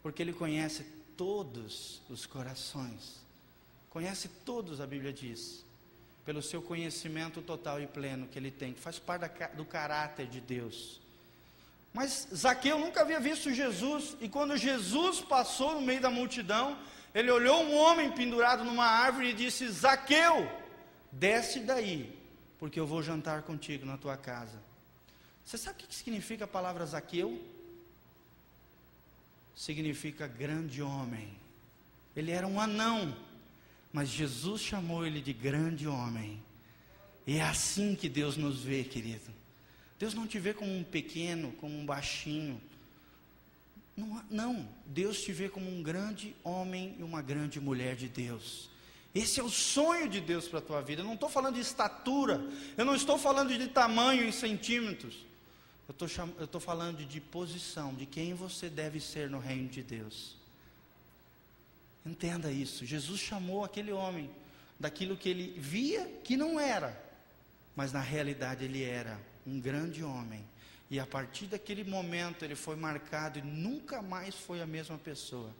porque 0.00 0.22
ele 0.22 0.32
conhece 0.32 0.84
todos 1.16 2.00
os 2.08 2.24
corações. 2.24 3.20
Conhece 3.90 4.28
todos, 4.44 4.80
a 4.80 4.86
Bíblia 4.86 5.12
diz, 5.12 5.64
pelo 6.24 6.40
seu 6.40 6.62
conhecimento 6.62 7.42
total 7.42 7.80
e 7.80 7.86
pleno 7.86 8.28
que 8.28 8.38
ele 8.38 8.52
tem, 8.52 8.72
que 8.72 8.80
faz 8.80 8.98
parte 8.98 9.28
do 9.54 9.64
caráter 9.64 10.28
de 10.28 10.40
Deus. 10.40 11.00
Mas 11.92 12.28
Zaqueu 12.32 12.78
nunca 12.78 13.00
havia 13.00 13.18
visto 13.18 13.52
Jesus, 13.52 14.16
e 14.20 14.28
quando 14.28 14.56
Jesus 14.56 15.20
passou 15.20 15.74
no 15.74 15.80
meio 15.80 16.00
da 16.00 16.10
multidão, 16.10 16.78
ele 17.12 17.30
olhou 17.30 17.62
um 17.64 17.76
homem 17.76 18.10
pendurado 18.12 18.64
numa 18.64 18.86
árvore 18.86 19.30
e 19.30 19.34
disse: 19.34 19.68
Zaqueu, 19.68 20.61
desce 21.12 21.60
daí, 21.60 22.18
porque 22.58 22.80
eu 22.80 22.86
vou 22.86 23.02
jantar 23.02 23.42
contigo 23.42 23.86
na 23.86 23.96
tua 23.96 24.16
casa. 24.16 24.58
Você 25.44 25.56
sabe 25.58 25.84
o 25.84 25.86
que 25.86 25.94
significa 25.94 26.44
a 26.44 26.48
palavra 26.48 26.84
Zaqueu? 26.86 27.40
significa 29.54 30.26
grande 30.26 30.82
homem. 30.82 31.28
Ele 32.16 32.30
era 32.30 32.46
um 32.46 32.60
anão, 32.60 33.16
mas 33.92 34.08
Jesus 34.08 34.60
chamou 34.60 35.06
ele 35.06 35.20
de 35.20 35.32
grande 35.32 35.86
homem. 35.86 36.42
E 37.26 37.36
é 37.36 37.42
assim 37.42 37.94
que 37.94 38.08
Deus 38.08 38.36
nos 38.36 38.62
vê, 38.62 38.82
querido. 38.84 39.32
Deus 39.98 40.14
não 40.14 40.26
te 40.26 40.38
vê 40.38 40.52
como 40.52 40.76
um 40.76 40.82
pequeno, 40.82 41.52
como 41.52 41.78
um 41.78 41.86
baixinho. 41.86 42.60
Não, 43.96 44.24
não, 44.28 44.68
Deus 44.86 45.22
te 45.22 45.32
vê 45.32 45.48
como 45.48 45.70
um 45.70 45.82
grande 45.82 46.34
homem 46.42 46.96
e 46.98 47.02
uma 47.02 47.22
grande 47.22 47.60
mulher 47.60 47.94
de 47.94 48.08
Deus. 48.08 48.68
Esse 49.14 49.40
é 49.40 49.42
o 49.42 49.50
sonho 49.50 50.08
de 50.08 50.20
Deus 50.20 50.48
para 50.48 50.58
a 50.58 50.62
tua 50.62 50.80
vida. 50.80 51.02
Eu 51.02 51.06
não 51.06 51.14
estou 51.14 51.28
falando 51.28 51.56
de 51.56 51.60
estatura, 51.60 52.42
eu 52.76 52.84
não 52.84 52.94
estou 52.94 53.18
falando 53.18 53.56
de 53.56 53.68
tamanho 53.68 54.24
em 54.24 54.32
centímetros. 54.32 55.26
Eu 55.88 56.44
estou 56.44 56.60
falando 56.60 57.04
de 57.04 57.20
posição, 57.20 57.94
de 57.94 58.06
quem 58.06 58.32
você 58.32 58.70
deve 58.70 58.98
ser 58.98 59.28
no 59.28 59.38
reino 59.38 59.68
de 59.68 59.82
Deus. 59.82 60.36
Entenda 62.06 62.50
isso. 62.50 62.86
Jesus 62.86 63.20
chamou 63.20 63.64
aquele 63.64 63.92
homem 63.92 64.30
daquilo 64.80 65.16
que 65.16 65.28
ele 65.28 65.54
via 65.58 66.06
que 66.24 66.36
não 66.36 66.58
era, 66.58 66.98
mas 67.76 67.92
na 67.92 68.00
realidade 68.00 68.64
ele 68.64 68.82
era 68.82 69.20
um 69.46 69.60
grande 69.60 70.02
homem. 70.02 70.44
E 70.90 70.98
a 70.98 71.06
partir 71.06 71.46
daquele 71.46 71.84
momento 71.84 72.44
ele 72.44 72.54
foi 72.54 72.76
marcado 72.76 73.38
e 73.38 73.42
nunca 73.42 74.00
mais 74.00 74.34
foi 74.34 74.62
a 74.62 74.66
mesma 74.66 74.98
pessoa. 74.98 75.54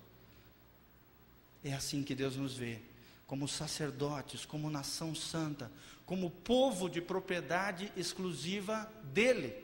É 1.62 1.72
assim 1.72 2.03
que 2.03 2.14
Deus 2.14 2.36
nos 2.36 2.55
vê, 2.55 2.80
como 3.27 3.49
sacerdotes, 3.49 4.45
como 4.45 4.70
nação 4.70 5.14
santa, 5.14 5.70
como 6.05 6.31
povo 6.31 6.89
de 6.89 7.01
propriedade 7.01 7.93
exclusiva 7.97 8.91
dele. 9.05 9.55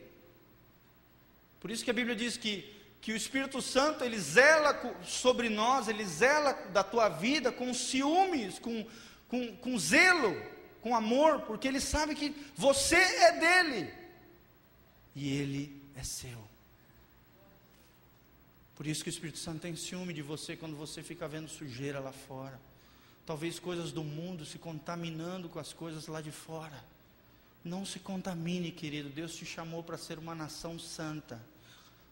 Por 1.59 1.69
isso 1.69 1.83
que 1.83 1.91
a 1.91 1.93
Bíblia 1.93 2.15
diz 2.15 2.37
que, 2.37 2.73
que 3.01 3.11
o 3.11 3.15
Espírito 3.15 3.61
Santo, 3.61 4.03
ele 4.03 4.17
zela 4.17 4.79
sobre 5.03 5.49
nós, 5.49 5.87
ele 5.87 6.05
zela 6.05 6.53
da 6.73 6.83
tua 6.83 7.09
vida 7.09 7.51
com 7.51 7.73
ciúmes, 7.73 8.57
com, 8.59 8.85
com, 9.27 9.55
com 9.57 9.77
zelo, 9.77 10.35
com 10.81 10.95
amor, 10.95 11.41
porque 11.41 11.67
ele 11.67 11.81
sabe 11.81 12.15
que 12.15 12.35
você 12.55 12.95
é 12.95 13.39
dele 13.39 13.93
e 15.13 15.37
ele 15.37 15.83
é 15.95 16.03
seu. 16.03 16.49
Por 18.73 18.87
isso 18.87 19.03
que 19.03 19.09
o 19.09 19.11
Espírito 19.11 19.37
Santo 19.37 19.59
tem 19.59 19.75
ciúme 19.75 20.13
de 20.13 20.21
você 20.21 20.55
quando 20.55 20.75
você 20.77 21.03
fica 21.03 21.27
vendo 21.27 21.49
sujeira 21.49 21.99
lá 21.99 22.13
fora. 22.13 22.57
Talvez 23.29 23.59
coisas 23.59 23.91
do 23.91 24.03
mundo 24.03 24.43
se 24.43 24.57
contaminando 24.57 25.47
com 25.47 25.59
as 25.59 25.71
coisas 25.71 26.07
lá 26.07 26.19
de 26.19 26.31
fora. 26.31 26.83
Não 27.63 27.85
se 27.85 27.99
contamine, 27.99 28.71
querido. 28.71 29.07
Deus 29.07 29.35
te 29.35 29.45
chamou 29.45 29.83
para 29.83 29.99
ser 29.99 30.17
uma 30.17 30.33
nação 30.33 30.79
santa, 30.79 31.39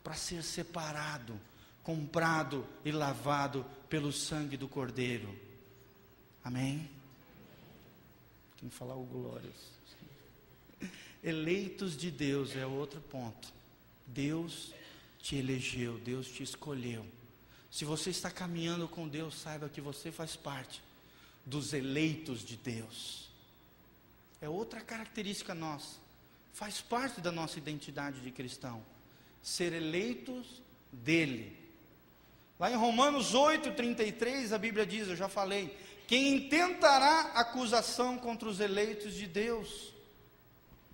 para 0.03 0.13
ser 0.13 0.43
separado, 0.43 1.41
comprado 1.81 2.67
e 2.85 2.91
lavado 2.91 3.65
pelo 3.89 4.13
sangue 4.13 4.55
do 4.57 4.67
Cordeiro. 4.67 5.35
Amém? 6.43 6.87
Tem 8.59 8.69
que 8.69 8.75
falar 8.75 8.95
o 8.95 9.03
glórias. 9.03 9.71
Eleitos 11.23 11.97
de 11.97 12.11
Deus 12.11 12.55
é 12.55 12.63
outro 12.63 13.01
ponto. 13.01 13.51
Deus 14.05 14.71
te 15.17 15.35
elegeu, 15.35 15.97
Deus 15.97 16.27
te 16.27 16.43
escolheu. 16.43 17.03
Se 17.71 17.85
você 17.85 18.11
está 18.11 18.29
caminhando 18.29 18.87
com 18.87 19.07
Deus, 19.07 19.33
saiba 19.33 19.67
que 19.67 19.81
você 19.81 20.11
faz 20.11 20.35
parte 20.35 20.85
dos 21.47 21.71
eleitos 21.71 22.45
de 22.45 22.57
Deus. 22.57 23.29
É 24.41 24.49
outra 24.49 24.81
característica 24.81 25.55
nossa. 25.55 25.95
Faz 26.53 26.81
parte 26.81 27.21
da 27.21 27.31
nossa 27.31 27.57
identidade 27.57 28.19
de 28.19 28.31
cristão. 28.31 28.83
Ser 29.41 29.71
eleitos 29.71 30.61
dele. 30.91 31.57
Lá 32.59 32.69
em 32.69 32.75
Romanos 32.75 33.33
8, 33.33 33.71
33, 33.71 34.51
a 34.51 34.57
Bíblia 34.57 34.85
diz, 34.85 35.07
eu 35.07 35.15
já 35.15 35.29
falei, 35.29 35.75
quem 36.05 36.35
intentará 36.35 37.31
acusação 37.33 38.17
contra 38.17 38.49
os 38.49 38.59
eleitos 38.59 39.13
de 39.13 39.25
Deus? 39.25 39.93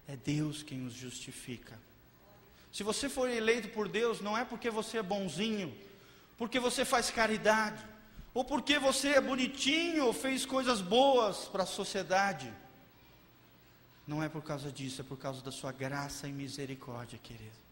É 0.08 0.16
Deus 0.16 0.62
quem 0.62 0.86
os 0.86 0.94
justifica. 0.94 1.80
Se 2.72 2.84
você 2.84 3.10
for 3.10 3.30
eleito 3.30 3.70
por 3.70 3.88
Deus, 3.88 4.22
não 4.22 4.38
é 4.38 4.46
porque 4.46 4.70
você 4.70 5.00
é 5.00 5.04
bonzinho, 5.04 5.76
porque 6.38 6.60
você 6.60 6.86
faz 6.86 7.10
caridade, 7.10 7.84
ou 8.34 8.44
porque 8.44 8.80
você 8.80 9.10
é 9.10 9.22
bonitinho 9.22 10.06
ou 10.06 10.14
fez 10.14 10.46
coisas 10.46 10.82
boas 10.82 11.46
para 11.46 11.64
a 11.64 11.68
sociedade. 11.68 12.52
Não 14.08 14.22
é 14.22 14.28
por 14.28 14.44
causa 14.44 14.72
disso, 14.72 15.02
é 15.02 15.04
por 15.04 15.18
causa 15.18 15.42
da 15.42 15.52
sua 15.52 15.72
graça 15.72 16.28
e 16.28 16.32
misericórdia, 16.32 17.20
querido. 17.22 17.64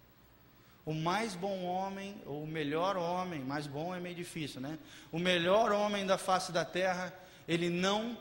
O 0.86 0.94
mais 0.94 1.36
bom 1.36 1.64
homem, 1.64 2.22
ou 2.26 2.44
o 2.44 2.48
melhor 2.48 2.96
homem, 2.98 3.42
mais 3.42 3.68
bom 3.68 3.94
é 3.94 4.00
meio 4.00 4.16
difícil, 4.16 4.62
né? 4.62 4.80
O 5.12 5.20
melhor 5.20 5.72
homem 5.72 6.06
da 6.06 6.18
face 6.18 6.52
da 6.52 6.66
terra, 6.66 7.14
ele 7.48 7.70
não 7.70 8.18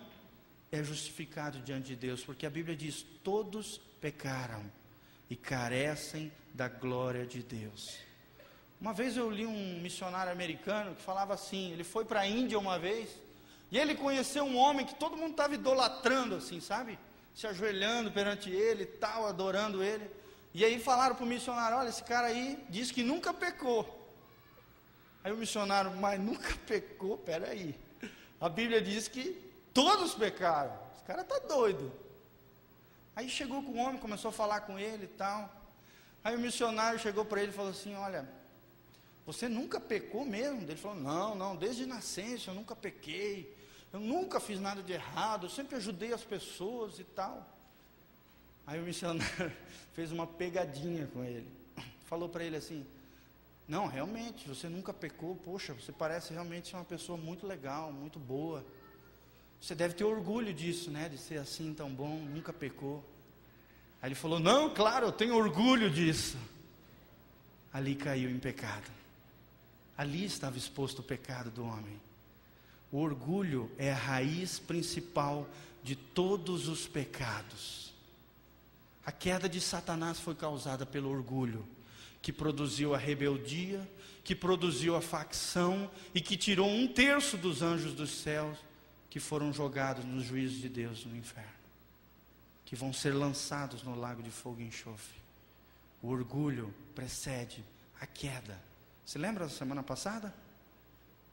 é 0.72 0.82
justificado 0.82 1.60
diante 1.60 1.88
de 1.88 1.96
Deus, 1.96 2.22
porque 2.22 2.46
a 2.46 2.50
Bíblia 2.50 2.76
diz: 2.76 3.04
todos 3.22 3.80
pecaram 4.00 4.70
e 5.28 5.36
carecem 5.36 6.30
da 6.52 6.68
glória 6.68 7.26
de 7.26 7.42
Deus. 7.42 8.09
Uma 8.80 8.94
vez 8.94 9.14
eu 9.14 9.30
li 9.30 9.44
um 9.44 9.78
missionário 9.80 10.32
americano 10.32 10.94
que 10.94 11.02
falava 11.02 11.34
assim: 11.34 11.72
ele 11.72 11.84
foi 11.84 12.04
para 12.04 12.20
a 12.20 12.26
Índia 12.26 12.58
uma 12.58 12.78
vez, 12.78 13.10
e 13.70 13.78
ele 13.78 13.94
conheceu 13.94 14.44
um 14.44 14.56
homem 14.56 14.86
que 14.86 14.94
todo 14.94 15.16
mundo 15.16 15.32
estava 15.32 15.54
idolatrando, 15.54 16.36
assim, 16.36 16.60
sabe? 16.60 16.98
Se 17.34 17.46
ajoelhando 17.46 18.10
perante 18.10 18.50
ele 18.50 18.86
tal, 18.86 19.26
adorando 19.26 19.82
ele. 19.82 20.10
E 20.54 20.64
aí 20.64 20.80
falaram 20.80 21.14
para 21.14 21.24
o 21.24 21.28
missionário: 21.28 21.76
olha, 21.76 21.90
esse 21.90 22.02
cara 22.02 22.28
aí 22.28 22.58
diz 22.70 22.90
que 22.90 23.02
nunca 23.02 23.34
pecou. 23.34 23.98
Aí 25.22 25.30
o 25.30 25.36
missionário, 25.36 25.94
mas 25.96 26.18
nunca 26.18 26.48
pecou? 26.66 27.18
Peraí. 27.18 27.78
A 28.40 28.48
Bíblia 28.48 28.80
diz 28.80 29.06
que 29.06 29.38
todos 29.74 30.14
pecaram. 30.14 30.72
Esse 30.94 31.04
cara 31.04 31.20
está 31.20 31.38
doido. 31.40 31.92
Aí 33.14 33.28
chegou 33.28 33.62
com 33.62 33.72
o 33.72 33.76
homem, 33.76 34.00
começou 34.00 34.30
a 34.30 34.32
falar 34.32 34.62
com 34.62 34.78
ele 34.78 35.04
e 35.04 35.08
tal. 35.08 35.54
Aí 36.24 36.34
o 36.34 36.38
missionário 36.38 36.98
chegou 36.98 37.26
para 37.26 37.42
ele 37.42 37.52
e 37.52 37.54
falou 37.54 37.72
assim: 37.72 37.94
Olha, 37.94 38.39
você 39.32 39.48
nunca 39.48 39.78
pecou 39.78 40.24
mesmo? 40.24 40.62
Ele 40.62 40.76
falou: 40.76 41.00
Não, 41.00 41.34
não, 41.36 41.54
desde 41.54 41.86
nascença 41.86 42.50
eu 42.50 42.54
nunca 42.54 42.74
pequei. 42.74 43.56
Eu 43.92 44.00
nunca 44.00 44.40
fiz 44.40 44.60
nada 44.60 44.82
de 44.82 44.92
errado, 44.92 45.46
eu 45.46 45.50
sempre 45.50 45.76
ajudei 45.76 46.12
as 46.12 46.24
pessoas 46.24 46.98
e 46.98 47.04
tal. 47.04 47.48
Aí 48.66 48.80
o 48.80 48.84
missionário 48.84 49.52
fez 49.94 50.10
uma 50.10 50.26
pegadinha 50.26 51.06
com 51.08 51.24
ele. 51.24 51.48
Falou 52.06 52.28
para 52.28 52.42
ele 52.42 52.56
assim: 52.56 52.84
Não, 53.68 53.86
realmente, 53.86 54.48
você 54.48 54.68
nunca 54.68 54.92
pecou. 54.92 55.36
Poxa, 55.36 55.74
você 55.74 55.92
parece 55.92 56.32
realmente 56.32 56.68
ser 56.68 56.76
uma 56.76 56.84
pessoa 56.84 57.16
muito 57.16 57.46
legal, 57.46 57.92
muito 57.92 58.18
boa. 58.18 58.64
Você 59.60 59.76
deve 59.76 59.94
ter 59.94 60.04
orgulho 60.04 60.52
disso, 60.52 60.90
né? 60.90 61.08
De 61.08 61.18
ser 61.18 61.38
assim 61.38 61.72
tão 61.72 61.88
bom, 61.88 62.16
nunca 62.16 62.52
pecou. 62.52 63.04
Aí 64.02 64.08
ele 64.08 64.14
falou: 64.16 64.40
Não, 64.40 64.74
claro, 64.74 65.06
eu 65.06 65.12
tenho 65.12 65.36
orgulho 65.36 65.88
disso. 65.88 66.36
Ali 67.72 67.94
caiu 67.94 68.28
em 68.28 68.38
pecado. 68.40 68.99
Ali 70.00 70.24
estava 70.24 70.56
exposto 70.56 71.00
o 71.00 71.02
pecado 71.02 71.50
do 71.50 71.62
homem. 71.62 72.00
O 72.90 72.96
orgulho 72.96 73.70
é 73.76 73.92
a 73.92 73.94
raiz 73.94 74.58
principal 74.58 75.46
de 75.82 75.94
todos 75.94 76.68
os 76.68 76.86
pecados. 76.86 77.92
A 79.04 79.12
queda 79.12 79.46
de 79.46 79.60
Satanás 79.60 80.18
foi 80.18 80.34
causada 80.34 80.86
pelo 80.86 81.10
orgulho, 81.10 81.68
que 82.22 82.32
produziu 82.32 82.94
a 82.94 82.96
rebeldia, 82.96 83.86
que 84.24 84.34
produziu 84.34 84.96
a 84.96 85.02
facção 85.02 85.90
e 86.14 86.20
que 86.22 86.34
tirou 86.34 86.70
um 86.70 86.88
terço 86.88 87.36
dos 87.36 87.60
anjos 87.60 87.92
dos 87.92 88.22
céus 88.22 88.56
que 89.10 89.20
foram 89.20 89.52
jogados 89.52 90.02
nos 90.06 90.24
juízos 90.24 90.62
de 90.62 90.70
Deus 90.70 91.04
no 91.04 91.14
inferno, 91.14 91.60
que 92.64 92.74
vão 92.74 92.90
ser 92.90 93.12
lançados 93.12 93.82
no 93.82 93.94
lago 93.94 94.22
de 94.22 94.30
fogo 94.30 94.62
e 94.62 94.64
enxofre. 94.64 95.20
O 96.00 96.08
orgulho 96.08 96.74
precede 96.94 97.62
a 98.00 98.06
queda. 98.06 98.69
Se 99.10 99.18
lembra 99.18 99.44
da 99.44 99.50
semana 99.50 99.82
passada? 99.82 100.32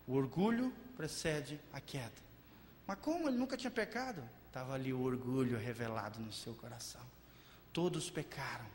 O 0.08 0.16
orgulho 0.16 0.74
precede 0.96 1.60
a 1.72 1.80
queda. 1.80 2.12
Mas 2.88 2.98
como 3.00 3.28
ele 3.28 3.38
nunca 3.38 3.56
tinha 3.56 3.70
pecado? 3.70 4.20
Estava 4.48 4.74
ali 4.74 4.92
o 4.92 5.00
orgulho 5.04 5.60
revelado 5.60 6.20
no 6.20 6.34
seu 6.34 6.56
coração. 6.56 7.04
Todos 7.72 8.10
pecaram. 8.10 8.66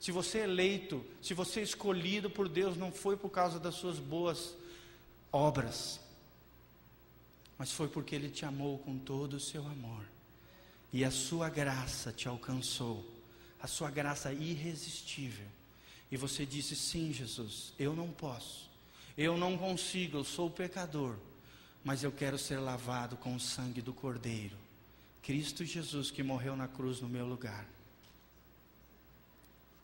Se 0.00 0.10
você 0.10 0.38
é 0.38 0.44
eleito, 0.44 1.04
se 1.20 1.34
você 1.34 1.60
é 1.60 1.64
escolhido 1.64 2.30
por 2.30 2.48
Deus, 2.48 2.78
não 2.78 2.90
foi 2.90 3.14
por 3.14 3.28
causa 3.28 3.60
das 3.60 3.74
suas 3.74 3.98
boas 3.98 4.56
obras, 5.30 6.00
mas 7.58 7.70
foi 7.72 7.88
porque 7.88 8.14
Ele 8.14 8.30
te 8.30 8.46
amou 8.46 8.78
com 8.78 8.98
todo 8.98 9.34
o 9.34 9.40
seu 9.40 9.66
amor, 9.66 10.02
e 10.94 11.04
a 11.04 11.10
sua 11.10 11.50
graça 11.50 12.10
te 12.10 12.26
alcançou, 12.26 13.04
a 13.60 13.66
sua 13.66 13.90
graça 13.90 14.32
irresistível, 14.32 15.46
e 16.10 16.16
você 16.16 16.46
disse: 16.46 16.74
Sim, 16.76 17.12
Jesus, 17.12 17.72
eu 17.78 17.94
não 17.94 18.10
posso, 18.10 18.70
eu 19.16 19.36
não 19.36 19.56
consigo, 19.56 20.18
eu 20.18 20.24
sou 20.24 20.50
pecador, 20.50 21.16
mas 21.84 22.02
eu 22.02 22.12
quero 22.12 22.38
ser 22.38 22.58
lavado 22.58 23.16
com 23.16 23.34
o 23.34 23.40
sangue 23.40 23.80
do 23.80 23.92
Cordeiro, 23.92 24.56
Cristo 25.22 25.64
Jesus 25.64 26.10
que 26.10 26.22
morreu 26.22 26.56
na 26.56 26.68
cruz 26.68 27.00
no 27.00 27.08
meu 27.08 27.26
lugar. 27.26 27.66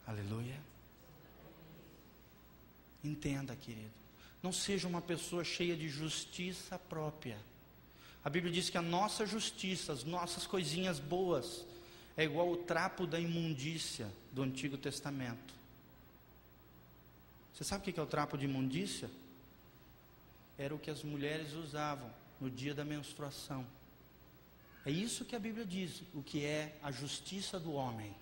Aleluia. 0.06 0.60
Entenda, 3.04 3.54
querido. 3.56 3.90
Não 4.42 4.52
seja 4.52 4.88
uma 4.88 5.00
pessoa 5.00 5.44
cheia 5.44 5.76
de 5.76 5.88
justiça 5.88 6.78
própria 6.78 7.38
a 8.24 8.30
Bíblia 8.30 8.52
diz 8.52 8.70
que 8.70 8.78
a 8.78 8.82
nossa 8.82 9.26
justiça, 9.26 9.92
as 9.92 10.04
nossas 10.04 10.46
coisinhas 10.46 11.00
boas, 11.00 11.66
é 12.16 12.24
igual 12.24 12.50
o 12.50 12.56
trapo 12.56 13.06
da 13.06 13.18
imundícia 13.18 14.08
do 14.30 14.42
Antigo 14.42 14.76
Testamento. 14.76 15.54
Você 17.52 17.64
sabe 17.64 17.88
o 17.88 17.92
que 17.92 18.00
é 18.00 18.02
o 18.02 18.06
trapo 18.06 18.36
de 18.36 18.44
imundícia? 18.44 19.10
Era 20.56 20.74
o 20.74 20.78
que 20.78 20.90
as 20.90 21.02
mulheres 21.02 21.52
usavam 21.52 22.10
no 22.40 22.50
dia 22.50 22.74
da 22.74 22.84
menstruação. 22.84 23.66
É 24.84 24.90
isso 24.90 25.24
que 25.24 25.36
a 25.36 25.38
Bíblia 25.38 25.64
diz, 25.64 26.02
o 26.12 26.22
que 26.22 26.44
é 26.44 26.76
a 26.82 26.90
justiça 26.90 27.60
do 27.60 27.72
homem. 27.72 28.14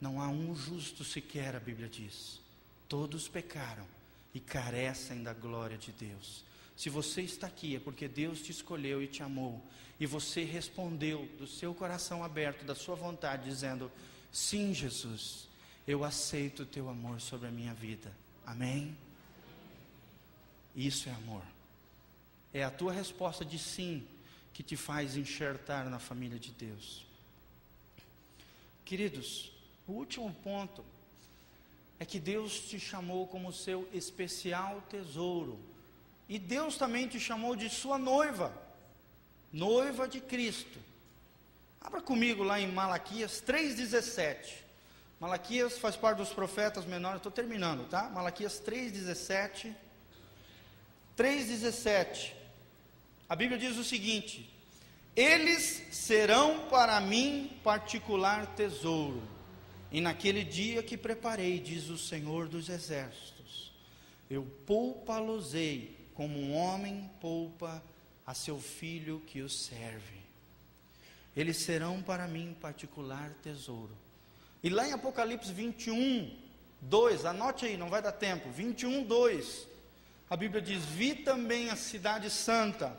Não 0.00 0.20
há 0.20 0.28
um 0.28 0.54
justo 0.54 1.04
sequer, 1.04 1.54
a 1.54 1.60
Bíblia 1.60 1.88
diz. 1.88 2.40
Todos 2.88 3.28
pecaram 3.28 3.86
e 4.32 4.40
carecem 4.40 5.22
da 5.22 5.34
glória 5.34 5.76
de 5.76 5.92
Deus. 5.92 6.44
Se 6.74 6.88
você 6.88 7.20
está 7.20 7.46
aqui 7.46 7.76
é 7.76 7.80
porque 7.80 8.08
Deus 8.08 8.40
te 8.40 8.50
escolheu 8.50 9.02
e 9.02 9.06
te 9.06 9.22
amou, 9.22 9.62
e 9.98 10.06
você 10.06 10.44
respondeu 10.44 11.28
do 11.36 11.46
seu 11.46 11.74
coração 11.74 12.24
aberto, 12.24 12.64
da 12.64 12.74
sua 12.74 12.94
vontade, 12.94 13.44
dizendo: 13.44 13.92
Sim, 14.32 14.72
Jesus, 14.72 15.46
eu 15.90 16.04
aceito 16.04 16.62
o 16.62 16.66
teu 16.66 16.88
amor 16.88 17.20
sobre 17.20 17.48
a 17.48 17.50
minha 17.50 17.74
vida. 17.74 18.12
Amém? 18.46 18.96
Isso 20.74 21.08
é 21.08 21.12
amor. 21.12 21.42
É 22.54 22.62
a 22.62 22.70
tua 22.70 22.92
resposta 22.92 23.44
de 23.44 23.58
sim 23.58 24.06
que 24.52 24.62
te 24.62 24.76
faz 24.76 25.16
enxertar 25.16 25.90
na 25.90 25.98
família 25.98 26.38
de 26.38 26.52
Deus. 26.52 27.04
Queridos, 28.84 29.50
o 29.86 29.92
último 29.92 30.32
ponto 30.44 30.84
é 31.98 32.04
que 32.04 32.20
Deus 32.20 32.60
te 32.60 32.78
chamou 32.78 33.26
como 33.26 33.52
seu 33.52 33.88
especial 33.92 34.82
tesouro 34.88 35.58
e 36.28 36.38
Deus 36.38 36.76
também 36.76 37.08
te 37.08 37.18
chamou 37.18 37.56
de 37.56 37.68
sua 37.68 37.98
noiva, 37.98 38.56
noiva 39.52 40.06
de 40.06 40.20
Cristo. 40.20 40.78
Abra 41.80 42.00
comigo 42.00 42.44
lá 42.44 42.60
em 42.60 42.70
Malaquias 42.70 43.42
3,17. 43.44 44.69
Malaquias 45.20 45.78
faz 45.78 45.96
parte 45.96 46.16
dos 46.16 46.30
profetas 46.30 46.86
menores, 46.86 47.18
estou 47.18 47.30
terminando, 47.30 47.86
tá? 47.86 48.08
Malaquias 48.08 48.58
3,17. 48.64 49.74
3,17. 51.14 52.32
A 53.28 53.36
Bíblia 53.36 53.58
diz 53.58 53.76
o 53.76 53.84
seguinte: 53.84 54.50
Eles 55.14 55.88
serão 55.92 56.66
para 56.70 56.98
mim 57.02 57.60
particular 57.62 58.46
tesouro, 58.56 59.22
e 59.92 60.00
naquele 60.00 60.42
dia 60.42 60.82
que 60.82 60.96
preparei, 60.96 61.60
diz 61.60 61.90
o 61.90 61.98
Senhor 61.98 62.48
dos 62.48 62.70
Exércitos, 62.70 63.74
eu 64.30 64.42
poupa-los-ei 64.64 66.08
como 66.14 66.40
um 66.40 66.56
homem 66.56 67.10
poupa 67.20 67.82
a 68.26 68.32
seu 68.32 68.58
filho 68.58 69.20
que 69.26 69.42
o 69.42 69.50
serve. 69.50 70.20
Eles 71.36 71.58
serão 71.58 72.00
para 72.00 72.26
mim 72.26 72.56
particular 72.58 73.34
tesouro. 73.42 73.94
E 74.62 74.68
lá 74.68 74.86
em 74.86 74.92
Apocalipse 74.92 75.52
21, 75.52 76.36
2, 76.82 77.24
anote 77.24 77.64
aí, 77.66 77.76
não 77.76 77.88
vai 77.88 78.02
dar 78.02 78.12
tempo. 78.12 78.50
21, 78.50 79.04
2. 79.04 79.66
A 80.28 80.36
Bíblia 80.36 80.60
diz: 80.60 80.84
Vi 80.84 81.14
também 81.14 81.70
a 81.70 81.76
cidade 81.76 82.30
santa, 82.30 82.96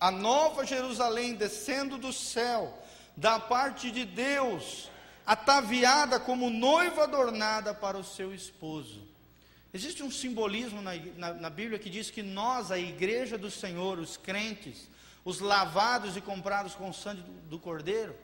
a 0.00 0.10
nova 0.10 0.64
Jerusalém 0.64 1.34
descendo 1.34 1.98
do 1.98 2.12
céu, 2.12 2.82
da 3.16 3.38
parte 3.38 3.90
de 3.90 4.04
Deus, 4.04 4.90
ataviada 5.26 6.18
como 6.18 6.50
noiva 6.50 7.04
adornada 7.04 7.74
para 7.74 7.96
o 7.96 8.04
seu 8.04 8.34
esposo. 8.34 9.02
Existe 9.72 10.02
um 10.02 10.10
simbolismo 10.10 10.80
na, 10.80 10.94
na, 11.16 11.34
na, 11.34 11.50
Bíblia 11.50 11.80
que 11.80 11.90
diz 11.90 12.08
que 12.08 12.22
nós, 12.22 12.70
a 12.70 12.78
igreja 12.78 13.36
do 13.36 13.50
Senhor, 13.50 13.98
os 13.98 14.16
crentes, 14.16 14.88
os 15.24 15.40
lavados 15.40 16.16
e 16.16 16.20
comprados 16.20 16.74
com 16.74 16.88
o 16.88 16.94
sangue 16.94 17.22
do, 17.22 17.32
do 17.50 17.58
Cordeiro, 17.58 18.14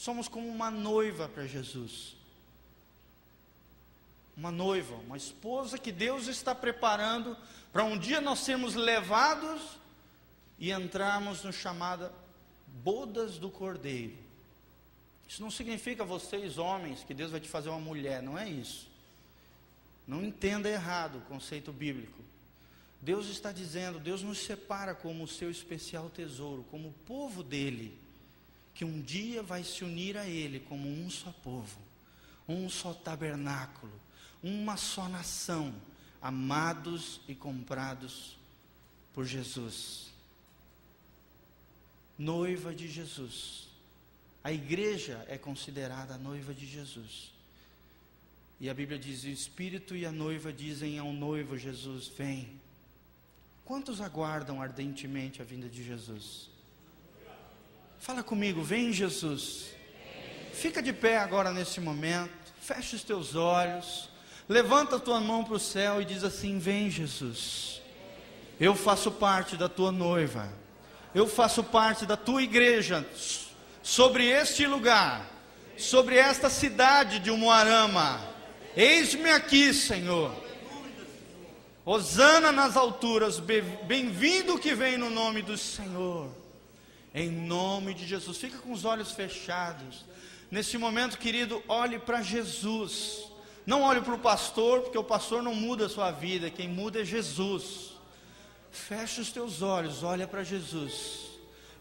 somos 0.00 0.28
como 0.28 0.48
uma 0.48 0.70
noiva 0.70 1.28
para 1.28 1.46
Jesus. 1.46 2.16
Uma 4.34 4.50
noiva, 4.50 4.94
uma 4.94 5.18
esposa 5.18 5.76
que 5.76 5.92
Deus 5.92 6.26
está 6.26 6.54
preparando 6.54 7.36
para 7.70 7.84
um 7.84 7.98
dia 7.98 8.18
nós 8.18 8.38
sermos 8.38 8.74
levados 8.74 9.60
e 10.58 10.72
entrarmos 10.72 11.44
no 11.44 11.52
chamada 11.52 12.10
bodas 12.82 13.38
do 13.38 13.50
Cordeiro. 13.50 14.16
Isso 15.28 15.42
não 15.42 15.50
significa 15.50 16.02
vocês, 16.02 16.56
homens, 16.56 17.04
que 17.04 17.12
Deus 17.12 17.30
vai 17.30 17.38
te 17.38 17.48
fazer 17.48 17.68
uma 17.68 17.78
mulher, 17.78 18.22
não 18.22 18.38
é 18.38 18.48
isso. 18.48 18.88
Não 20.06 20.24
entenda 20.24 20.70
errado 20.70 21.18
o 21.18 21.28
conceito 21.28 21.74
bíblico. 21.74 22.24
Deus 23.02 23.28
está 23.28 23.52
dizendo, 23.52 24.00
Deus 24.00 24.22
nos 24.22 24.38
separa 24.38 24.94
como 24.94 25.24
o 25.24 25.28
seu 25.28 25.50
especial 25.50 26.08
tesouro, 26.08 26.64
como 26.70 26.88
o 26.88 26.94
povo 27.04 27.42
dele, 27.42 28.00
que 28.74 28.84
um 28.84 29.00
dia 29.00 29.42
vai 29.42 29.64
se 29.64 29.84
unir 29.84 30.16
a 30.16 30.26
ele 30.26 30.60
como 30.60 30.88
um 30.88 31.10
só 31.10 31.32
povo, 31.42 31.80
um 32.48 32.68
só 32.68 32.94
tabernáculo, 32.94 33.92
uma 34.42 34.76
só 34.76 35.08
nação, 35.08 35.74
amados 36.20 37.20
e 37.28 37.34
comprados 37.34 38.38
por 39.12 39.24
Jesus. 39.24 40.12
Noiva 42.18 42.74
de 42.74 42.88
Jesus. 42.88 43.68
A 44.42 44.52
igreja 44.52 45.24
é 45.28 45.36
considerada 45.36 46.14
a 46.14 46.18
noiva 46.18 46.54
de 46.54 46.66
Jesus. 46.66 47.32
E 48.58 48.68
a 48.68 48.74
Bíblia 48.74 48.98
diz: 48.98 49.24
o 49.24 49.28
Espírito 49.28 49.96
e 49.96 50.04
a 50.04 50.12
noiva 50.12 50.52
dizem 50.52 50.98
ao 50.98 51.12
noivo 51.12 51.56
Jesus: 51.56 52.08
Vem. 52.08 52.60
Quantos 53.64 54.00
aguardam 54.00 54.60
ardentemente 54.60 55.40
a 55.40 55.44
vinda 55.44 55.68
de 55.68 55.84
Jesus? 55.84 56.49
Fala 58.00 58.22
comigo, 58.22 58.62
vem 58.62 58.94
Jesus. 58.94 59.66
Fica 60.54 60.82
de 60.82 60.90
pé 60.90 61.18
agora 61.18 61.52
nesse 61.52 61.80
momento, 61.80 62.32
fecha 62.60 62.96
os 62.96 63.04
teus 63.04 63.36
olhos, 63.36 64.08
levanta 64.48 64.96
a 64.96 64.98
tua 64.98 65.20
mão 65.20 65.44
para 65.44 65.54
o 65.54 65.60
céu 65.60 66.00
e 66.00 66.04
diz 66.06 66.24
assim: 66.24 66.58
Vem 66.58 66.90
Jesus. 66.90 67.82
Eu 68.58 68.74
faço 68.74 69.10
parte 69.10 69.54
da 69.54 69.68
tua 69.68 69.92
noiva, 69.92 70.50
eu 71.14 71.28
faço 71.28 71.62
parte 71.62 72.06
da 72.06 72.16
tua 72.16 72.42
igreja, 72.42 73.06
sobre 73.82 74.26
este 74.26 74.66
lugar, 74.66 75.26
sobre 75.76 76.16
esta 76.16 76.48
cidade 76.48 77.18
de 77.18 77.30
Umuarama 77.30 78.28
Eis-me 78.74 79.30
aqui, 79.30 79.74
Senhor. 79.74 80.32
Hosana 81.84 82.50
nas 82.50 82.76
alturas, 82.76 83.38
bem-vindo 83.40 84.58
que 84.58 84.74
vem 84.74 84.96
no 84.96 85.10
nome 85.10 85.42
do 85.42 85.58
Senhor. 85.58 86.39
Em 87.14 87.30
nome 87.30 87.94
de 87.94 88.06
Jesus. 88.06 88.38
Fica 88.38 88.58
com 88.58 88.72
os 88.72 88.84
olhos 88.84 89.12
fechados. 89.12 90.04
Nesse 90.50 90.76
momento, 90.78 91.18
querido, 91.18 91.62
olhe 91.68 91.98
para 91.98 92.22
Jesus. 92.22 93.24
Não 93.66 93.82
olhe 93.82 94.00
para 94.00 94.14
o 94.14 94.18
pastor, 94.18 94.80
porque 94.80 94.98
o 94.98 95.04
pastor 95.04 95.42
não 95.42 95.54
muda 95.54 95.86
a 95.86 95.88
sua 95.88 96.10
vida, 96.10 96.50
quem 96.50 96.68
muda 96.68 97.00
é 97.00 97.04
Jesus. 97.04 97.92
Feche 98.70 99.20
os 99.20 99.30
teus 99.30 99.62
olhos, 99.62 100.02
olha 100.02 100.26
para 100.26 100.42
Jesus. 100.42 101.30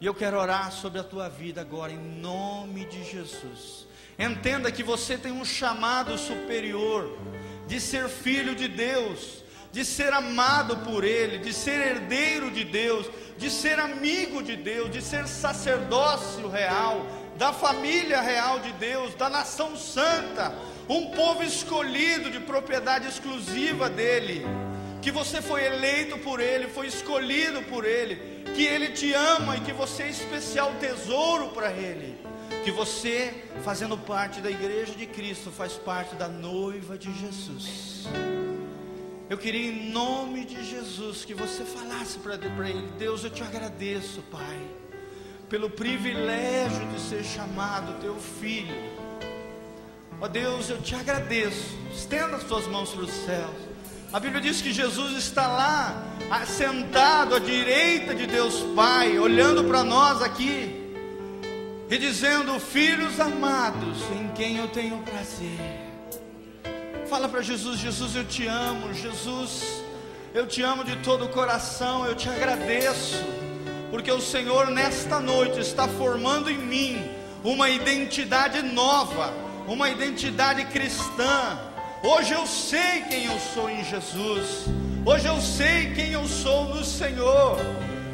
E 0.02 0.06
eu 0.06 0.14
quero 0.14 0.38
orar 0.38 0.72
sobre 0.72 1.00
a 1.00 1.04
tua 1.04 1.28
vida 1.28 1.62
agora, 1.62 1.92
em 1.92 1.98
nome 1.98 2.86
de 2.86 3.04
Jesus. 3.04 3.88
Entenda 4.18 4.72
que 4.72 4.84
você 4.84 5.18
tem 5.18 5.32
um 5.32 5.46
chamado 5.46 6.18
superior 6.18 7.18
de 7.68 7.80
ser 7.80 8.10
filho 8.10 8.56
de 8.56 8.68
Deus, 8.68 9.44
de 9.72 9.86
ser 9.86 10.12
amado 10.14 10.78
por 10.78 11.04
Ele, 11.04 11.38
de 11.38 11.54
ser 11.54 11.80
herdeiro 11.80 12.50
de 12.52 12.64
Deus, 12.64 13.10
de 13.38 13.50
ser 13.50 13.80
amigo 13.80 14.42
de 14.42 14.56
Deus, 14.56 14.92
de 14.92 15.02
ser 15.02 15.28
sacerdócio 15.28 16.50
real, 16.50 17.06
da 17.38 17.54
família 17.54 18.20
real 18.22 18.60
de 18.60 18.72
Deus, 18.74 19.14
da 19.16 19.30
nação 19.30 19.76
santa, 19.78 20.54
um 20.90 21.12
povo 21.12 21.44
escolhido 21.44 22.30
de 22.30 22.40
propriedade 22.40 23.08
exclusiva 23.08 23.90
dEle, 23.90 24.46
que 25.02 25.12
você 25.12 25.42
foi 25.42 25.66
eleito 25.66 26.18
por 26.18 26.40
Ele, 26.40 26.68
foi 26.68 26.88
escolhido 26.88 27.62
por 27.64 27.86
Ele, 27.86 28.44
que 28.56 28.66
Ele 28.66 28.90
te 28.90 29.14
ama 29.14 29.56
e 29.56 29.62
que 29.62 29.72
você 29.72 30.04
é 30.04 30.10
especial 30.10 30.74
tesouro 30.80 31.50
para 31.50 31.72
Ele 31.72 32.30
que 32.64 32.72
você, 32.72 33.46
fazendo 33.64 33.98
parte 33.98 34.42
da 34.42 34.50
igreja 34.50 34.94
de 34.94 35.06
Cristo, 35.06 35.52
faz 35.52 35.74
parte 35.74 36.16
da 36.16 36.28
noiva 36.28 36.98
de 36.98 37.12
Jesus. 37.14 38.06
Eu 39.30 39.38
queria, 39.38 39.72
em 39.72 39.92
nome 39.92 40.44
de 40.44 40.64
Jesus, 40.66 41.24
que 41.24 41.36
você 41.36 41.64
falasse 41.64 42.18
para 42.18 42.34
Ele: 42.68 42.90
Deus, 42.98 43.24
eu 43.24 43.30
te 43.30 43.44
agradeço, 43.44 44.24
Pai, 44.24 44.60
pelo 45.48 45.70
privilégio 45.70 46.84
de 46.88 47.00
ser 47.00 47.24
chamado 47.24 48.02
teu 48.02 48.16
filho. 48.16 48.76
Ó 50.20 50.28
Deus, 50.28 50.72
eu 50.72 50.82
te 50.82 50.96
agradeço. 50.96 51.78
Estenda 51.94 52.38
as 52.38 52.44
tuas 52.44 52.66
mãos 52.66 52.90
para 52.90 53.04
os 53.04 53.12
céus. 53.12 53.70
A 54.12 54.20
Bíblia 54.20 54.42
diz 54.42 54.64
que 54.64 54.74
Jesus 54.74 55.16
está 55.16 55.46
lá, 55.48 56.04
sentado 56.48 57.36
à 57.36 57.40
direita 57.40 58.16
de 58.16 58.26
Deus 58.26 58.62
Pai, 58.76 59.20
olhando 59.20 59.64
para 59.66 59.84
nós 59.84 60.24
aqui 60.24 60.92
e 61.88 61.98
dizendo: 62.00 62.60
Filhos 62.60 63.20
amados, 63.20 64.00
em 64.20 64.28
quem 64.30 64.58
eu 64.58 64.68
tenho 64.70 64.98
prazer. 65.04 65.89
Fala 67.10 67.28
para 67.28 67.42
Jesus: 67.42 67.80
Jesus, 67.80 68.16
eu 68.16 68.24
te 68.24 68.46
amo. 68.46 68.94
Jesus, 68.94 69.84
eu 70.34 70.46
te 70.46 70.62
amo 70.62 70.84
de 70.84 70.96
todo 70.98 71.26
o 71.26 71.30
coração. 71.30 72.06
Eu 72.06 72.14
te 72.16 72.30
agradeço, 72.30 73.24
porque 73.90 74.12
o 74.12 74.22
Senhor 74.22 74.68
nesta 74.68 75.20
noite 75.20 75.60
está 75.60 75.88
formando 75.88 76.52
em 76.52 76.58
mim 76.60 77.10
uma 77.44 77.68
identidade 77.70 78.62
nova, 78.62 79.34
uma 79.68 79.90
identidade 79.90 80.64
cristã. 80.66 81.60
Hoje 82.04 82.34
eu 82.34 82.46
sei 82.46 83.02
quem 83.10 83.26
eu 83.26 83.40
sou 83.40 83.70
em 83.70 83.84
Jesus. 83.84 84.66
Hoje 85.04 85.26
eu 85.28 85.42
sei 85.42 85.94
quem 85.96 86.12
eu 86.12 86.28
sou 86.28 86.66
no 86.66 86.86
Senhor. 86.86 87.58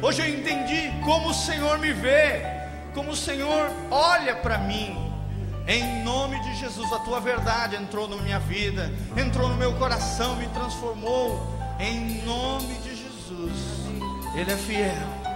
Hoje 0.00 0.22
eu 0.22 0.28
entendi 0.28 0.90
como 1.04 1.28
o 1.30 1.34
Senhor 1.34 1.78
me 1.78 1.92
vê 1.92 2.56
como 2.96 3.10
o 3.10 3.16
Senhor 3.16 3.70
olha 3.90 4.34
para 4.36 4.56
mim. 4.56 5.05
Em 5.68 6.04
nome 6.04 6.38
de 6.42 6.54
Jesus, 6.54 6.92
a 6.92 7.00
tua 7.00 7.18
verdade 7.18 7.74
entrou 7.74 8.06
na 8.06 8.16
minha 8.18 8.38
vida, 8.38 8.92
entrou 9.16 9.48
no 9.48 9.56
meu 9.56 9.74
coração, 9.74 10.36
me 10.36 10.46
transformou. 10.48 11.44
Em 11.80 12.22
nome 12.24 12.72
de 12.74 12.90
Jesus, 12.90 13.52
Ele 14.36 14.52
é 14.52 14.56
fiel. 14.56 15.26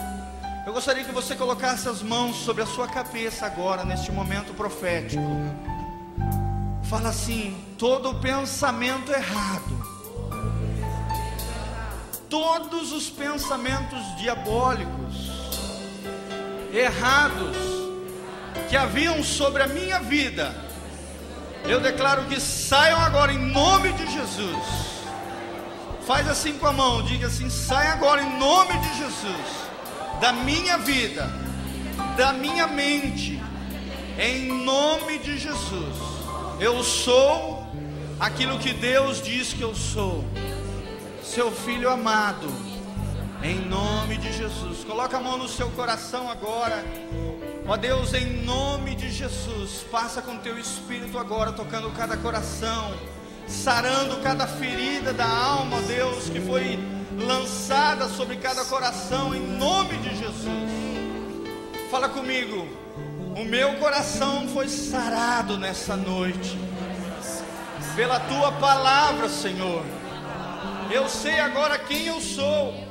Eu 0.65 0.73
gostaria 0.73 1.03
que 1.03 1.11
você 1.11 1.35
colocasse 1.35 1.89
as 1.89 2.01
mãos 2.01 2.37
sobre 2.37 2.63
a 2.63 2.67
sua 2.67 2.87
cabeça 2.87 3.45
agora, 3.45 3.85
neste 3.85 4.13
momento 4.13 4.55
profético. 4.55 5.21
Fala 6.85 7.09
assim: 7.09 7.57
todo 7.77 8.15
pensamento 8.21 9.11
errado, 9.11 9.85
todos 12.29 12.93
os 12.93 13.11
pensamentos 13.11 14.17
diabólicos, 14.17 15.29
errados 16.73 17.80
que 18.71 18.77
haviam 18.77 19.23
sobre 19.25 19.65
a 19.65 19.67
minha 19.67 19.99
vida, 19.99 20.55
eu 21.65 21.81
declaro 21.81 22.25
que 22.27 22.41
saiam 22.41 23.01
agora 23.01 23.33
em 23.33 23.39
nome 23.39 23.93
de 23.95 24.07
Jesus. 24.13 25.01
Faz 26.07 26.29
assim 26.29 26.57
com 26.57 26.69
a 26.69 26.73
mão, 26.73 27.03
diga 27.03 27.27
assim: 27.27 27.51
sai 27.51 27.89
agora 27.89 28.23
em 28.23 28.39
nome 28.39 28.73
de 28.79 28.99
Jesus, 28.99 29.47
da 30.21 30.33
minha 30.33 30.79
vida, 30.79 31.29
da 32.17 32.33
minha 32.33 32.69
mente, 32.69 33.43
em 34.17 34.47
nome 34.65 35.19
de 35.19 35.37
Jesus. 35.37 35.97
Eu 36.61 36.85
sou 36.85 37.67
aquilo 38.21 38.57
que 38.61 38.73
Deus 38.73 39.21
diz 39.21 39.53
que 39.53 39.63
eu 39.63 39.75
sou, 39.75 40.25
seu 41.25 41.51
filho 41.51 41.91
amado 41.91 42.49
em 43.43 43.59
nome 43.67 44.17
de 44.19 44.33
Jesus. 44.33 44.85
Coloca 44.85 45.17
a 45.17 45.21
mão 45.21 45.39
no 45.39 45.49
seu 45.49 45.71
coração 45.71 46.31
agora. 46.31 46.85
Ó 47.71 47.77
Deus, 47.77 48.15
em 48.15 48.27
nome 48.43 48.97
de 48.97 49.09
Jesus, 49.09 49.87
passa 49.93 50.21
com 50.21 50.37
teu 50.39 50.59
espírito 50.59 51.17
agora, 51.17 51.53
tocando 51.53 51.89
cada 51.93 52.17
coração, 52.17 52.93
sarando 53.47 54.17
cada 54.25 54.45
ferida 54.45 55.13
da 55.13 55.29
alma, 55.29 55.81
Deus, 55.83 56.29
que 56.29 56.41
foi 56.41 56.77
lançada 57.17 58.09
sobre 58.09 58.39
cada 58.39 58.65
coração, 58.65 59.33
em 59.33 59.57
nome 59.57 59.97
de 59.99 60.17
Jesus. 60.17 60.69
Fala 61.93 62.09
comigo, 62.09 62.67
o 63.37 63.45
meu 63.45 63.77
coração 63.77 64.49
foi 64.49 64.69
sarado 64.69 65.57
nessa 65.57 65.97
noite, 65.97 66.59
pela 67.95 68.19
tua 68.19 68.51
palavra, 68.51 69.29
Senhor. 69.29 69.85
Eu 70.91 71.09
sei 71.09 71.39
agora 71.39 71.79
quem 71.79 72.09
eu 72.09 72.21
sou 72.21 72.90